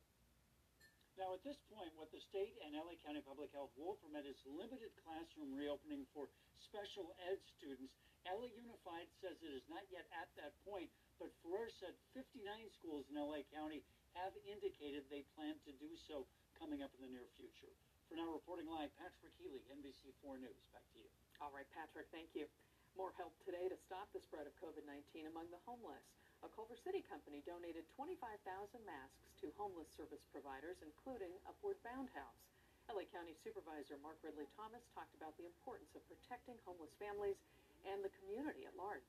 Now, 1.17 1.33
at 1.33 1.41
this 1.49 1.57
point, 1.73 1.89
what 1.97 2.13
the 2.13 2.21
state 2.29 2.61
and 2.61 2.77
LA 2.77 2.93
County 3.01 3.25
Public 3.25 3.49
Health 3.57 3.73
will 3.81 3.97
permit 4.05 4.29
is 4.29 4.37
limited 4.45 4.93
classroom 5.01 5.57
reopening 5.57 6.05
for 6.13 6.29
special 6.69 7.17
ed 7.25 7.41
students. 7.57 7.97
LA 8.29 8.53
Unified 8.53 9.09
says 9.25 9.41
it 9.41 9.57
is 9.57 9.65
not 9.73 9.89
yet 9.89 10.05
at 10.13 10.29
that 10.37 10.53
point, 10.69 10.93
but 11.17 11.33
Ferrer 11.41 11.73
said 11.81 11.97
59 12.13 12.45
schools 12.77 13.09
in 13.09 13.17
LA 13.17 13.49
County 13.49 13.81
have 14.13 14.37
indicated 14.45 15.09
they 15.09 15.25
plan 15.33 15.57
to 15.65 15.73
do 15.81 15.89
so 16.05 16.29
coming 16.61 16.85
up 16.85 16.93
in 17.01 17.09
the 17.09 17.11
near 17.17 17.25
future. 17.41 17.73
For 18.13 18.21
now, 18.21 18.29
reporting 18.29 18.69
live, 18.69 18.93
Patrick 19.01 19.33
Healy, 19.41 19.65
NBC4 19.73 20.37
News. 20.37 20.61
Back 20.77 20.85
to 20.93 21.01
you. 21.01 21.18
All 21.39 21.55
right, 21.55 21.71
Patrick, 21.71 22.11
thank 22.11 22.35
you. 22.35 22.51
More 22.99 23.15
help 23.15 23.31
today 23.47 23.71
to 23.71 23.79
stop 23.87 24.11
the 24.11 24.19
spread 24.19 24.51
of 24.51 24.55
COVID 24.59 24.83
19 24.83 25.31
among 25.31 25.47
the 25.55 25.63
homeless. 25.63 26.03
A 26.43 26.51
Culver 26.51 26.75
City 26.83 26.99
company 27.07 27.47
donated 27.47 27.87
25,000 27.95 28.43
masks 28.83 29.23
to 29.39 29.55
homeless 29.55 29.87
service 29.95 30.23
providers, 30.35 30.75
including 30.83 31.31
Upward 31.47 31.79
Bound 31.87 32.11
House. 32.11 32.43
LA 32.91 33.07
County 33.15 33.39
Supervisor 33.47 34.03
Mark 34.03 34.19
Ridley 34.27 34.51
Thomas 34.59 34.83
talked 34.99 35.15
about 35.15 35.31
the 35.39 35.47
importance 35.47 35.95
of 35.95 36.03
protecting 36.11 36.59
homeless 36.67 36.91
families 36.99 37.39
and 37.87 38.03
the 38.03 38.11
community 38.19 38.67
at 38.67 38.75
large. 38.75 39.07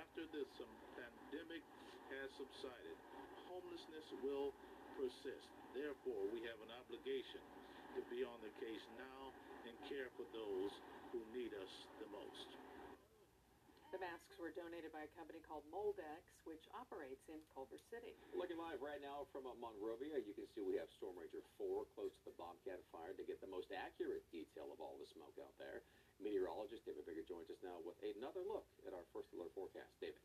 After 0.00 0.24
this 0.32 0.48
pandemic 0.96 1.60
has 2.08 2.28
subsided, 2.40 2.96
homelessness 3.52 4.08
will 4.24 4.56
persist. 4.96 5.48
Therefore, 5.76 6.24
we 6.32 6.40
have 6.48 6.56
an 6.64 6.72
obligation 6.72 7.44
to 7.96 8.00
be 8.08 8.24
on 8.24 8.40
the 8.40 8.52
case 8.64 8.84
now 8.96 9.28
and 9.66 9.76
care 9.90 10.08
for 10.16 10.24
those 10.32 10.72
who 11.12 11.20
need 11.36 11.52
us 11.56 11.72
the 12.00 12.08
most. 12.14 12.48
The 13.90 13.98
masks 13.98 14.38
were 14.38 14.54
donated 14.54 14.94
by 14.94 15.02
a 15.02 15.10
company 15.18 15.42
called 15.42 15.66
Moldex, 15.66 16.22
which 16.46 16.62
operates 16.78 17.26
in 17.26 17.42
Culver 17.50 17.74
City. 17.90 18.14
Looking 18.30 18.54
live 18.54 18.78
right 18.78 19.02
now 19.02 19.26
from 19.34 19.50
Monrovia, 19.58 20.14
you 20.22 20.30
can 20.30 20.46
see 20.54 20.62
we 20.62 20.78
have 20.78 20.86
Storm 21.02 21.18
Ranger 21.18 21.42
4 21.58 21.90
close 21.98 22.14
to 22.22 22.30
the 22.30 22.36
Bobcat 22.38 22.78
fire 22.94 23.10
to 23.18 23.24
get 23.26 23.42
the 23.42 23.50
most 23.50 23.74
accurate 23.74 24.22
detail 24.30 24.70
of 24.70 24.78
all 24.78 24.94
the 25.02 25.10
smoke 25.10 25.34
out 25.42 25.58
there. 25.58 25.82
Meteorologist 26.22 26.86
David 26.86 27.02
Biggar 27.02 27.26
joins 27.26 27.50
us 27.50 27.58
now 27.66 27.82
with 27.82 27.98
another 27.98 28.46
look 28.46 28.70
at 28.86 28.94
our 28.94 29.02
first 29.10 29.26
alert 29.34 29.50
forecast. 29.58 29.90
David. 29.98 30.19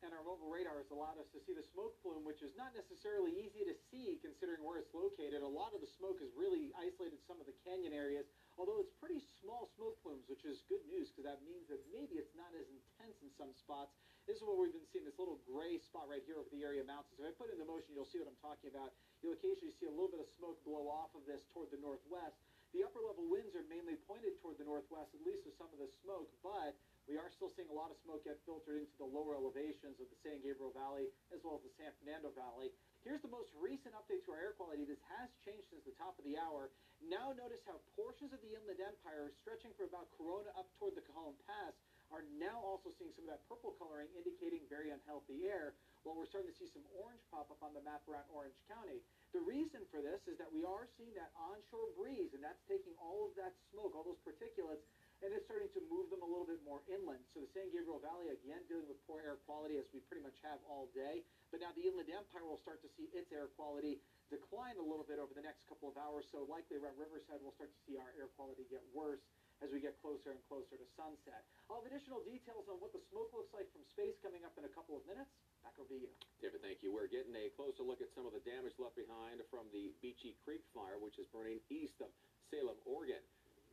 And 0.00 0.16
our 0.16 0.24
mobile 0.24 0.48
radar 0.48 0.80
has 0.80 0.88
allowed 0.88 1.20
us 1.20 1.28
to 1.36 1.40
see 1.44 1.52
the 1.52 1.64
smoke 1.76 1.92
plume, 2.00 2.24
which 2.24 2.40
is 2.40 2.56
not 2.56 2.72
necessarily 2.72 3.36
easy 3.36 3.68
to 3.68 3.76
see 3.92 4.16
considering 4.24 4.64
where 4.64 4.80
it's 4.80 4.96
located. 4.96 5.44
A 5.44 5.48
lot 5.48 5.76
of 5.76 5.84
the 5.84 5.92
smoke 6.00 6.24
has 6.24 6.32
really 6.32 6.72
isolated 6.72 7.20
some 7.28 7.36
of 7.36 7.44
the 7.44 7.52
canyon 7.68 7.92
areas, 7.92 8.24
although 8.56 8.80
it's 8.80 8.96
pretty 8.96 9.20
small 9.44 9.68
smoke 9.76 10.00
plumes, 10.00 10.24
which 10.24 10.48
is 10.48 10.64
good 10.72 10.80
news 10.88 11.12
because 11.12 11.28
that 11.28 11.44
means 11.44 11.68
that 11.68 11.84
maybe 11.92 12.16
it's 12.16 12.32
not 12.32 12.48
as 12.56 12.64
intense 12.72 13.20
in 13.20 13.28
some 13.36 13.52
spots. 13.52 13.92
This 14.24 14.40
is 14.40 14.44
what 14.48 14.56
we've 14.56 14.72
been 14.72 14.88
seeing, 14.88 15.04
this 15.04 15.20
little 15.20 15.44
gray 15.44 15.76
spot 15.76 16.08
right 16.08 16.24
here 16.24 16.40
over 16.40 16.48
the 16.48 16.64
area 16.64 16.80
mountains. 16.80 17.20
If 17.20 17.28
I 17.28 17.36
put 17.36 17.52
it 17.52 17.60
into 17.60 17.68
motion, 17.68 17.92
you'll 17.92 18.08
see 18.08 18.24
what 18.24 18.32
I'm 18.32 18.40
talking 18.40 18.72
about. 18.72 18.96
You'll 19.20 19.36
occasionally 19.36 19.76
see 19.76 19.84
a 19.84 19.92
little 19.92 20.08
bit 20.08 20.24
of 20.24 20.28
smoke 20.40 20.56
blow 20.64 20.88
off 20.88 21.12
of 21.12 21.28
this 21.28 21.44
toward 21.52 21.68
the 21.68 21.80
northwest. 21.80 22.40
The 22.72 22.88
upper 22.88 23.04
level 23.04 23.28
winds 23.28 23.52
are 23.52 23.66
mainly 23.68 24.00
pointed 24.08 24.38
toward 24.40 24.56
the 24.56 24.64
northwest, 24.64 25.12
at 25.12 25.20
least 25.26 25.44
with 25.44 25.58
some 25.60 25.68
of 25.74 25.82
the 25.82 25.90
smoke, 26.00 26.30
but 26.40 26.78
we 27.10 27.18
are 27.18 27.26
still 27.34 27.50
seeing 27.58 27.66
a 27.66 27.74
lot 27.74 27.90
of 27.90 27.98
smoke 28.06 28.22
get 28.22 28.38
filtered 28.46 28.86
into 28.86 28.94
the 29.02 29.10
lower 29.10 29.34
elevations 29.34 29.98
of 29.98 30.06
the 30.06 30.18
San 30.22 30.38
Gabriel 30.46 30.70
Valley 30.70 31.10
as 31.34 31.42
well 31.42 31.58
as 31.58 31.66
the 31.66 31.74
San 31.74 31.90
Fernando 31.98 32.30
Valley. 32.38 32.70
Here's 33.02 33.18
the 33.26 33.34
most 33.34 33.50
recent 33.58 33.98
update 33.98 34.22
to 34.22 34.30
our 34.30 34.38
air 34.38 34.54
quality. 34.54 34.86
This 34.86 35.02
has 35.10 35.26
changed 35.42 35.66
since 35.74 35.82
the 35.82 35.98
top 35.98 36.14
of 36.14 36.22
the 36.22 36.38
hour. 36.38 36.70
Now 37.02 37.34
notice 37.34 37.66
how 37.66 37.82
portions 37.98 38.30
of 38.30 38.38
the 38.46 38.54
Inland 38.54 38.78
Empire 38.78 39.34
stretching 39.42 39.74
from 39.74 39.90
about 39.90 40.06
Corona 40.14 40.54
up 40.54 40.70
toward 40.78 40.94
the 40.94 41.02
Cajon 41.02 41.34
Pass 41.50 41.74
are 42.14 42.26
now 42.38 42.58
also 42.62 42.90
seeing 42.98 43.14
some 43.14 43.26
of 43.26 43.34
that 43.34 43.46
purple 43.46 43.74
coloring 43.78 44.10
indicating 44.14 44.66
very 44.66 44.90
unhealthy 44.90 45.46
air, 45.46 45.78
while 46.02 46.18
we're 46.18 46.26
starting 46.26 46.50
to 46.50 46.58
see 46.58 46.66
some 46.74 46.82
orange 46.98 47.22
pop 47.30 47.46
up 47.54 47.62
on 47.62 47.70
the 47.70 47.82
map 47.86 48.02
around 48.10 48.26
Orange 48.34 48.58
County. 48.66 48.98
The 49.30 49.42
reason 49.46 49.86
for 49.94 50.02
this 50.02 50.18
is 50.26 50.34
that 50.42 50.50
we 50.50 50.66
are 50.66 50.90
seeing 50.98 51.14
that 51.14 51.30
onshore 51.38 51.94
breeze, 51.94 52.34
and 52.34 52.42
that's 52.42 52.58
taking 52.66 52.98
all 52.98 53.30
of 53.30 53.38
that 53.38 53.54
smoke, 53.70 53.94
all 53.94 54.02
those 54.02 54.18
particulates, 54.26 54.82
and 55.20 55.36
it's 55.36 55.44
starting 55.44 55.68
to 55.76 55.82
move 55.92 56.08
them 56.08 56.24
a 56.24 56.28
little 56.28 56.48
bit 56.48 56.60
more 56.64 56.80
inland. 56.88 57.20
So 57.36 57.44
the 57.44 57.50
San 57.52 57.68
Gabriel 57.68 58.00
Valley, 58.00 58.32
again, 58.32 58.64
dealing 58.68 58.88
with 58.88 58.96
poor 59.04 59.20
air 59.20 59.36
quality 59.44 59.76
as 59.76 59.84
we 59.92 60.00
pretty 60.08 60.24
much 60.24 60.40
have 60.40 60.56
all 60.64 60.88
day. 60.96 61.24
But 61.52 61.60
now 61.60 61.76
the 61.76 61.84
Inland 61.84 62.08
Empire 62.08 62.48
will 62.48 62.60
start 62.60 62.80
to 62.80 62.90
see 62.96 63.12
its 63.12 63.28
air 63.28 63.52
quality 63.52 64.00
decline 64.32 64.80
a 64.80 64.86
little 64.86 65.04
bit 65.04 65.20
over 65.20 65.36
the 65.36 65.44
next 65.44 65.68
couple 65.68 65.92
of 65.92 66.00
hours. 66.00 66.24
So 66.32 66.48
likely 66.48 66.80
around 66.80 66.96
Riverside, 66.96 67.44
we'll 67.44 67.56
start 67.58 67.68
to 67.68 67.80
see 67.84 68.00
our 68.00 68.08
air 68.16 68.32
quality 68.38 68.64
get 68.72 68.80
worse 68.96 69.20
as 69.60 69.68
we 69.68 69.76
get 69.76 70.00
closer 70.00 70.32
and 70.32 70.40
closer 70.48 70.80
to 70.80 70.86
sunset. 70.96 71.44
I'll 71.68 71.84
have 71.84 71.88
additional 71.92 72.24
details 72.24 72.64
on 72.72 72.80
what 72.80 72.96
the 72.96 73.02
smoke 73.12 73.28
looks 73.36 73.52
like 73.52 73.68
from 73.76 73.84
space 73.92 74.16
coming 74.24 74.40
up 74.40 74.56
in 74.56 74.64
a 74.64 74.72
couple 74.72 74.96
of 74.96 75.04
minutes. 75.04 75.28
Back 75.60 75.76
over 75.76 75.92
to 75.92 76.00
you. 76.00 76.08
David, 76.40 76.64
thank 76.64 76.80
you. 76.80 76.88
We're 76.88 77.12
getting 77.12 77.36
a 77.36 77.52
closer 77.52 77.84
look 77.84 78.00
at 78.00 78.08
some 78.16 78.24
of 78.24 78.32
the 78.32 78.40
damage 78.40 78.72
left 78.80 78.96
behind 78.96 79.44
from 79.52 79.68
the 79.68 79.92
Beachie 80.00 80.32
Creek 80.40 80.64
fire, 80.72 80.96
which 80.96 81.20
is 81.20 81.28
burning 81.28 81.60
east 81.68 82.00
of 82.00 82.08
Salem, 82.48 82.80
Oregon. 82.88 83.20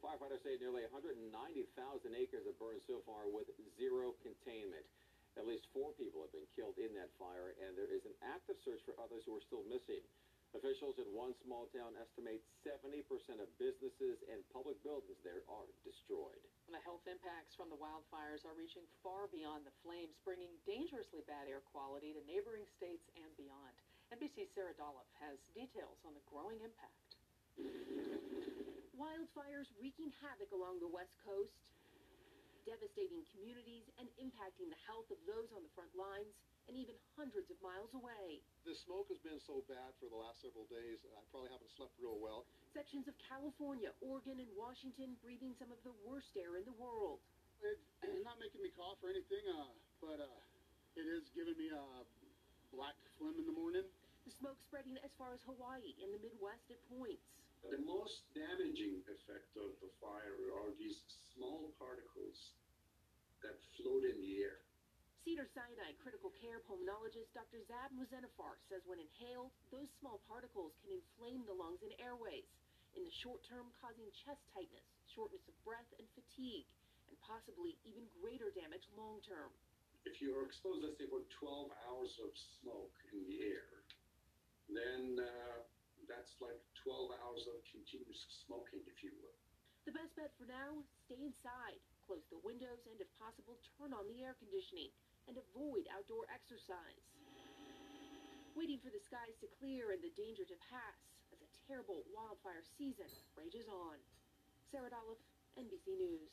Firefighters 0.02 0.46
say 0.46 0.62
nearly 0.62 0.86
190,000 0.94 1.26
acres 2.14 2.46
have 2.46 2.60
burned 2.62 2.86
so 2.86 3.02
far 3.06 3.26
with 3.26 3.50
zero 3.78 4.14
containment. 4.22 4.86
At 5.38 5.46
least 5.46 5.70
four 5.74 5.94
people 5.98 6.26
have 6.26 6.34
been 6.34 6.50
killed 6.58 6.82
in 6.82 6.94
that 6.98 7.14
fire, 7.22 7.54
and 7.62 7.78
there 7.78 7.90
is 7.90 8.06
an 8.10 8.18
active 8.26 8.58
search 8.66 8.82
for 8.86 8.98
others 8.98 9.22
who 9.26 9.38
are 9.38 9.46
still 9.46 9.66
missing. 9.70 10.02
Officials 10.56 10.98
in 10.98 11.06
one 11.14 11.36
small 11.44 11.68
town 11.76 11.94
estimate 12.00 12.42
70% 12.64 13.04
of 13.38 13.52
businesses 13.60 14.18
and 14.32 14.42
public 14.50 14.80
buildings 14.82 15.20
there 15.22 15.44
are 15.52 15.68
destroyed. 15.84 16.42
The 16.72 16.82
health 16.82 17.04
impacts 17.06 17.54
from 17.54 17.68
the 17.70 17.78
wildfires 17.78 18.48
are 18.48 18.56
reaching 18.56 18.88
far 19.04 19.28
beyond 19.30 19.68
the 19.68 19.76
flames, 19.84 20.16
bringing 20.24 20.56
dangerously 20.64 21.22
bad 21.28 21.52
air 21.52 21.62
quality 21.70 22.16
to 22.16 22.22
neighboring 22.26 22.66
states 22.80 23.06
and 23.20 23.30
beyond. 23.36 23.76
NBC's 24.16 24.50
Sarah 24.56 24.74
Dallof 24.80 25.10
has 25.20 25.36
details 25.52 26.00
on 26.08 26.16
the 26.16 26.24
growing 26.32 26.64
impact. 26.64 27.18
Wildfires 28.98 29.70
wreaking 29.78 30.10
havoc 30.26 30.50
along 30.50 30.82
the 30.82 30.90
West 30.90 31.14
Coast, 31.22 31.54
devastating 32.66 33.22
communities 33.30 33.86
and 34.02 34.10
impacting 34.18 34.74
the 34.74 34.82
health 34.90 35.06
of 35.14 35.22
those 35.30 35.54
on 35.54 35.62
the 35.62 35.70
front 35.78 35.94
lines 35.94 36.34
and 36.66 36.74
even 36.76 36.98
hundreds 37.14 37.48
of 37.54 37.62
miles 37.62 37.94
away. 37.94 38.42
The 38.66 38.74
smoke 38.74 39.08
has 39.14 39.22
been 39.22 39.38
so 39.38 39.62
bad 39.70 39.94
for 40.02 40.10
the 40.10 40.18
last 40.18 40.42
several 40.42 40.66
days, 40.68 41.00
I 41.14 41.22
probably 41.30 41.54
haven't 41.54 41.70
slept 41.78 41.94
real 42.02 42.18
well. 42.18 42.50
Sections 42.74 43.06
of 43.06 43.14
California, 43.22 43.94
Oregon, 44.02 44.42
and 44.42 44.52
Washington 44.58 45.14
breathing 45.22 45.54
some 45.56 45.70
of 45.70 45.80
the 45.86 45.94
worst 46.04 46.34
air 46.34 46.58
in 46.58 46.66
the 46.66 46.76
world. 46.76 47.22
It's 47.62 48.26
not 48.26 48.42
making 48.42 48.66
me 48.66 48.74
cough 48.74 48.98
or 49.06 49.14
anything, 49.14 49.46
uh, 49.46 49.72
but 50.02 50.20
uh, 50.20 50.42
it 50.98 51.06
is 51.06 51.30
giving 51.38 51.56
me 51.56 51.70
a 51.70 51.86
black 52.74 52.98
phlegm 53.16 53.38
in 53.38 53.46
the 53.46 53.56
morning. 53.56 53.86
The 54.26 54.34
smoke 54.34 54.58
spreading 54.66 54.98
as 55.06 55.14
far 55.16 55.32
as 55.38 55.42
Hawaii 55.48 55.96
and 56.04 56.12
the 56.12 56.20
Midwest 56.20 56.68
at 56.74 56.82
points. 56.92 57.24
The 57.66 57.82
most 57.82 58.30
damaging 58.38 59.02
effect 59.10 59.52
of 59.58 59.74
the 59.82 59.92
fire 59.98 60.38
are 60.62 60.72
these 60.78 61.02
small 61.34 61.74
particles 61.82 62.54
that 63.42 63.58
float 63.78 64.06
in 64.06 64.18
the 64.22 64.46
air. 64.46 64.62
Cedars-Sinai 65.28 66.00
critical 66.00 66.32
care 66.40 66.64
pulmonologist 66.64 67.28
Dr. 67.36 67.60
Zab 67.68 67.92
Mosenifar 67.92 68.56
says 68.72 68.80
when 68.88 69.04
inhaled, 69.04 69.52
those 69.76 69.92
small 70.00 70.24
particles 70.32 70.72
can 70.80 70.96
inflame 70.96 71.44
the 71.44 71.52
lungs 71.52 71.84
and 71.84 71.92
airways, 72.00 72.48
in 72.96 73.04
the 73.04 73.12
short 73.20 73.44
term 73.44 73.68
causing 73.84 74.08
chest 74.24 74.40
tightness, 74.56 74.88
shortness 75.12 75.44
of 75.52 75.56
breath, 75.68 75.90
and 76.00 76.08
fatigue, 76.16 76.66
and 77.12 77.18
possibly 77.20 77.76
even 77.84 78.08
greater 78.24 78.56
damage 78.56 78.88
long 78.96 79.20
term. 79.28 79.52
If 80.08 80.24
you 80.24 80.32
are 80.32 80.48
exposed, 80.48 80.88
let's 80.88 80.96
say, 80.96 81.12
for 81.12 81.28
12 81.44 81.76
hours 81.86 82.14
of 82.24 82.32
smoke 82.64 82.96
in 83.12 83.28
the 83.28 83.44
air, 83.44 83.68
then 84.72 85.20
uh, 85.20 85.60
that's 86.08 86.34
like 86.40 86.60
12 86.84 87.12
hours 87.20 87.46
of 87.52 87.60
continuous 87.68 88.24
smoking, 88.48 88.82
if 88.88 89.04
you 89.04 89.12
will. 89.20 89.36
The 89.84 89.96
best 89.96 90.16
bet 90.20 90.36
for 90.36 90.48
now, 90.48 90.84
stay 91.08 91.20
inside, 91.20 91.80
close 92.04 92.24
the 92.28 92.44
windows, 92.44 92.84
and 92.88 93.00
if 93.00 93.08
possible, 93.16 93.56
turn 93.80 93.96
on 93.96 94.08
the 94.12 94.24
air 94.24 94.36
conditioning 94.36 94.92
and 95.28 95.40
avoid 95.40 95.88
outdoor 95.92 96.28
exercise. 96.32 97.04
Waiting 98.56 98.80
for 98.84 98.92
the 98.92 99.04
skies 99.04 99.36
to 99.44 99.48
clear 99.60 99.96
and 99.96 100.02
the 100.04 100.12
danger 100.16 100.44
to 100.48 100.58
pass 100.68 100.98
as 101.32 101.40
a 101.40 101.50
terrible 101.68 102.04
wildfire 102.12 102.64
season 102.80 103.08
rages 103.36 103.68
on. 103.68 103.96
Sarah 104.72 104.92
Dallof, 104.92 105.20
NBC 105.56 105.96
News. 105.96 106.32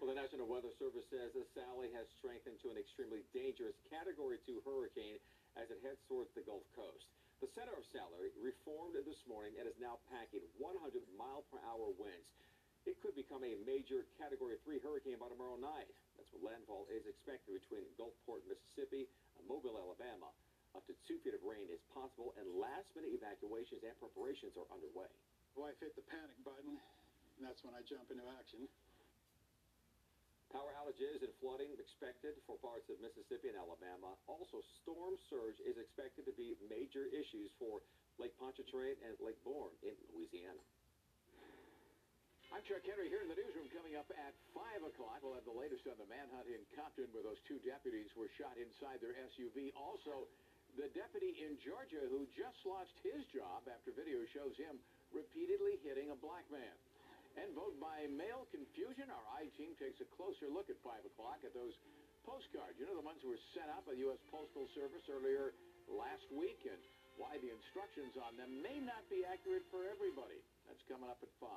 Well, 0.00 0.08
the 0.08 0.16
National 0.16 0.48
Weather 0.48 0.72
Service 0.80 1.06
says 1.12 1.30
that 1.36 1.48
Sally 1.52 1.92
has 1.92 2.08
strengthened 2.18 2.58
to 2.64 2.72
an 2.72 2.78
extremely 2.80 3.22
dangerous 3.36 3.76
Category 3.86 4.40
2 4.48 4.64
hurricane 4.64 5.20
as 5.60 5.68
it 5.68 5.78
heads 5.84 6.00
towards 6.08 6.32
the 6.32 6.42
Gulf 6.42 6.64
Coast. 6.72 7.06
The 7.42 7.50
center 7.58 7.74
of 7.74 7.82
Sally 7.90 8.30
reformed 8.38 8.94
this 9.02 9.18
morning 9.26 9.58
and 9.58 9.66
is 9.66 9.74
now 9.82 9.98
packing 10.14 10.46
100 10.62 10.78
mile 11.18 11.42
per 11.50 11.58
hour 11.66 11.90
winds. 11.98 12.30
It 12.86 13.02
could 13.02 13.18
become 13.18 13.42
a 13.42 13.58
major 13.66 14.06
Category 14.14 14.62
3 14.62 14.78
hurricane 14.78 15.18
by 15.18 15.26
tomorrow 15.26 15.58
night. 15.58 15.90
That's 16.14 16.30
when 16.30 16.54
landfall 16.54 16.86
is 16.86 17.02
expected 17.02 17.58
between 17.58 17.82
Gulfport, 17.98 18.46
Mississippi, 18.46 19.10
and 19.34 19.42
Mobile, 19.50 19.74
Alabama. 19.74 20.30
Up 20.78 20.86
to 20.86 20.94
two 21.02 21.18
feet 21.26 21.34
of 21.34 21.42
rain 21.42 21.66
is 21.66 21.82
possible, 21.90 22.30
and 22.38 22.46
last-minute 22.46 23.10
evacuations 23.10 23.82
and 23.82 23.98
preparations 23.98 24.54
are 24.54 24.70
underway. 24.70 25.10
Wife 25.58 25.82
hit 25.82 25.98
the 25.98 26.06
panic 26.06 26.38
button, 26.46 26.78
and 26.78 27.42
that's 27.42 27.66
when 27.66 27.74
I 27.74 27.82
jump 27.82 28.14
into 28.14 28.22
action. 28.38 28.70
Power 30.52 30.76
outages 30.84 31.24
and 31.24 31.32
flooding 31.40 31.72
expected 31.80 32.36
for 32.44 32.60
parts 32.60 32.84
of 32.92 33.00
Mississippi 33.00 33.48
and 33.48 33.56
Alabama. 33.56 34.12
Also, 34.28 34.60
storm 34.84 35.16
surge 35.32 35.56
is 35.64 35.80
expected 35.80 36.28
to 36.28 36.34
be 36.36 36.60
major 36.68 37.08
issues 37.08 37.48
for 37.56 37.80
Lake 38.20 38.36
Pontchartrain 38.36 39.00
and 39.00 39.16
Lake 39.24 39.40
Borgne 39.48 39.72
in 39.80 39.96
Louisiana. 40.12 40.60
I'm 42.52 42.60
Chuck 42.68 42.84
Henry 42.84 43.08
here 43.08 43.24
in 43.24 43.32
the 43.32 43.38
newsroom. 43.40 43.72
Coming 43.72 43.96
up 43.96 44.12
at 44.12 44.36
5 44.52 44.92
o'clock, 44.92 45.24
we'll 45.24 45.32
have 45.32 45.48
the 45.48 45.56
latest 45.56 45.88
on 45.88 45.96
the 45.96 46.04
manhunt 46.12 46.44
in 46.44 46.60
Compton 46.76 47.08
where 47.16 47.24
those 47.24 47.40
two 47.48 47.56
deputies 47.64 48.12
were 48.12 48.28
shot 48.36 48.60
inside 48.60 49.00
their 49.00 49.16
SUV. 49.32 49.72
Also, 49.72 50.28
the 50.76 50.92
deputy 50.92 51.32
in 51.40 51.56
Georgia 51.64 52.04
who 52.12 52.28
just 52.36 52.60
lost 52.68 52.92
his 53.00 53.24
job 53.32 53.64
after 53.72 53.88
video 53.96 54.20
shows 54.36 54.52
him 54.60 54.76
repeatedly 55.16 55.80
hitting 55.80 56.12
a 56.12 56.18
black 56.20 56.44
man. 56.52 56.76
And 57.40 57.48
vote 57.56 57.76
by 57.80 58.04
mail 58.12 58.44
confusion. 58.52 59.08
Our 59.08 59.26
I-team 59.40 59.72
takes 59.80 59.98
a 60.04 60.08
closer 60.20 60.52
look 60.52 60.68
at 60.68 60.76
5 60.84 60.92
o'clock 61.08 61.40
at 61.42 61.56
those 61.56 61.72
postcards. 62.28 62.76
You 62.76 62.84
know, 62.86 62.96
the 62.96 63.04
ones 63.04 63.24
who 63.24 63.32
were 63.32 63.44
sent 63.56 63.72
out 63.72 63.88
by 63.88 63.96
the 63.96 64.04
U.S. 64.12 64.20
Postal 64.28 64.68
Service 64.76 65.02
earlier 65.08 65.56
last 65.88 66.28
week 66.30 66.60
and 66.68 66.76
why 67.16 67.40
the 67.40 67.48
instructions 67.48 68.16
on 68.20 68.36
them 68.36 68.60
may 68.60 68.78
not 68.84 69.04
be 69.08 69.24
accurate 69.24 69.64
for 69.72 69.88
everybody. 69.88 70.40
That's 70.68 70.80
coming 70.88 71.08
up 71.08 71.20
at 71.24 71.32
5. 71.40 71.48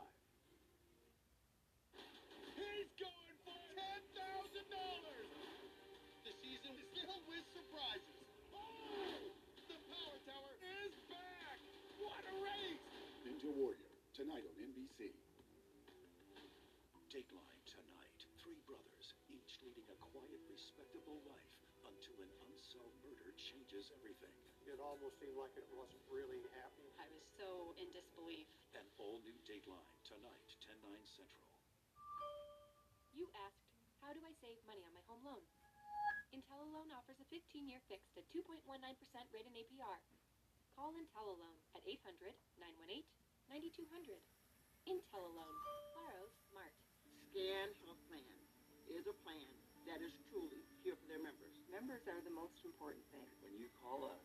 He's 2.55 2.91
going 2.95 3.35
for 3.43 3.59
ten 3.75 3.99
thousand 4.15 4.67
dollars. 4.71 5.27
The 6.23 6.33
season 6.39 6.71
is 6.79 6.87
filled 6.95 7.27
with 7.27 7.43
surprises. 7.51 8.15
Oh, 8.55 9.27
the 9.67 9.75
Power 9.91 10.17
Tower 10.23 10.53
is 10.79 10.91
back! 11.11 11.59
What 11.99 12.23
a 12.23 12.35
race! 12.39 12.83
Ninja 13.27 13.51
Warrior 13.51 13.91
tonight 14.15 14.47
on 14.47 14.55
NBC. 14.55 15.11
Dateline 17.15 17.63
tonight. 17.63 18.19
Three 18.43 18.59
brothers, 18.67 19.15
each 19.31 19.55
leading 19.63 19.87
a 19.87 19.95
quiet, 20.11 20.35
respectable 20.51 21.23
life 21.23 21.55
until 21.87 22.19
an 22.19 22.27
unsolved 22.43 22.99
murder 23.07 23.31
changes 23.39 23.87
everything. 23.95 24.35
It 24.67 24.83
almost 24.83 25.15
seemed 25.23 25.39
like 25.39 25.55
it 25.55 25.63
wasn't 25.71 26.03
really 26.11 26.43
happening. 26.59 26.91
I 26.99 27.07
was 27.15 27.23
so 27.39 27.71
in 27.79 27.87
disbelief. 27.95 28.51
An 28.75 28.83
all-new 28.99 29.31
Dateline 29.47 29.95
tonight, 30.03 30.43
10, 30.67 30.75
9 30.83 30.91
Central. 31.15 31.47
You 33.15 33.31
asked, 33.47 33.63
how 34.03 34.11
do 34.11 34.19
I 34.19 34.35
save 34.43 34.59
money 34.67 34.83
on 34.83 34.91
my 34.91 34.99
home 35.07 35.23
loan? 35.23 35.47
IntelliLoan 36.35 36.91
offers 36.91 37.23
a 37.23 37.27
15-year 37.31 37.79
fixed 37.87 38.19
at 38.19 38.27
2.19% 38.35 38.59
rate 39.31 39.47
and 39.47 39.55
APR. 39.55 40.03
Call 40.75 40.91
IntelliLoan 40.99 41.55
at 41.79 41.87
800-918-9200. 43.47 44.19
IntelliLoan. 44.83 45.55
Borrow 47.35 47.51
smart. 47.51 47.67
Scan 47.67 47.67
Health 47.83 47.99
Plan 48.07 48.37
is 48.87 49.03
a 49.11 49.15
plan 49.27 49.51
that 49.83 49.99
is 49.99 50.15
truly 50.31 50.63
here 50.87 50.95
for 50.95 51.07
their 51.11 51.19
members. 51.19 51.51
Members 51.67 51.99
are 52.07 52.23
the 52.23 52.31
most 52.31 52.55
important 52.63 53.03
thing. 53.11 53.27
When 53.43 53.51
you 53.59 53.67
call 53.83 54.07
us, 54.07 54.23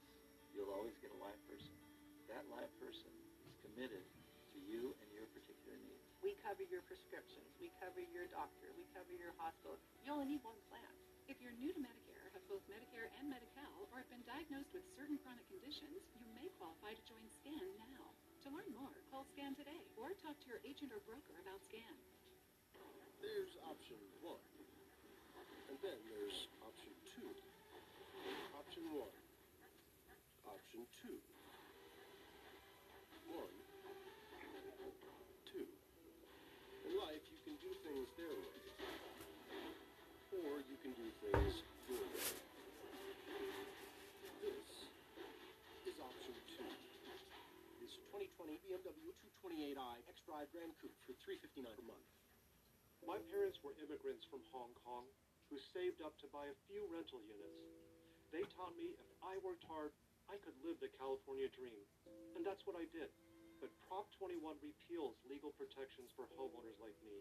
you'll 0.54 0.70
always 0.70 0.94
get 1.02 1.10
a 1.10 1.18
live 1.18 1.38
person. 1.50 1.74
That 2.30 2.46
live 2.54 2.70
person 2.78 3.10
is 3.50 3.54
committed 3.66 4.06
to 4.54 4.58
you 4.62 4.94
and 5.02 5.10
your 5.10 5.26
particular 5.34 5.74
needs. 5.82 6.06
We 6.22 6.38
cover 6.38 6.62
your 6.62 6.86
prescriptions, 6.86 7.50
we 7.58 7.74
cover 7.82 7.98
your 7.98 8.30
doctor, 8.30 8.70
we 8.78 8.86
cover 8.94 9.10
your 9.10 9.34
hospital. 9.42 9.74
You 10.06 10.14
only 10.14 10.38
need 10.38 10.46
one 10.46 10.62
plan. 10.70 10.94
If 11.26 11.42
you're 11.42 11.56
new 11.58 11.74
to 11.74 11.80
Medicare, 11.82 12.30
have 12.30 12.46
both 12.46 12.62
Medicare 12.70 13.10
and 13.18 13.26
Medi-Cal, 13.26 13.90
or 13.90 14.06
have 14.06 14.10
been 14.14 14.22
diagnosed 14.22 14.70
with 14.70 14.86
certain 14.94 15.18
chronic 15.26 15.50
conditions, 15.50 15.98
you 16.14 16.30
may 16.38 16.46
qualify 16.62 16.94
to 16.94 17.04
join 17.10 17.26
SCAN 17.26 17.74
now. 17.74 18.06
To 18.46 18.54
learn 18.54 18.70
more, 18.70 18.94
call 19.10 19.26
SCAN 19.34 19.58
today 19.58 19.82
or 19.98 20.14
talk 20.22 20.38
to 20.38 20.46
your 20.46 20.62
agent 20.62 20.94
or 20.94 21.02
broker 21.02 21.34
about 21.42 21.58
SCAN. 21.66 22.19
There's 23.20 23.52
option 23.68 24.00
one. 24.24 24.40
And 25.68 25.76
then 25.84 25.98
there's 26.08 26.48
option 26.64 26.88
two. 27.12 27.28
Option 28.56 28.84
one. 28.96 29.12
Option 30.48 30.88
two. 31.04 31.20
One. 33.28 33.52
Two. 35.52 35.68
In 36.88 36.96
life, 36.96 37.20
you 37.28 37.38
can 37.44 37.60
do 37.60 37.68
things 37.84 38.08
their 38.16 38.32
way. 38.32 38.60
Or 40.40 40.64
you 40.64 40.80
can 40.80 40.96
do 40.96 41.04
things 41.20 41.60
your 41.92 42.00
way. 42.00 42.24
This 44.40 44.64
is 45.92 45.96
option 46.00 46.34
two. 46.56 46.72
This 47.84 48.00
2020 48.16 48.64
BMW 48.64 49.12
228i 49.44 50.08
X-Drive 50.08 50.48
Gran 50.56 50.72
Coupe 50.80 50.96
for 51.04 51.12
$359 51.28 51.68
per 51.68 51.84
month. 51.84 52.19
My 53.06 53.18
parents 53.32 53.58
were 53.64 53.76
immigrants 53.80 54.24
from 54.28 54.44
Hong 54.52 54.72
Kong 54.84 55.06
who 55.50 55.58
saved 55.74 55.98
up 56.00 56.14
to 56.22 56.30
buy 56.30 56.46
a 56.46 56.60
few 56.70 56.86
rental 56.86 57.18
units. 57.26 57.58
They 58.30 58.46
taught 58.54 58.78
me 58.78 58.94
if 58.94 59.10
I 59.18 59.34
worked 59.42 59.66
hard, 59.66 59.90
I 60.30 60.38
could 60.46 60.54
live 60.62 60.78
the 60.78 60.94
California 60.94 61.50
dream. 61.50 61.82
And 62.38 62.46
that's 62.46 62.62
what 62.62 62.78
I 62.78 62.86
did. 62.94 63.10
But 63.58 63.74
Prop 63.90 64.06
21 64.16 64.40
repeals 64.62 65.18
legal 65.26 65.50
protections 65.58 66.14
for 66.14 66.30
homeowners 66.38 66.78
like 66.78 66.94
me. 67.02 67.18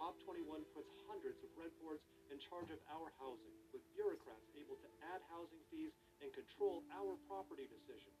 Prop 0.00 0.16
21 0.24 0.64
puts 0.72 0.88
hundreds 1.06 1.38
of 1.44 1.52
rent 1.54 1.76
boards 1.84 2.02
in 2.32 2.40
charge 2.48 2.72
of 2.72 2.80
our 2.88 3.12
housing, 3.20 3.52
with 3.70 3.84
bureaucrats 3.92 4.48
able 4.56 4.80
to 4.80 4.88
add 5.12 5.20
housing 5.28 5.60
fees 5.68 5.92
and 6.24 6.32
control 6.32 6.82
our 6.96 7.20
property 7.28 7.68
decisions. 7.68 8.16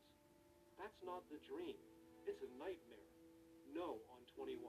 That's 0.76 1.00
not 1.02 1.24
the 1.32 1.40
dream. 1.48 1.74
It's 2.28 2.44
a 2.44 2.50
nightmare. 2.60 3.08
No 3.72 3.98
on 4.12 4.20
21. 4.36 4.60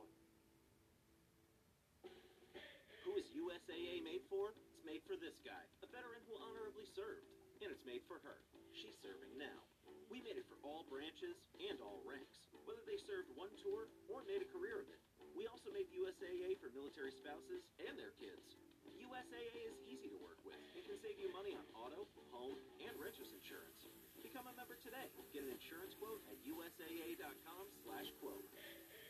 Who 3.04 3.12
is 3.20 3.28
USAA 3.44 4.00
made 4.08 4.24
for? 4.32 4.56
It's 4.72 4.88
made 4.88 5.04
for 5.04 5.20
this 5.20 5.36
guy, 5.44 5.64
a 5.84 5.88
veteran 5.92 6.24
who 6.32 6.40
honorably 6.40 6.88
served. 6.96 7.28
And 7.60 7.68
it's 7.68 7.84
made 7.84 8.00
for 8.08 8.24
her. 8.24 8.40
She's 8.72 8.96
serving 9.04 9.36
now. 9.36 9.60
We 10.08 10.24
made 10.24 10.40
it 10.40 10.48
for 10.48 10.56
all 10.64 10.88
branches 10.88 11.36
and 11.60 11.76
all 11.84 12.00
ranks, 12.08 12.40
whether 12.64 12.84
they 12.88 12.96
served 13.04 13.36
one 13.36 13.52
tour 13.60 13.92
or 14.08 14.24
made 14.24 14.40
a 14.40 14.48
career 14.48 14.80
of 14.80 14.88
it. 14.88 15.00
We 15.36 15.52
also 15.52 15.76
made 15.76 15.92
USAA 15.92 16.56
for 16.64 16.72
military 16.72 17.12
spouses 17.12 17.68
and 17.84 18.00
their 18.00 18.16
kids. 18.16 18.56
USAA 18.96 19.68
is 19.68 19.76
easy 19.92 20.08
to 20.08 20.20
work 20.24 20.40
with 20.48 20.60
and 20.76 20.84
can 20.88 20.96
save 21.04 21.20
you 21.20 21.28
money 21.36 21.52
on 21.52 21.68
auto, 21.76 22.08
home, 22.32 22.56
and 22.80 22.96
renters 22.96 23.32
insurance. 23.36 23.92
Become 24.24 24.48
a 24.48 24.56
member 24.56 24.80
today. 24.80 25.12
Get 25.36 25.44
an 25.44 25.52
insurance 25.52 25.92
quote 26.00 26.24
at 26.32 26.40
usaa.com 26.48 27.64
slash 27.84 28.08
quote. 28.24 28.48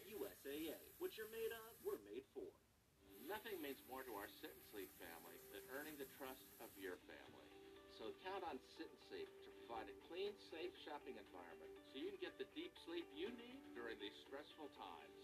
USAA. 0.09 0.81
What 0.97 1.13
you're 1.17 1.29
made 1.29 1.53
of, 1.53 1.69
we're 1.85 2.01
made 2.05 2.25
for. 2.33 2.49
Nothing 3.23 3.55
means 3.63 3.79
more 3.87 4.03
to 4.03 4.13
our 4.19 4.27
Sit 4.27 4.51
and 4.51 4.65
Sleep 4.67 4.91
family 4.99 5.39
than 5.55 5.63
earning 5.71 5.95
the 5.95 6.09
trust 6.19 6.43
of 6.59 6.67
your 6.75 6.99
family. 7.07 7.47
So 7.95 8.11
count 8.19 8.43
on 8.43 8.59
Sit 8.75 8.91
and 8.91 9.01
Sleep 9.07 9.29
to 9.47 9.49
provide 9.63 9.87
a 9.87 9.95
clean, 10.11 10.35
safe 10.51 10.75
shopping 10.83 11.15
environment 11.15 11.71
so 11.87 12.03
you 12.03 12.11
can 12.11 12.19
get 12.19 12.35
the 12.35 12.49
deep 12.51 12.75
sleep 12.83 13.07
you 13.15 13.31
need 13.39 13.63
during 13.71 13.95
these 14.03 14.17
stressful 14.27 14.75
times. 14.75 15.23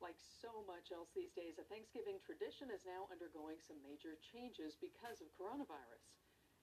Like 0.00 0.16
so 0.40 0.64
much 0.64 0.88
else 0.90 1.12
these 1.12 1.36
days, 1.36 1.60
a 1.60 1.66
Thanksgiving 1.68 2.16
tradition 2.24 2.72
is 2.72 2.82
now 2.88 3.06
undergoing 3.12 3.60
some 3.60 3.78
major 3.84 4.16
changes 4.32 4.74
because 4.80 5.20
of 5.20 5.28
coronavirus. 5.36 6.21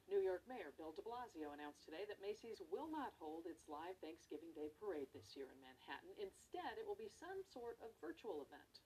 New 0.09 0.25
York 0.25 0.41
Mayor 0.49 0.73
Bill 0.73 0.89
de 0.97 1.05
Blasio 1.05 1.53
announced 1.53 1.85
today 1.85 2.01
that 2.09 2.17
Macy's 2.17 2.57
will 2.73 2.89
not 2.89 3.13
hold 3.21 3.45
its 3.45 3.69
live 3.69 3.93
Thanksgiving 4.01 4.49
Day 4.57 4.73
parade 4.81 5.05
this 5.13 5.37
year 5.37 5.45
in 5.53 5.61
Manhattan. 5.61 6.09
Instead, 6.17 6.81
it 6.81 6.85
will 6.89 6.97
be 6.97 7.13
some 7.13 7.37
sort 7.53 7.77
of 7.85 7.93
virtual 8.01 8.41
event. 8.41 8.81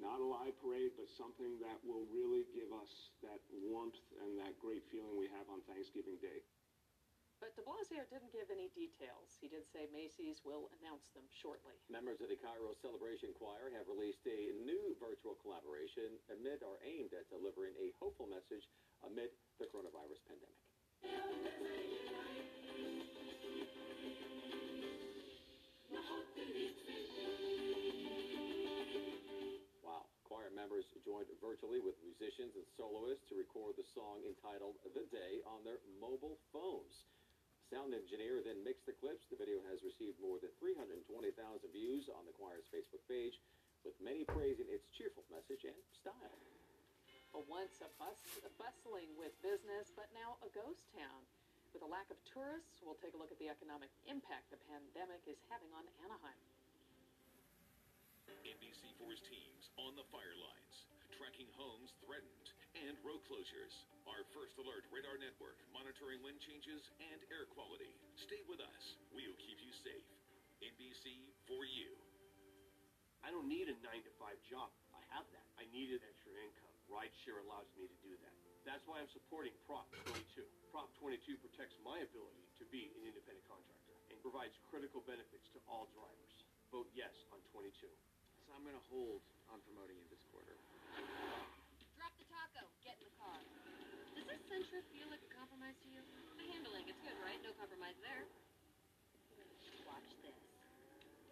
Not 0.00 0.24
a 0.24 0.24
live 0.24 0.56
parade, 0.64 0.96
but 0.96 1.12
something 1.12 1.60
that 1.60 1.76
will 1.84 2.08
really 2.08 2.48
give 2.56 2.72
us 2.72 3.12
that 3.20 3.44
warmth 3.52 4.00
and 4.24 4.40
that 4.40 4.56
great 4.56 4.80
feeling 4.88 5.12
we 5.20 5.28
have 5.36 5.44
on 5.52 5.60
Thanksgiving 5.68 6.16
Day. 6.24 6.40
But 7.36 7.52
de 7.52 7.60
Blasio 7.68 8.08
didn't 8.08 8.32
give 8.32 8.48
any 8.48 8.72
details. 8.72 9.36
He 9.44 9.52
did 9.52 9.68
say 9.68 9.92
Macy's 9.92 10.40
will 10.40 10.72
announce 10.80 11.12
them 11.12 11.28
shortly. 11.28 11.76
Members 11.92 12.24
of 12.24 12.32
the 12.32 12.40
Cairo 12.40 12.72
Celebration 12.80 13.36
Choir 13.36 13.68
have 13.76 13.92
released 13.92 14.24
a 14.24 14.56
new 14.64 14.96
virtual 14.96 15.36
collaboration 15.44 16.16
amid 16.32 16.64
or 16.64 16.80
aimed 16.80 17.12
at 17.12 17.28
delivering 17.28 17.76
a 17.76 17.92
hopeful 18.00 18.30
message 18.30 18.70
amid 19.04 19.34
the 19.58 19.68
coronavirus 19.68 20.22
pandemic. 20.24 20.61
Wow. 29.82 30.06
Choir 30.24 30.54
members 30.54 30.86
joined 31.02 31.26
virtually 31.42 31.82
with 31.82 31.98
musicians 32.06 32.54
and 32.54 32.62
soloists 32.78 33.26
to 33.28 33.34
record 33.34 33.74
the 33.74 33.82
song 33.98 34.22
entitled 34.22 34.78
The 34.94 35.02
Day 35.10 35.42
on 35.42 35.66
their 35.66 35.82
mobile 35.98 36.38
phones. 36.54 36.94
Sound 37.66 37.98
engineer 37.98 38.38
then 38.44 38.62
mixed 38.62 38.86
the 38.86 38.94
clips. 39.02 39.26
The 39.26 39.42
video 39.42 39.58
has 39.66 39.82
received 39.82 40.22
more 40.22 40.38
than 40.38 40.54
320,000 40.62 41.02
views 41.74 42.06
on 42.14 42.30
the 42.30 42.36
choir's 42.38 42.70
Facebook 42.70 43.02
page, 43.10 43.34
with 43.82 43.98
many 43.98 44.22
praising 44.30 44.70
its 44.70 44.86
cheerful 44.94 45.26
message 45.34 45.66
and 45.66 45.74
style. 45.98 46.61
Well, 47.32 47.48
once 47.48 47.80
a 47.80 47.88
bus, 47.96 48.20
bustling 48.60 49.08
with 49.16 49.32
business, 49.40 49.88
but 49.96 50.12
now 50.12 50.36
a 50.44 50.52
ghost 50.52 50.84
town. 50.92 51.24
With 51.72 51.80
a 51.80 51.88
lack 51.88 52.12
of 52.12 52.20
tourists, 52.28 52.84
we'll 52.84 53.00
take 53.00 53.16
a 53.16 53.20
look 53.20 53.32
at 53.32 53.40
the 53.40 53.48
economic 53.48 53.88
impact 54.04 54.52
the 54.52 54.60
pandemic 54.68 55.24
is 55.24 55.40
having 55.48 55.72
on 55.72 55.88
Anaheim. 56.04 56.36
NBC4's 58.44 59.24
teams 59.24 59.72
on 59.80 59.96
the 59.96 60.04
fire 60.12 60.36
lines, 60.36 60.76
tracking 61.16 61.48
homes 61.56 61.96
threatened 62.04 62.52
and 62.84 63.00
road 63.00 63.24
closures. 63.24 63.88
Our 64.04 64.28
first 64.36 64.60
alert 64.60 64.84
radar 64.92 65.16
network 65.16 65.56
monitoring 65.72 66.20
wind 66.20 66.36
changes 66.36 66.92
and 67.00 67.20
air 67.32 67.48
quality. 67.48 67.96
Stay 68.20 68.44
with 68.44 68.60
us. 68.60 69.00
We'll 69.16 69.36
keep 69.40 69.56
you 69.64 69.72
safe. 69.72 70.04
NBC 70.60 71.32
for 71.48 71.64
you. 71.64 71.96
I 73.24 73.32
don't 73.32 73.48
need 73.48 73.72
a 73.72 73.76
9 73.80 73.80
to 73.80 74.12
5 74.20 74.36
job. 74.44 74.68
I 74.92 75.00
have 75.16 75.24
that. 75.32 75.46
I 75.56 75.64
need 75.72 75.88
needed 75.88 76.04
extra 76.04 76.36
income. 76.36 76.71
Rideshare 76.92 77.40
allows 77.48 77.66
me 77.80 77.88
to 77.88 77.98
do 78.04 78.12
that. 78.20 78.36
That's 78.68 78.84
why 78.84 79.00
I'm 79.00 79.08
supporting 79.10 79.56
Prop 79.64 79.88
22. 80.06 80.44
Prop 80.68 80.92
22 81.00 81.40
protects 81.40 81.74
my 81.80 81.98
ability 82.04 82.44
to 82.60 82.64
be 82.68 82.92
an 82.94 83.02
independent 83.08 83.42
contractor 83.48 83.96
and 84.12 84.16
provides 84.20 84.54
critical 84.68 85.00
benefits 85.08 85.48
to 85.56 85.58
all 85.66 85.88
drivers. 85.96 86.34
Vote 86.70 86.86
yes 86.92 87.10
on 87.32 87.40
22. 87.50 87.88
So 88.44 88.48
I'm 88.52 88.62
going 88.62 88.76
to 88.76 88.86
hold 88.92 89.24
on 89.50 89.58
promoting 89.64 89.96
you 89.98 90.06
this 90.12 90.22
quarter. 90.30 90.52
Drop 91.96 92.12
the 92.20 92.28
taco. 92.28 92.62
Get 92.84 93.00
in 93.00 93.08
the 93.08 93.16
car. 93.18 93.40
Does 94.12 94.28
this 94.28 94.42
Sentra 94.46 94.84
feel 94.92 95.08
like 95.08 95.24
a 95.24 95.32
compromise 95.32 95.74
to 95.82 95.88
you? 95.88 96.04
The 96.36 96.46
handling, 96.52 96.86
it's 96.86 97.00
good, 97.00 97.16
right? 97.24 97.40
No 97.40 97.56
compromise 97.56 97.96
there. 98.04 98.28
Watch 99.88 100.12
this. 100.22 100.36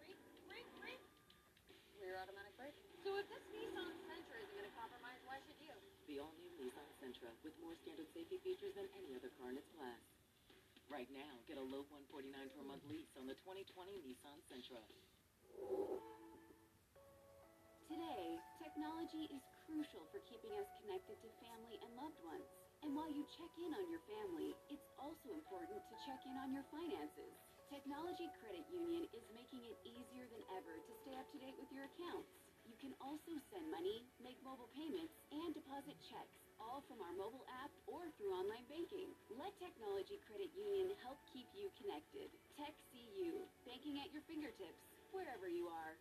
Brake, 0.01 0.19
brake, 0.49 0.69
brake. 0.81 1.03
Rear 2.01 2.17
automatic 2.19 2.57
brake. 2.57 2.75
So 3.05 3.15
if 3.15 3.25
this 3.31 3.41
Nissan 3.55 3.95
Sentra 4.09 4.35
isn't 4.41 4.55
going 4.57 4.67
to 4.67 4.75
compromise, 4.75 5.21
why 5.23 5.39
should 5.47 5.57
you? 5.63 5.73
The 6.10 6.10
all-new 6.21 6.53
Nissan 6.61 6.89
Sentra 7.01 7.33
with 7.41 7.57
more 7.57 7.73
standard 7.73 8.05
safety 8.13 8.37
features 8.45 8.77
than 8.77 8.85
any 8.93 9.17
other 9.17 9.33
car 9.41 9.49
in 9.49 9.57
its 9.57 9.67
class. 9.73 10.01
Right 10.85 11.09
now, 11.09 11.33
get 11.49 11.57
a 11.57 11.65
low 11.65 11.81
149 11.89 12.29
per 12.53 12.63
month 12.63 12.85
lease 12.85 13.09
on 13.17 13.25
the 13.25 13.33
2020 13.41 14.05
Nissan 14.05 14.37
Sentra. 14.45 14.85
Today, 17.89 18.39
technology 18.61 19.27
is 19.33 19.43
crucial 19.65 20.05
for 20.13 20.21
keeping 20.29 20.53
us 20.55 20.69
connected 20.79 21.17
to 21.25 21.29
family 21.43 21.75
and 21.81 21.91
loved 21.97 22.19
ones. 22.23 22.47
And 22.85 22.95
while 22.95 23.09
you 23.11 23.25
check 23.35 23.51
in 23.61 23.71
on 23.73 23.85
your 23.91 24.01
family, 24.07 24.55
it's 24.71 24.87
also 25.01 25.33
important 25.33 25.81
to 25.85 25.95
check 26.07 26.21
in 26.23 26.35
on 26.39 26.53
your 26.53 26.65
finances. 26.71 27.33
Technology 27.71 28.27
Credit 28.41 28.65
Union 28.67 29.07
is 29.15 29.23
making 29.31 29.63
it 29.63 29.70
also 33.11 33.35
send 33.51 33.67
money, 33.67 34.07
make 34.23 34.39
mobile 34.39 34.71
payments, 34.71 35.11
and 35.35 35.51
deposit 35.51 35.99
checks, 36.07 36.31
all 36.63 36.79
from 36.87 37.03
our 37.03 37.11
mobile 37.19 37.43
app 37.59 37.67
or 37.83 38.07
through 38.15 38.31
online 38.31 38.63
banking. 38.71 39.11
Let 39.35 39.51
Technology 39.59 40.15
Credit 40.23 40.47
Union 40.55 40.95
help 41.03 41.19
keep 41.27 41.51
you 41.51 41.67
connected. 41.75 42.31
TechCU, 42.55 43.43
banking 43.67 43.99
at 43.99 44.15
your 44.15 44.23
fingertips, 44.31 44.79
wherever 45.11 45.51
you 45.51 45.67
are. 45.67 45.99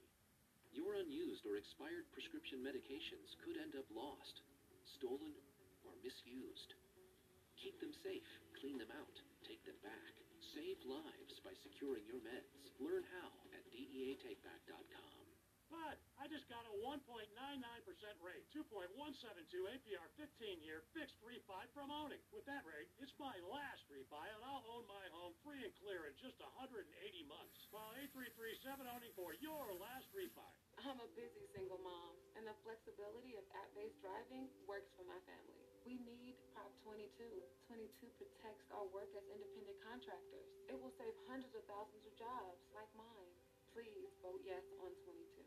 Your 0.71 0.95
unused 0.95 1.43
or 1.43 1.59
expired 1.59 2.07
prescription 2.15 2.63
medications 2.63 3.35
could 3.43 3.59
end 3.59 3.75
up 3.75 3.91
lost, 3.91 4.39
stolen, 4.87 5.35
or 5.83 5.99
misused. 5.99 6.79
Keep 7.61 7.77
them 7.77 7.93
safe, 8.01 8.25
clean 8.57 8.81
them 8.81 8.89
out, 8.97 9.15
take 9.45 9.61
them 9.69 9.77
back. 9.85 10.13
Save 10.57 10.81
lives 10.81 11.37
by 11.45 11.53
securing 11.61 12.01
your 12.09 12.17
meds. 12.25 12.49
Learn 12.81 13.05
how 13.13 13.29
at 13.53 13.61
deatakeback.com. 13.69 15.21
But 15.69 16.01
I 16.17 16.25
just 16.25 16.49
got 16.49 16.65
a 16.65 16.73
1.99% 16.81 17.05
rate, 18.25 18.43
2.172 18.49 18.97
APR 19.77 20.07
15 20.17 20.65
year 20.65 20.81
fixed 20.97 21.21
refi 21.21 21.63
from 21.77 21.93
owning. 21.93 22.19
With 22.33 22.49
that 22.49 22.65
rate, 22.65 22.89
it's 22.97 23.13
my 23.21 23.37
last 23.45 23.85
refi, 23.93 24.25
and 24.35 24.41
I'll 24.41 24.65
own 24.73 24.89
my 24.89 25.05
home 25.13 25.37
free 25.45 25.61
and 25.61 25.71
clear 25.85 26.09
in 26.09 26.17
just 26.17 26.41
180 26.41 26.81
months. 27.29 27.61
Call 27.69 27.93
8337 27.93 28.89
owning 28.89 29.13
for 29.13 29.37
your 29.37 29.69
last 29.77 30.09
refi. 30.17 30.49
I'm 30.81 30.97
a 30.97 31.13
busy 31.13 31.45
single 31.53 31.77
mom, 31.85 32.17
and 32.33 32.41
the 32.41 32.57
flexibility 32.65 33.37
of 33.37 33.45
app-based 33.53 34.01
driving 34.01 34.49
works 34.65 34.89
for 34.97 35.05
my 35.05 35.21
family. 35.29 35.61
We 35.85 36.01
need 36.01 36.33
Prop 36.57 36.73
22. 36.81 37.05
22 37.69 38.09
protects 38.17 38.65
our 38.73 38.89
work 38.89 39.13
as 39.13 39.21
independent 39.29 39.77
contractors. 39.85 40.49
It 40.65 40.73
will 40.73 40.89
save 40.97 41.13
hundreds 41.29 41.53
of 41.53 41.61
thousands 41.69 42.01
of 42.01 42.13
jobs 42.17 42.57
like 42.73 42.89
mine. 42.97 43.29
Please 43.77 44.09
vote 44.25 44.41
yes 44.41 44.65
on 44.81 44.89
22. 45.05 45.45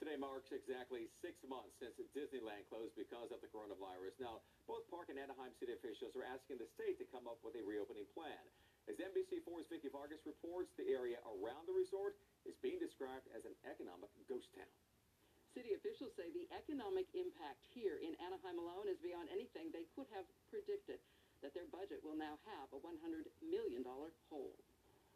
Today 0.00 0.16
marks 0.16 0.48
exactly 0.48 1.12
six 1.20 1.36
months 1.44 1.76
since 1.76 1.92
Disneyland 2.16 2.64
closed 2.72 2.96
because 2.96 3.28
of 3.28 3.44
the 3.44 3.48
coronavirus. 3.52 4.16
Now, 4.16 4.40
both 4.64 4.88
Park 4.88 5.12
and 5.12 5.20
Anaheim 5.20 5.52
city 5.60 5.76
officials 5.76 6.16
are 6.16 6.24
asking 6.24 6.64
the 6.64 6.68
state 6.80 6.96
to 6.96 7.06
come 7.12 7.28
up 7.28 7.44
with 7.44 7.60
a 7.60 7.62
reopening 7.64 8.08
plan. 8.16 8.40
As 8.84 9.00
NBC4's 9.00 9.64
Vicki 9.72 9.88
Vargas 9.88 10.20
reports, 10.28 10.68
the 10.76 10.84
area 10.92 11.16
around 11.24 11.64
the 11.64 11.72
resort 11.72 12.20
is 12.44 12.52
being 12.60 12.76
described 12.76 13.24
as 13.32 13.48
an 13.48 13.56
economic 13.64 14.12
ghost 14.28 14.52
town. 14.52 14.68
City 15.56 15.72
officials 15.72 16.12
say 16.18 16.28
the 16.34 16.50
economic 16.52 17.08
impact 17.16 17.64
here 17.72 17.96
in 18.02 18.12
Anaheim 18.20 18.60
alone 18.60 18.90
is 18.90 19.00
beyond 19.00 19.30
anything 19.32 19.70
they 19.70 19.88
could 19.96 20.10
have 20.12 20.28
predicted, 20.52 21.00
that 21.40 21.56
their 21.56 21.70
budget 21.72 22.04
will 22.04 22.18
now 22.18 22.36
have 22.44 22.68
a 22.76 22.82
$100 22.82 23.24
million 23.40 23.80
hole. 24.28 24.58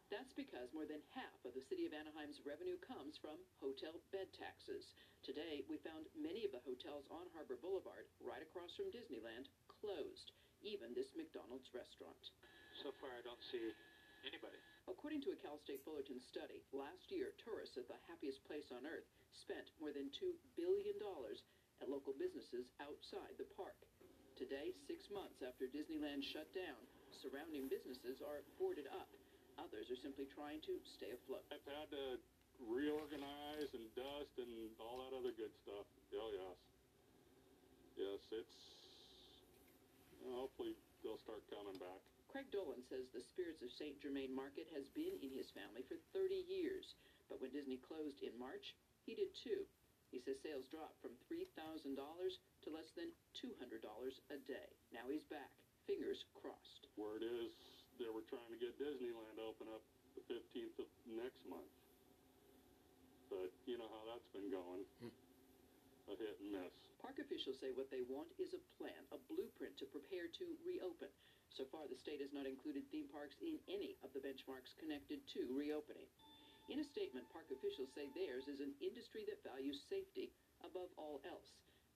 That's 0.09 0.33
because 0.33 0.73
more 0.73 0.89
than 0.89 1.05
half 1.13 1.37
of 1.45 1.53
the 1.53 1.67
city 1.69 1.85
of 1.85 1.93
Anaheim's 1.93 2.41
revenue 2.41 2.81
comes 2.81 3.21
from 3.21 3.37
hotel 3.61 4.01
bed 4.09 4.33
taxes. 4.33 4.97
Today, 5.21 5.61
we 5.69 5.77
found 5.85 6.09
many 6.17 6.41
of 6.41 6.55
the 6.55 6.65
hotels 6.65 7.05
on 7.13 7.29
Harbor 7.37 7.61
Boulevard, 7.61 8.09
right 8.17 8.41
across 8.41 8.73
from 8.73 8.89
Disneyland, 8.89 9.45
closed, 9.69 10.33
even 10.65 10.97
this 10.97 11.13
McDonald's 11.13 11.69
restaurant. 11.77 12.33
So 12.79 12.95
far, 13.03 13.11
I 13.11 13.19
don't 13.27 13.43
see 13.51 13.75
anybody. 14.23 14.55
According 14.87 15.19
to 15.27 15.35
a 15.35 15.41
Cal 15.43 15.59
State 15.59 15.83
Fullerton 15.83 16.15
study, 16.31 16.63
last 16.71 17.11
year, 17.11 17.35
tourists 17.43 17.75
at 17.75 17.91
the 17.91 17.99
happiest 18.07 18.39
place 18.47 18.71
on 18.71 18.87
earth 18.87 19.03
spent 19.35 19.67
more 19.83 19.91
than 19.91 20.07
$2 20.15 20.31
billion 20.55 20.95
at 21.83 21.91
local 21.91 22.15
businesses 22.15 22.71
outside 22.79 23.35
the 23.35 23.51
park. 23.59 23.75
Today, 24.39 24.71
six 24.87 25.11
months 25.11 25.43
after 25.43 25.67
Disneyland 25.67 26.23
shut 26.23 26.47
down, 26.55 26.79
surrounding 27.19 27.67
businesses 27.67 28.23
are 28.23 28.47
boarded 28.55 28.87
up. 28.95 29.11
Others 29.59 29.91
are 29.91 29.99
simply 29.99 30.31
trying 30.31 30.63
to 30.63 30.79
stay 30.95 31.11
afloat. 31.11 31.43
I've 31.51 31.67
had 31.67 31.91
to 31.91 32.15
reorganize 32.63 33.75
and 33.75 33.91
dust 33.91 34.39
and 34.39 34.71
all 34.79 35.03
that 35.03 35.11
other 35.11 35.35
good 35.35 35.51
stuff. 35.67 35.83
Oh, 36.15 36.31
yes. 36.31 36.57
Yes, 37.99 38.23
it's. 38.31 38.57
Hopefully, 40.31 40.79
they'll 41.03 41.19
start 41.19 41.43
coming 41.51 41.75
back. 41.75 41.99
Craig 42.29 42.53
Dolan 42.53 42.85
says 42.85 43.09
the 43.09 43.25
Spirits 43.33 43.65
of 43.65 43.73
St. 43.73 43.97
Germain 43.97 44.29
Market 44.29 44.69
has 44.69 44.85
been 44.93 45.17
in 45.17 45.33
his 45.33 45.49
family 45.57 45.81
for 45.89 45.97
30 46.13 46.37
years, 46.45 46.93
but 47.25 47.41
when 47.41 47.49
Disney 47.49 47.81
closed 47.81 48.21
in 48.21 48.37
March, 48.37 48.77
he 49.01 49.17
did 49.17 49.33
too. 49.33 49.65
He 50.13 50.21
says 50.21 50.37
sales 50.45 50.69
dropped 50.69 51.01
from 51.01 51.17
$3,000 51.25 51.97
to 51.97 52.67
less 52.69 52.89
than 52.93 53.09
$200 53.41 53.81
a 53.81 54.37
day. 54.45 54.69
Now 54.93 55.09
he's 55.09 55.25
back. 55.25 55.49
Fingers 55.89 56.21
crossed. 56.37 56.85
Word 56.97 57.25
is 57.25 57.49
they 57.97 58.09
were 58.13 58.25
trying 58.29 58.49
to 58.53 58.61
get 58.61 58.77
Disneyland 58.77 59.41
open 59.41 59.65
up 59.73 59.81
the 60.13 60.21
15th 60.29 60.85
of 60.85 60.89
next 61.09 61.41
month. 61.49 61.73
But 63.33 63.49
you 63.65 63.81
know 63.81 63.89
how 63.89 64.05
that's 64.05 64.29
been 64.33 64.53
going. 64.53 64.85
Hmm. 65.01 65.13
a 66.09 66.17
hit 66.17 66.37
and 66.41 66.53
miss. 66.53 66.73
Park 67.01 67.17
officials 67.21 67.57
say 67.61 67.73
what 67.73 67.89
they 67.89 68.05
want 68.05 68.29
is 68.41 68.53
a 68.53 68.61
plan, 68.77 69.01
a 69.13 69.17
blueprint 69.29 69.77
to 69.81 69.85
prepare 69.89 70.29
to 70.41 70.45
reopen. 70.65 71.09
So 71.53 71.65
far, 71.73 71.89
the 71.89 71.99
state 71.99 72.21
has 72.21 72.31
not 72.31 72.45
included 72.45 72.85
theme 72.87 73.09
parks 73.09 73.35
in 73.41 73.59
any 73.67 73.97
of 74.05 74.13
the 74.13 74.23
benchmarks 74.23 74.77
connected 74.79 75.19
to 75.35 75.49
reopening. 75.51 76.07
In 76.69 76.79
a 76.79 76.85
statement, 76.85 77.25
park 77.33 77.49
officials 77.49 77.89
say 77.97 78.07
theirs 78.13 78.45
is 78.45 78.61
an 78.61 78.77
industry 78.79 79.25
that 79.25 79.41
values 79.41 79.81
safety 79.89 80.29
above 80.61 80.93
all 80.95 81.19
else. 81.25 81.49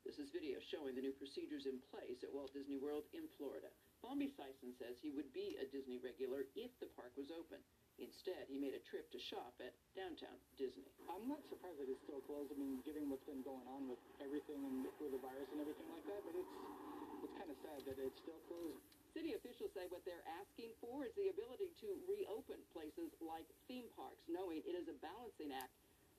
This 0.03 0.19
is 0.19 0.35
video 0.35 0.59
showing 0.59 0.97
the 0.99 1.05
new 1.05 1.15
procedures 1.15 1.63
in 1.63 1.79
place 1.87 2.25
at 2.27 2.33
Walt 2.33 2.51
Disney 2.51 2.75
World 2.75 3.07
in 3.15 3.23
Florida. 3.39 3.71
Bombi 4.03 4.27
Sison 4.35 4.75
says 4.75 4.99
he 4.99 5.15
would 5.15 5.31
be 5.31 5.55
a 5.61 5.69
Disney 5.71 5.95
regular 6.03 6.43
if 6.59 6.75
the 6.83 6.91
park 6.91 7.15
was 7.15 7.31
open. 7.31 7.61
Instead, 8.01 8.49
he 8.51 8.59
made 8.59 8.75
a 8.75 8.83
trip 8.89 9.07
to 9.15 9.19
shop 9.21 9.55
at 9.63 9.71
downtown 9.95 10.35
Disney. 10.59 10.89
I'm 11.07 11.29
not 11.29 11.45
surprised 11.47 11.79
that 11.79 11.87
it's 11.87 12.03
still 12.03 12.19
closed. 12.27 12.51
I 12.51 12.59
mean, 12.59 12.83
given 12.83 13.07
what's 13.07 13.23
been 13.23 13.45
going 13.45 13.63
on 13.69 13.87
with 13.87 14.01
everything 14.19 14.65
and 14.65 14.83
with 14.99 15.13
the 15.13 15.21
virus 15.23 15.47
and 15.55 15.61
everything 15.61 15.87
like 15.87 16.03
that, 16.09 16.19
but 16.25 16.35
it's 16.35 16.55
it's 17.23 17.35
kind 17.39 17.47
of 17.47 17.55
sad 17.63 17.79
that 17.87 17.95
it's 18.01 18.19
still 18.19 18.41
closed. 18.51 18.83
City 19.13 19.37
officials 19.37 19.69
say 19.77 19.85
what 19.93 20.01
they're 20.09 20.25
asking 20.41 20.73
for 20.81 21.05
is 21.05 21.13
the 21.13 21.29
ability 21.29 21.69
to 21.85 22.01
reopen 22.09 22.57
places 22.73 23.13
like 23.21 23.45
theme 23.69 23.85
parks, 23.93 24.25
knowing 24.25 24.65
it 24.65 24.73
is 24.73 24.89
a 24.89 24.97
balancing 25.05 25.53
act 25.53 25.69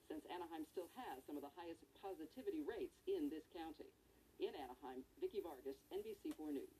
since 0.06 0.22
Anaheim 0.30 0.62
still 0.70 0.86
has 0.94 1.18
some 1.26 1.34
of 1.34 1.42
the 1.42 1.50
highest 1.58 1.82
positivity 1.98 2.62
rates 2.62 2.94
in 3.10 3.26
this 3.34 3.50
county. 3.50 3.90
In 4.38 4.54
Anaheim, 4.54 5.02
Vicki 5.18 5.42
Vargas, 5.42 5.78
NBC4 5.90 6.54
News. 6.54 6.78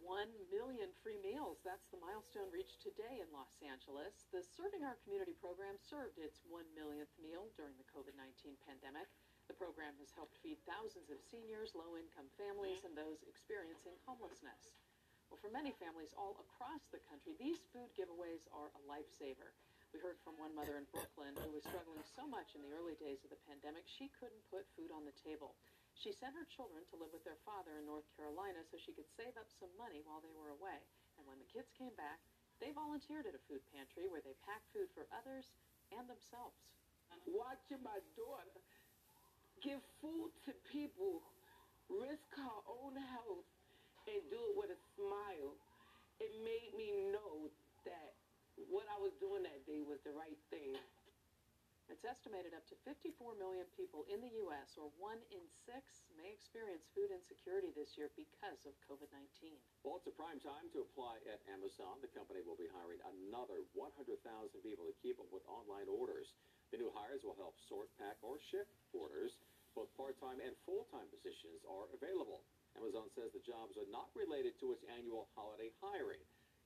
One 0.00 0.32
million 0.48 0.88
free 1.04 1.20
meals. 1.20 1.60
That's 1.60 1.84
the 1.92 2.00
milestone 2.00 2.48
reached 2.48 2.80
today 2.80 3.20
in 3.20 3.28
Los 3.28 3.52
Angeles. 3.60 4.24
The 4.32 4.40
Serving 4.40 4.80
Our 4.80 4.96
Community 5.04 5.36
program 5.36 5.76
served 5.76 6.16
its 6.16 6.40
one 6.48 6.64
millionth 6.72 7.12
meal 7.20 7.52
during 7.60 7.76
the 7.76 7.88
COVID 7.92 8.16
19 8.16 8.56
pandemic. 8.64 9.12
The 9.48 9.56
program 9.56 9.96
has 9.96 10.12
helped 10.12 10.36
feed 10.44 10.60
thousands 10.68 11.08
of 11.08 11.24
seniors, 11.24 11.72
low-income 11.72 12.28
families, 12.36 12.84
and 12.84 12.92
those 12.92 13.24
experiencing 13.24 13.96
homelessness. 14.04 14.68
Well, 15.32 15.40
for 15.40 15.48
many 15.48 15.72
families 15.80 16.12
all 16.16 16.36
across 16.36 16.84
the 16.92 17.00
country, 17.08 17.32
these 17.40 17.64
food 17.72 17.88
giveaways 17.96 18.44
are 18.52 18.68
a 18.76 18.82
lifesaver. 18.84 19.56
We 19.92 20.04
heard 20.04 20.20
from 20.20 20.36
one 20.36 20.52
mother 20.52 20.76
in 20.76 20.84
Brooklyn 20.92 21.32
who 21.40 21.56
was 21.56 21.64
struggling 21.64 22.04
so 22.04 22.28
much 22.28 22.52
in 22.52 22.60
the 22.60 22.76
early 22.76 22.96
days 23.00 23.24
of 23.24 23.32
the 23.32 23.40
pandemic, 23.48 23.88
she 23.88 24.12
couldn't 24.20 24.44
put 24.52 24.68
food 24.76 24.92
on 24.92 25.08
the 25.08 25.16
table. 25.16 25.56
She 25.96 26.12
sent 26.12 26.36
her 26.36 26.44
children 26.44 26.84
to 26.92 27.00
live 27.00 27.10
with 27.10 27.24
their 27.24 27.40
father 27.48 27.80
in 27.80 27.88
North 27.88 28.06
Carolina 28.12 28.60
so 28.68 28.76
she 28.76 28.92
could 28.92 29.08
save 29.08 29.32
up 29.40 29.48
some 29.48 29.72
money 29.80 30.04
while 30.04 30.20
they 30.20 30.32
were 30.36 30.52
away. 30.52 30.84
And 31.16 31.24
when 31.24 31.40
the 31.40 31.48
kids 31.48 31.72
came 31.72 31.96
back, 31.96 32.20
they 32.60 32.76
volunteered 32.76 33.24
at 33.24 33.34
a 33.34 33.46
food 33.48 33.64
pantry 33.72 34.12
where 34.12 34.20
they 34.20 34.36
packed 34.44 34.68
food 34.76 34.92
for 34.92 35.08
others 35.08 35.48
and 35.88 36.04
themselves. 36.04 36.60
Watching 37.26 37.80
my 37.84 38.00
daughter 38.16 38.60
give 39.62 39.82
food 40.00 40.30
to 40.46 40.52
people, 40.70 41.22
risk 41.90 42.28
her 42.36 42.58
own 42.68 42.94
health, 42.94 43.48
and 44.06 44.20
do 44.30 44.40
it 44.40 44.54
with 44.56 44.70
a 44.72 44.80
smile, 44.96 45.52
it 46.18 46.32
made 46.42 46.72
me 46.74 46.94
know 47.12 47.50
that 47.84 48.14
what 48.70 48.86
I 48.90 48.98
was 48.98 49.14
doing 49.22 49.46
that 49.46 49.62
day 49.66 49.86
was 49.86 50.02
the 50.02 50.14
right 50.14 50.38
thing. 50.50 50.74
It's 51.88 52.04
estimated 52.04 52.52
up 52.52 52.68
to 52.68 52.76
54 52.84 53.40
million 53.40 53.64
people 53.72 54.04
in 54.12 54.20
the 54.20 54.28
U.S., 54.44 54.76
or 54.76 54.92
one 55.00 55.16
in 55.32 55.40
six, 55.64 56.04
may 56.20 56.28
experience 56.36 56.84
food 56.92 57.08
insecurity 57.08 57.72
this 57.72 57.96
year 57.96 58.12
because 58.12 58.60
of 58.68 58.76
COVID 58.84 59.08
19. 59.08 59.56
Well, 59.80 59.96
it's 59.96 60.04
a 60.04 60.12
prime 60.12 60.36
time 60.36 60.68
to 60.76 60.84
apply 60.84 61.16
at 61.24 61.40
Amazon. 61.48 61.96
The 62.04 62.12
company 62.12 62.44
will 62.44 62.60
be 62.60 62.68
hiring 62.76 63.00
another 63.08 63.64
100,000 63.72 64.04
people 64.60 64.84
to 64.84 64.94
keep 65.00 65.16
up 65.16 65.32
with 65.32 65.48
online 65.48 65.88
orders. 65.88 66.36
The 66.68 66.76
new 66.76 66.92
hires 66.92 67.24
will 67.24 67.40
help 67.40 67.56
sort, 67.72 67.88
pack, 67.96 68.20
or 68.20 68.36
ship 68.52 68.68
orders. 68.92 69.40
Both 69.78 69.94
part-time 69.94 70.42
and 70.42 70.58
full-time 70.66 71.06
positions 71.06 71.62
are 71.62 71.86
available. 71.94 72.42
Amazon 72.74 73.06
says 73.14 73.30
the 73.30 73.46
jobs 73.46 73.78
are 73.78 73.86
not 73.94 74.10
related 74.18 74.58
to 74.58 74.74
its 74.74 74.82
annual 74.90 75.30
holiday 75.38 75.70
hiring. 75.78 76.18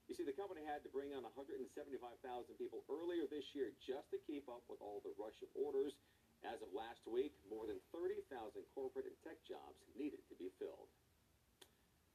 You 0.08 0.16
see, 0.16 0.24
the 0.24 0.32
company 0.32 0.64
had 0.64 0.80
to 0.80 0.88
bring 0.88 1.12
on 1.12 1.20
175,000 1.20 1.68
people 2.56 2.88
earlier 2.88 3.28
this 3.28 3.44
year 3.52 3.76
just 3.84 4.08
to 4.16 4.24
keep 4.24 4.48
up 4.48 4.64
with 4.64 4.80
all 4.80 5.04
the 5.04 5.12
rush 5.20 5.36
of 5.44 5.52
orders. 5.52 5.92
As 6.40 6.64
of 6.64 6.72
last 6.72 7.04
week, 7.04 7.36
more 7.52 7.68
than 7.68 7.84
30,000 7.92 8.24
corporate 8.72 9.04
and 9.04 9.18
tech 9.20 9.36
jobs 9.44 9.76
needed 9.92 10.24
to 10.32 10.34
be 10.40 10.48
filled. 10.56 10.88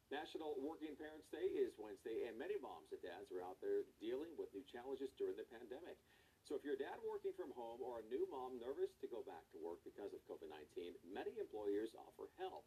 National 0.10 0.58
Working 0.66 0.98
Parents 0.98 1.30
Day 1.30 1.46
is 1.62 1.78
Wednesday, 1.78 2.26
and 2.26 2.42
many 2.42 2.58
moms 2.58 2.90
and 2.90 3.06
dads 3.06 3.30
are 3.30 3.46
out 3.46 3.62
there 3.62 3.86
dealing 4.02 4.34
with 4.34 4.50
new 4.50 4.66
challenges 4.66 5.14
during 5.22 5.38
the 5.38 5.46
pandemic. 5.54 6.02
So 6.48 6.56
if 6.56 6.64
you're 6.64 6.80
a 6.80 6.88
dad 6.88 7.04
working 7.04 7.36
from 7.36 7.52
home 7.60 7.84
or 7.84 8.00
a 8.00 8.08
new 8.08 8.24
mom 8.32 8.56
nervous 8.56 8.96
to 9.04 9.08
go 9.12 9.20
back 9.28 9.44
to 9.52 9.60
work 9.60 9.84
because 9.84 10.16
of 10.16 10.24
COVID-19, 10.32 10.96
many 11.04 11.36
employers 11.44 11.92
offer 12.00 12.32
help. 12.40 12.64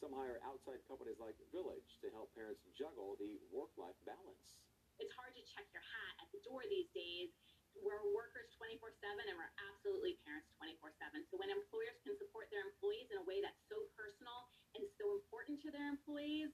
Some 0.00 0.16
hire 0.16 0.40
outside 0.48 0.80
companies 0.88 1.20
like 1.20 1.36
Village 1.52 2.00
to 2.00 2.08
help 2.08 2.32
parents 2.32 2.64
juggle 2.72 3.20
the 3.20 3.36
work-life 3.52 4.00
balance. 4.08 4.56
It's 4.96 5.12
hard 5.12 5.36
to 5.36 5.44
check 5.44 5.68
your 5.76 5.84
hat 5.84 6.24
at 6.24 6.32
the 6.32 6.40
door 6.40 6.64
these 6.72 6.88
days. 6.96 7.28
We're 7.76 8.00
workers 8.16 8.48
24-7 8.56 8.96
and 8.96 9.36
we're 9.36 9.52
absolutely 9.60 10.16
parents 10.24 10.48
24-7. 10.56 11.28
So 11.28 11.36
when 11.36 11.52
employers 11.52 12.00
can 12.00 12.16
support 12.16 12.48
their 12.48 12.64
employees 12.64 13.12
in 13.12 13.20
a 13.20 13.26
way 13.28 13.44
that's 13.44 13.60
so 13.68 13.92
personal 13.92 14.48
and 14.72 14.88
so 14.96 15.12
important 15.20 15.60
to 15.68 15.68
their 15.68 15.92
employees, 15.92 16.48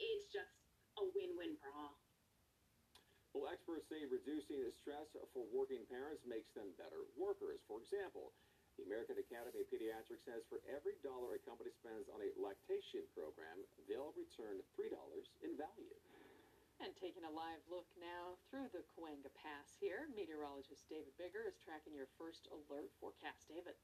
it's 0.00 0.24
just 0.32 0.56
a 0.96 1.04
win-win 1.04 1.60
for 1.60 1.68
all. 1.76 2.00
Well, 3.30 3.46
experts 3.46 3.86
say 3.86 4.02
reducing 4.10 4.66
the 4.66 4.74
stress 4.74 5.14
for 5.14 5.46
working 5.54 5.86
parents 5.86 6.26
makes 6.26 6.50
them 6.50 6.74
better 6.74 7.06
workers. 7.14 7.62
For 7.70 7.78
example, 7.78 8.34
the 8.74 8.88
American 8.90 9.22
Academy 9.22 9.62
of 9.62 9.70
Pediatrics 9.70 10.26
says 10.26 10.42
for 10.50 10.58
every 10.66 10.98
dollar 11.04 11.38
a 11.38 11.40
company 11.46 11.70
spends 11.70 12.10
on 12.10 12.18
a 12.18 12.34
lactation 12.34 13.06
program, 13.14 13.62
they'll 13.86 14.14
return 14.18 14.58
$3 14.74 14.90
in 15.46 15.54
value. 15.54 15.94
And 16.80 16.96
taking 16.96 17.28
a 17.28 17.30
live 17.30 17.60
look 17.68 17.86
now 18.00 18.40
through 18.48 18.72
the 18.72 18.82
Cahuenga 18.96 19.28
Pass 19.36 19.76
here, 19.78 20.08
meteorologist 20.16 20.88
David 20.88 21.12
Biggar 21.20 21.44
is 21.44 21.60
tracking 21.60 21.92
your 21.92 22.08
first 22.16 22.48
alert 22.48 22.88
forecast. 22.98 23.46
David. 23.52 23.76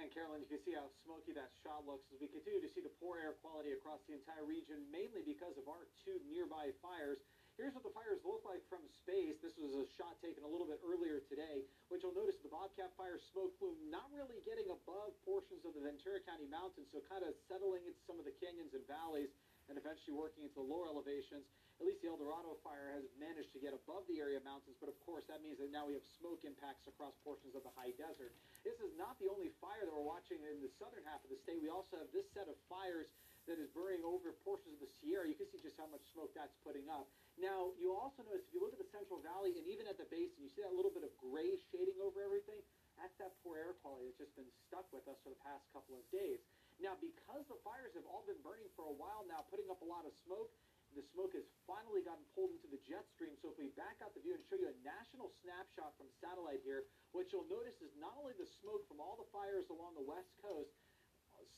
And 0.00 0.08
Carolyn, 0.12 0.40
you 0.40 0.48
can 0.48 0.60
see 0.60 0.76
how 0.76 0.88
smoky 1.04 1.36
that 1.36 1.52
shot 1.60 1.84
looks 1.84 2.08
as 2.12 2.20
we 2.20 2.32
continue 2.32 2.64
to 2.64 2.68
see 2.68 2.80
the 2.84 2.92
poor 2.96 3.20
air 3.20 3.36
quality 3.44 3.76
across 3.76 4.04
the 4.08 4.16
entire 4.16 4.44
region, 4.44 4.88
mainly 4.88 5.20
because 5.24 5.56
of 5.60 5.68
our 5.68 5.88
two 6.00 6.16
nearby 6.28 6.72
fires. 6.80 7.20
Here's 7.56 7.72
what 7.72 7.88
the 7.88 7.96
fires 7.96 8.20
look 8.20 8.44
like 8.44 8.60
from 8.68 8.84
space. 9.00 9.40
This 9.40 9.56
was 9.56 9.72
a 9.72 9.88
shot 9.96 10.20
taken 10.20 10.44
a 10.44 10.50
little 10.50 10.68
bit 10.68 10.76
earlier 10.84 11.24
today, 11.24 11.64
which 11.88 12.04
you'll 12.04 12.12
notice 12.12 12.36
the 12.44 12.52
Bobcat 12.52 12.92
fire 13.00 13.16
smoke 13.32 13.56
plume 13.56 13.80
not 13.88 14.12
really 14.12 14.44
getting 14.44 14.68
above 14.68 15.16
portions 15.24 15.64
of 15.64 15.72
the 15.72 15.80
Ventura 15.80 16.20
County 16.28 16.44
mountains, 16.52 16.92
so 16.92 17.00
kind 17.08 17.24
of 17.24 17.32
settling 17.48 17.80
into 17.88 17.96
some 18.04 18.20
of 18.20 18.28
the 18.28 18.36
canyons 18.44 18.76
and 18.76 18.84
valleys 18.84 19.32
and 19.72 19.80
eventually 19.80 20.12
working 20.12 20.44
into 20.44 20.60
the 20.60 20.68
lower 20.68 20.84
elevations. 20.84 21.48
At 21.80 21.88
least 21.88 22.04
the 22.04 22.12
El 22.12 22.20
Dorado 22.20 22.60
fire 22.60 22.92
has 22.92 23.08
managed 23.16 23.56
to 23.56 23.60
get 23.60 23.72
above 23.72 24.04
the 24.04 24.20
area 24.20 24.40
mountains, 24.44 24.76
but 24.76 24.92
of 24.92 24.96
course 25.08 25.24
that 25.32 25.40
means 25.40 25.56
that 25.56 25.72
now 25.72 25.88
we 25.88 25.96
have 25.96 26.04
smoke 26.20 26.44
impacts 26.44 26.84
across 26.84 27.16
portions 27.24 27.56
of 27.56 27.64
the 27.64 27.72
high 27.72 27.96
desert. 27.96 28.36
This 28.68 28.76
is 28.84 28.92
not 29.00 29.16
the 29.16 29.32
only 29.32 29.56
fire 29.64 29.80
that 29.80 29.92
we're 29.92 30.04
watching 30.04 30.44
in 30.44 30.60
the 30.60 30.72
southern 30.76 31.08
half 31.08 31.24
of 31.24 31.32
the 31.32 31.40
state. 31.40 31.64
We 31.64 31.72
also 31.72 31.96
have 32.04 32.12
this 32.12 32.28
set 32.36 32.52
of 32.52 32.56
fires 32.68 33.08
that 33.46 33.62
is 33.62 33.70
burning 33.70 34.02
over 34.02 34.34
portions 34.42 34.74
of 34.74 34.82
the 34.82 34.90
Sierra. 34.98 35.26
You 35.26 35.38
can 35.38 35.46
see 35.46 35.62
just 35.62 35.78
how 35.78 35.86
much 35.86 36.02
smoke 36.10 36.34
that's 36.34 36.54
putting 36.66 36.90
up. 36.90 37.06
Now, 37.38 37.74
you 37.78 37.94
also 37.94 38.26
notice 38.26 38.46
if 38.46 38.52
you 38.54 38.62
look 38.62 38.74
at 38.74 38.82
the 38.82 38.90
Central 38.90 39.22
Valley 39.22 39.54
and 39.54 39.66
even 39.70 39.86
at 39.86 39.96
the 39.96 40.08
basin, 40.10 40.42
you 40.42 40.50
see 40.50 40.66
that 40.66 40.74
little 40.74 40.92
bit 40.92 41.06
of 41.06 41.14
gray 41.20 41.54
shading 41.70 42.02
over 42.02 42.22
everything? 42.22 42.58
That's 42.98 43.14
that 43.22 43.38
poor 43.44 43.60
air 43.60 43.76
quality 43.84 44.08
that's 44.08 44.18
just 44.26 44.34
been 44.34 44.50
stuck 44.66 44.88
with 44.90 45.06
us 45.06 45.20
for 45.22 45.30
the 45.30 45.40
past 45.44 45.68
couple 45.70 45.94
of 45.94 46.04
days. 46.10 46.42
Now, 46.80 46.96
because 46.98 47.44
the 47.48 47.60
fires 47.64 47.92
have 47.96 48.08
all 48.08 48.24
been 48.24 48.40
burning 48.44 48.68
for 48.76 48.88
a 48.88 48.96
while 48.96 49.24
now, 49.28 49.44
putting 49.48 49.68
up 49.68 49.80
a 49.80 49.88
lot 49.88 50.04
of 50.04 50.12
smoke, 50.24 50.52
the 50.96 51.04
smoke 51.12 51.36
has 51.36 51.44
finally 51.68 52.00
gotten 52.00 52.24
pulled 52.32 52.56
into 52.56 52.72
the 52.72 52.80
jet 52.88 53.04
stream. 53.12 53.36
So 53.36 53.52
if 53.52 53.60
we 53.60 53.68
back 53.76 54.00
out 54.00 54.16
the 54.16 54.24
view 54.24 54.32
and 54.32 54.44
show 54.48 54.56
you 54.56 54.72
a 54.72 54.78
national 54.80 55.28
snapshot 55.44 55.92
from 56.00 56.08
satellite 56.24 56.64
here, 56.64 56.88
what 57.12 57.28
you'll 57.28 57.48
notice 57.52 57.76
is 57.84 57.92
not 58.00 58.16
only 58.16 58.32
the 58.40 58.48
smoke 58.48 58.88
from 58.88 59.00
all 59.02 59.20
the 59.20 59.28
fires 59.28 59.68
along 59.68 59.92
the 59.92 60.04
west 60.04 60.32
coast, 60.40 60.72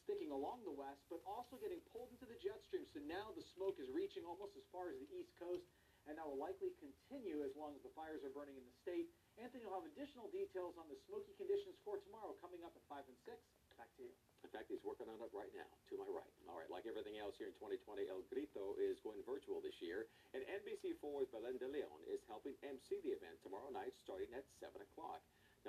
sticking 0.04 0.32
along 0.32 0.64
the 0.64 0.74
west, 0.74 1.04
but 1.08 1.20
also 1.24 1.56
getting 1.60 1.80
pulled 1.92 2.12
into 2.12 2.28
the 2.28 2.38
jet 2.38 2.60
stream. 2.64 2.84
So 2.92 3.00
now 3.04 3.32
the 3.32 3.44
smoke 3.56 3.80
is 3.80 3.88
reaching 3.92 4.24
almost 4.24 4.56
as 4.56 4.64
far 4.72 4.92
as 4.92 4.96
the 5.00 5.08
east 5.12 5.32
coast, 5.40 5.64
and 6.08 6.16
that 6.16 6.24
will 6.24 6.40
likely 6.40 6.72
continue 6.80 7.44
as 7.44 7.52
long 7.52 7.76
as 7.76 7.84
the 7.84 7.92
fires 7.92 8.24
are 8.24 8.32
burning 8.32 8.56
in 8.56 8.64
the 8.64 8.76
state. 8.80 9.12
Anthony 9.36 9.68
will 9.68 9.76
have 9.76 9.86
additional 9.86 10.32
details 10.32 10.74
on 10.80 10.88
the 10.88 10.98
smoky 11.04 11.36
conditions 11.36 11.76
for 11.84 12.00
tomorrow 12.00 12.32
coming 12.40 12.64
up 12.64 12.72
at 12.72 12.82
5 12.88 13.04
and 13.06 13.18
6. 13.28 13.36
Back 13.78 13.92
to 14.00 14.10
you. 14.10 14.14
In 14.42 14.50
fact, 14.50 14.66
he's 14.66 14.82
working 14.82 15.06
on 15.06 15.20
it 15.22 15.30
right 15.30 15.52
now, 15.54 15.70
to 15.86 15.94
my 15.94 16.08
right. 16.10 16.32
All 16.50 16.58
right, 16.58 16.70
like 16.72 16.88
everything 16.88 17.20
else 17.20 17.38
here 17.38 17.46
in 17.46 17.54
2020, 17.62 18.10
El 18.10 18.26
Grito 18.26 18.74
is 18.74 18.98
going 19.06 19.22
virtual 19.22 19.62
this 19.62 19.78
year, 19.78 20.10
and 20.34 20.42
NBC4's 20.64 21.30
Belen 21.30 21.60
de 21.62 21.68
Leon 21.70 22.00
is 22.10 22.18
helping 22.26 22.58
MC 22.64 22.98
the 23.06 23.14
event 23.14 23.38
tomorrow 23.44 23.70
night 23.70 23.94
starting 24.02 24.30
at 24.34 24.42
7 24.58 24.74
o'clock. 24.82 25.22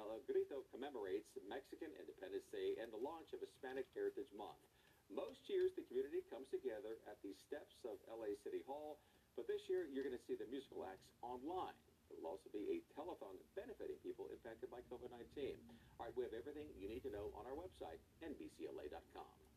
El 0.07 0.23
Grito 0.23 0.63
commemorates 0.71 1.27
Mexican 1.43 1.91
Independence 1.99 2.47
Day 2.55 2.79
and 2.79 2.87
the 2.87 3.01
launch 3.03 3.27
of 3.35 3.43
Hispanic 3.43 3.83
Heritage 3.91 4.31
Month. 4.31 4.63
Most 5.11 5.43
years, 5.51 5.75
the 5.75 5.83
community 5.91 6.23
comes 6.31 6.47
together 6.47 7.01
at 7.09 7.19
the 7.19 7.35
steps 7.49 7.75
of 7.83 7.99
LA 8.07 8.37
City 8.45 8.63
Hall, 8.63 9.01
but 9.35 9.49
this 9.49 9.59
year, 9.67 9.89
you're 9.91 10.07
going 10.07 10.15
to 10.15 10.27
see 10.29 10.39
the 10.39 10.47
musical 10.47 10.87
acts 10.87 11.09
online. 11.19 11.75
There 12.07 12.17
will 12.21 12.39
also 12.39 12.47
be 12.55 12.63
a 12.69 12.79
telethon 12.95 13.35
benefiting 13.59 13.99
people 13.99 14.31
impacted 14.31 14.71
by 14.71 14.79
COVID-19. 14.87 15.59
All 15.99 16.07
right, 16.07 16.15
we 16.15 16.23
have 16.23 16.35
everything 16.37 16.71
you 16.79 16.87
need 16.87 17.03
to 17.03 17.11
know 17.11 17.33
on 17.35 17.43
our 17.43 17.57
website, 17.57 17.99
nbcla.com. 18.23 19.48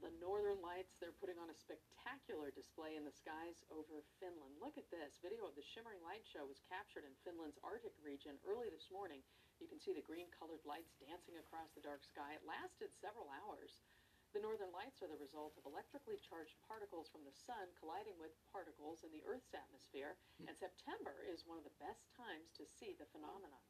The 0.00 0.16
Northern 0.16 0.64
Lights, 0.64 0.96
they're 0.96 1.12
putting 1.20 1.36
on 1.36 1.52
a 1.52 1.60
spectacular 1.60 2.48
display 2.48 2.96
in 2.96 3.04
the 3.04 3.12
skies 3.12 3.60
over 3.68 4.00
Finland. 4.16 4.56
Look 4.56 4.80
at 4.80 4.88
this. 4.88 5.20
Video 5.20 5.44
of 5.44 5.52
the 5.52 5.66
Shimmering 5.76 6.00
Light 6.00 6.24
Show 6.24 6.48
was 6.48 6.64
captured 6.72 7.04
in 7.04 7.12
Finland's 7.20 7.60
Arctic 7.60 7.92
region 8.00 8.40
early 8.48 8.72
this 8.72 8.88
morning. 8.88 9.20
You 9.60 9.68
can 9.68 9.76
see 9.76 9.92
the 9.92 10.00
green-colored 10.08 10.64
lights 10.64 10.96
dancing 10.96 11.36
across 11.36 11.68
the 11.76 11.84
dark 11.84 12.00
sky. 12.00 12.32
It 12.32 12.48
lasted 12.48 12.96
several 12.96 13.28
hours. 13.28 13.84
The 14.32 14.40
northern 14.40 14.72
lights 14.72 15.04
are 15.04 15.10
the 15.12 15.20
result 15.20 15.52
of 15.60 15.68
electrically 15.68 16.16
charged 16.24 16.56
particles 16.64 17.12
from 17.12 17.28
the 17.28 17.36
sun 17.36 17.68
colliding 17.76 18.16
with 18.16 18.32
particles 18.48 19.04
in 19.04 19.12
the 19.12 19.20
Earth's 19.28 19.52
atmosphere, 19.52 20.16
hmm. 20.40 20.48
and 20.48 20.56
September 20.56 21.28
is 21.28 21.44
one 21.44 21.60
of 21.60 21.68
the 21.68 21.76
best 21.76 22.08
times 22.16 22.48
to 22.56 22.64
see 22.64 22.96
the 22.96 23.10
phenomenon. 23.12 23.60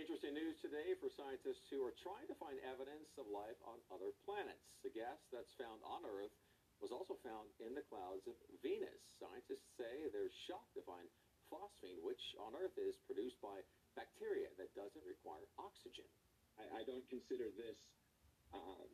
Interesting 0.00 0.32
news 0.32 0.56
today 0.64 0.96
for 0.96 1.12
scientists 1.12 1.68
who 1.68 1.84
are 1.84 1.92
trying 2.00 2.24
to 2.24 2.40
find 2.40 2.56
evidence 2.64 3.12
of 3.20 3.28
life 3.28 3.60
on 3.68 3.76
other 3.92 4.16
planets. 4.24 4.64
The 4.80 4.88
gas 4.96 5.20
that's 5.28 5.52
found 5.60 5.76
on 5.84 6.08
Earth 6.08 6.32
was 6.80 6.88
also 6.88 7.20
found 7.20 7.52
in 7.60 7.76
the 7.76 7.84
clouds 7.84 8.24
of 8.24 8.32
Venus. 8.64 8.96
Scientists 9.20 9.68
say 9.76 10.08
they're 10.08 10.32
shocked 10.48 10.72
to 10.80 10.88
find 10.88 11.04
phosphine, 11.52 12.00
which 12.00 12.32
on 12.40 12.56
Earth 12.56 12.72
is 12.80 12.96
produced 13.04 13.36
by 13.44 13.60
bacteria 13.92 14.48
that 14.56 14.72
doesn't 14.72 15.04
require 15.04 15.44
oxygen. 15.60 16.08
I, 16.56 16.80
I 16.80 16.82
don't 16.88 17.04
consider 17.12 17.52
this 17.52 17.76
um, 18.56 18.88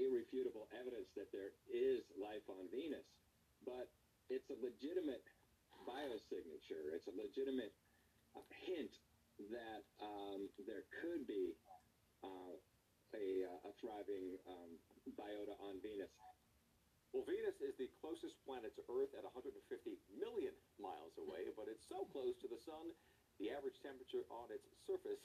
irrefutable 0.00 0.72
evidence 0.72 1.12
that 1.20 1.28
there 1.36 1.52
is 1.68 2.00
life 2.16 2.48
on 2.48 2.64
Venus, 2.72 3.04
but 3.68 3.92
it's 4.32 4.48
a 4.48 4.56
legitimate 4.64 5.20
biosignature. 5.84 6.96
It's 6.96 7.12
a 7.12 7.16
legitimate 7.20 7.76
uh, 8.32 8.40
hint 8.64 8.96
that 9.48 9.82
um, 10.02 10.50
there 10.68 10.84
could 11.00 11.24
be 11.24 11.56
uh, 12.20 12.54
a, 13.16 13.26
uh, 13.48 13.68
a, 13.68 13.72
thriving 13.80 14.36
um, 14.44 14.70
biota 15.16 15.56
on 15.64 15.80
Venus. 15.80 16.12
Well, 17.10 17.26
Venus 17.26 17.58
is 17.58 17.74
the 17.74 17.90
closest 17.98 18.38
planet 18.46 18.70
to 18.78 18.82
Earth 18.86 19.10
at 19.18 19.26
150 19.26 19.56
million 20.14 20.54
miles 20.78 21.16
away, 21.18 21.50
but 21.58 21.66
it's 21.66 21.82
so 21.90 22.06
close 22.14 22.38
to 22.38 22.46
the 22.46 22.60
sun, 22.62 22.94
the 23.42 23.50
average 23.50 23.80
temperature 23.82 24.22
on 24.30 24.46
its 24.54 24.68
surface 24.86 25.24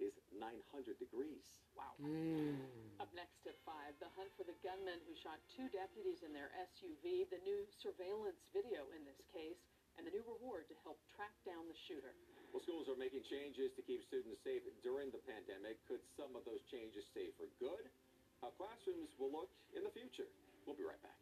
is 0.00 0.16
900 0.32 0.96
degrees. 0.96 1.44
Wow. 1.74 1.92
Mm. 1.98 2.62
Up 3.02 3.10
next 3.12 3.42
at 3.44 3.58
5, 3.66 3.74
the 3.98 4.10
hunt 4.14 4.30
for 4.38 4.46
the 4.46 4.54
gunman 4.62 5.02
who 5.04 5.14
shot 5.18 5.42
two 5.50 5.66
deputies 5.74 6.22
in 6.22 6.30
their 6.30 6.54
SUV, 6.72 7.26
the 7.28 7.42
new 7.42 7.66
surveillance 7.82 8.40
video 8.54 8.86
in 8.94 9.02
this 9.02 9.18
case, 9.34 9.58
and 9.98 10.06
the 10.06 10.14
new 10.14 10.22
reward 10.26 10.70
to 10.70 10.76
help 10.86 10.98
track 11.14 11.34
down 11.42 11.66
the 11.66 11.78
shooter. 11.86 12.14
Well, 12.54 12.62
schools 12.62 12.86
are 12.86 12.94
making 12.94 13.26
changes 13.26 13.74
to 13.74 13.82
keep 13.82 14.06
students 14.06 14.38
safe 14.46 14.62
during 14.86 15.10
the 15.10 15.18
pandemic. 15.26 15.74
Could 15.90 15.98
some 16.14 16.38
of 16.38 16.46
those 16.46 16.62
changes 16.70 17.02
stay 17.10 17.34
for 17.34 17.50
good? 17.58 17.82
How 18.38 18.54
classrooms 18.54 19.10
will 19.18 19.34
look 19.34 19.50
in 19.74 19.82
the 19.82 19.90
future. 19.90 20.30
We'll 20.62 20.78
be 20.78 20.86
right 20.86 21.02
back. 21.02 21.18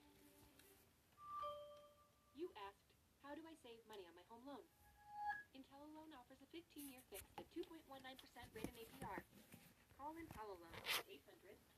You 2.36 2.52
asked, 2.68 2.84
how 3.24 3.32
do 3.32 3.40
I 3.48 3.56
save 3.64 3.80
money 3.88 4.04
on 4.04 4.12
my 4.12 4.20
home 4.28 4.44
loan? 4.44 4.60
IntelliLoan 5.56 6.12
offers 6.20 6.36
a 6.44 6.48
15-year 6.52 7.00
fixed 7.08 7.32
at 7.40 7.48
2.19% 7.56 7.80
rate 8.52 8.68
and 8.68 8.76
APR. 8.84 9.24
Call 9.96 10.12
IntelliLoan 10.12 10.76
at 10.76 11.08
800-918-9200. 11.08 11.71